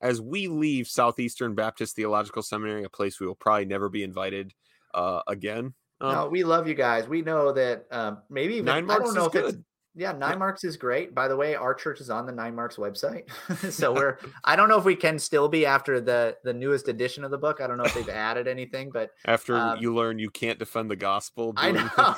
as 0.00 0.20
we 0.20 0.48
leave 0.48 0.86
southeastern 0.88 1.54
baptist 1.54 1.96
theological 1.96 2.42
seminary 2.42 2.84
a 2.84 2.88
place 2.88 3.20
we 3.20 3.26
will 3.26 3.34
probably 3.34 3.64
never 3.64 3.88
be 3.88 4.02
invited 4.02 4.52
uh 4.94 5.20
again 5.26 5.74
um, 5.98 6.12
no, 6.12 6.28
we 6.28 6.44
love 6.44 6.68
you 6.68 6.74
guys. 6.74 7.08
We 7.08 7.22
know 7.22 7.52
that 7.52 7.86
um, 7.90 8.18
maybe 8.28 8.56
even 8.56 8.66
nine 8.66 8.90
I 8.90 8.98
don't 8.98 9.14
know 9.14 9.28
is 9.28 9.34
if 9.34 9.34
it's 9.34 9.52
good 9.52 9.64
yeah, 9.98 10.12
Nine 10.12 10.38
Marks 10.38 10.62
is 10.62 10.76
great. 10.76 11.14
By 11.14 11.26
the 11.26 11.36
way, 11.36 11.54
our 11.54 11.72
church 11.72 12.02
is 12.02 12.10
on 12.10 12.26
the 12.26 12.32
Nine 12.32 12.54
Marks 12.54 12.76
website, 12.76 13.30
so 13.72 13.92
we're. 13.94 14.18
I 14.44 14.54
don't 14.54 14.68
know 14.68 14.78
if 14.78 14.84
we 14.84 14.94
can 14.94 15.18
still 15.18 15.48
be 15.48 15.64
after 15.64 16.02
the 16.02 16.36
the 16.44 16.52
newest 16.52 16.88
edition 16.88 17.24
of 17.24 17.30
the 17.30 17.38
book. 17.38 17.62
I 17.62 17.66
don't 17.66 17.78
know 17.78 17.84
if 17.84 17.94
they've 17.94 18.08
added 18.10 18.46
anything, 18.46 18.90
but 18.92 19.10
after 19.24 19.56
um, 19.56 19.78
you 19.80 19.94
learn 19.94 20.18
you 20.18 20.28
can't 20.28 20.58
defend 20.58 20.90
the 20.90 20.96
gospel 20.96 21.54
I 21.56 21.72
know. 21.72 22.14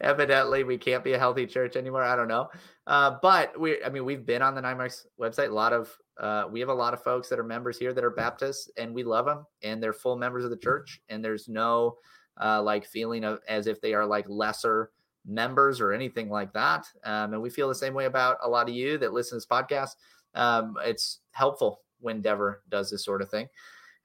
Evidently, 0.00 0.64
we 0.64 0.76
can't 0.76 1.02
be 1.02 1.14
a 1.14 1.18
healthy 1.18 1.46
church 1.46 1.76
anymore. 1.76 2.02
I 2.02 2.14
don't 2.14 2.28
know, 2.28 2.48
uh, 2.86 3.16
but 3.22 3.58
we. 3.58 3.82
I 3.82 3.88
mean, 3.88 4.04
we've 4.04 4.26
been 4.26 4.42
on 4.42 4.54
the 4.54 4.60
Nine 4.60 4.76
Marks 4.76 5.06
website. 5.18 5.48
A 5.48 5.54
lot 5.54 5.72
of 5.72 5.90
uh, 6.18 6.44
we 6.50 6.60
have 6.60 6.68
a 6.68 6.74
lot 6.74 6.94
of 6.94 7.02
folks 7.02 7.28
that 7.28 7.38
are 7.38 7.44
members 7.44 7.78
here 7.78 7.92
that 7.92 8.04
are 8.04 8.10
Baptists, 8.10 8.70
and 8.76 8.94
we 8.94 9.04
love 9.04 9.26
them, 9.26 9.46
and 9.62 9.82
they're 9.82 9.92
full 9.92 10.16
members 10.16 10.44
of 10.44 10.50
the 10.50 10.56
church. 10.56 11.00
And 11.08 11.24
there's 11.24 11.48
no 11.48 11.96
uh, 12.40 12.62
like 12.62 12.86
feeling 12.86 13.24
of 13.24 13.40
as 13.48 13.66
if 13.66 13.80
they 13.80 13.94
are 13.94 14.06
like 14.06 14.28
lesser 14.28 14.90
members 15.26 15.80
or 15.80 15.92
anything 15.92 16.30
like 16.30 16.52
that. 16.52 16.86
Um, 17.04 17.34
and 17.34 17.42
we 17.42 17.50
feel 17.50 17.68
the 17.68 17.74
same 17.74 17.94
way 17.94 18.06
about 18.06 18.38
a 18.42 18.48
lot 18.48 18.68
of 18.68 18.74
you 18.74 18.96
that 18.98 19.12
listen 19.12 19.30
to 19.30 19.36
this 19.36 19.46
podcast. 19.46 19.96
Um, 20.34 20.76
it's 20.84 21.20
helpful 21.32 21.80
when 22.00 22.20
Dever 22.20 22.62
does 22.68 22.90
this 22.90 23.04
sort 23.04 23.22
of 23.22 23.30
thing, 23.30 23.48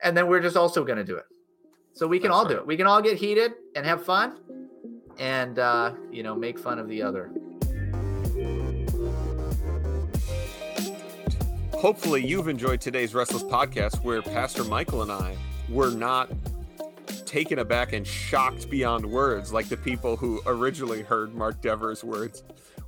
and 0.02 0.16
then 0.16 0.28
we're 0.28 0.42
just 0.42 0.58
also 0.58 0.84
going 0.84 0.98
to 0.98 1.04
do 1.04 1.18
it. 1.18 1.26
So 1.94 2.08
we 2.08 2.20
can 2.20 2.30
That's 2.30 2.40
all 2.40 2.48
do 2.48 2.58
it. 2.58 2.66
We 2.66 2.78
can 2.78 2.88
all 2.88 3.02
get 3.02 3.18
heated 3.18 3.54
and 3.76 3.86
have 3.86 4.04
fun 4.04 4.40
and 5.20 5.60
uh, 5.60 5.94
you 6.12 6.24
know 6.24 6.36
make 6.36 6.58
fun 6.60 6.80
of 6.80 6.88
the 6.88 7.02
other. 7.02 7.32
Hopefully, 11.82 12.24
you've 12.24 12.48
enjoyed 12.48 12.80
today's 12.80 13.16
Restless 13.16 13.42
podcast 13.42 14.04
where 14.04 14.22
Pastor 14.22 14.64
Michael 14.64 15.02
and 15.02 15.12
I 15.12 15.36
were 15.68 15.90
not 15.90 16.30
taken 17.26 17.58
aback 17.58 17.94
and 17.94 18.06
shocked 18.06 18.70
beyond 18.70 19.04
words 19.04 19.52
like 19.52 19.68
the 19.68 19.78
people 19.78 20.16
who 20.16 20.44
originally 20.46 21.02
heard 21.02 21.34
Mark 21.34 21.60
Dever's 21.60 22.04
words. 22.04 22.44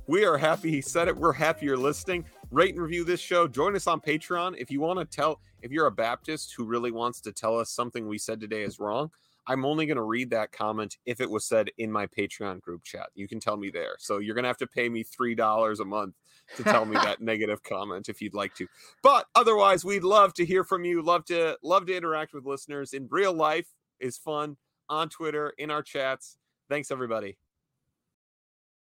We 0.06 0.24
are 0.24 0.38
happy 0.38 0.70
he 0.70 0.80
said 0.80 1.08
it. 1.08 1.16
We're 1.16 1.32
happy 1.32 1.66
you're 1.66 1.76
listening. 1.76 2.24
Rate 2.52 2.74
and 2.74 2.84
review 2.84 3.02
this 3.02 3.18
show. 3.18 3.48
Join 3.48 3.74
us 3.74 3.88
on 3.88 4.00
Patreon. 4.00 4.54
If 4.58 4.70
you 4.70 4.80
want 4.80 5.00
to 5.00 5.04
tell, 5.04 5.40
if 5.60 5.72
you're 5.72 5.86
a 5.88 5.90
Baptist 5.90 6.54
who 6.56 6.64
really 6.64 6.92
wants 6.92 7.20
to 7.22 7.32
tell 7.32 7.58
us 7.58 7.70
something 7.70 8.06
we 8.06 8.18
said 8.18 8.38
today 8.38 8.62
is 8.62 8.78
wrong, 8.78 9.10
I'm 9.48 9.64
only 9.64 9.86
going 9.86 9.96
to 9.96 10.02
read 10.02 10.30
that 10.30 10.52
comment 10.52 10.98
if 11.04 11.20
it 11.20 11.28
was 11.28 11.44
said 11.44 11.68
in 11.78 11.90
my 11.90 12.06
Patreon 12.06 12.60
group 12.60 12.84
chat. 12.84 13.08
You 13.16 13.26
can 13.26 13.40
tell 13.40 13.56
me 13.56 13.70
there. 13.70 13.96
So 13.98 14.18
you're 14.18 14.36
going 14.36 14.44
to 14.44 14.48
have 14.48 14.56
to 14.58 14.68
pay 14.68 14.88
me 14.88 15.02
$3 15.02 15.80
a 15.80 15.84
month 15.84 16.14
to 16.56 16.64
tell 16.64 16.84
me 16.84 16.94
that 16.96 17.20
negative 17.20 17.62
comment 17.62 18.08
if 18.08 18.20
you'd 18.20 18.34
like 18.34 18.54
to. 18.56 18.66
But 19.02 19.26
otherwise, 19.34 19.84
we'd 19.84 20.04
love 20.04 20.34
to 20.34 20.44
hear 20.44 20.64
from 20.64 20.84
you. 20.84 21.02
Love 21.02 21.24
to 21.26 21.56
love 21.62 21.86
to 21.86 21.96
interact 21.96 22.32
with 22.34 22.44
listeners 22.44 22.92
in 22.92 23.08
real 23.10 23.32
life 23.32 23.66
is 24.00 24.16
fun 24.16 24.56
on 24.88 25.08
Twitter 25.08 25.52
in 25.58 25.70
our 25.70 25.82
chats. 25.82 26.36
Thanks 26.68 26.90
everybody. 26.90 27.36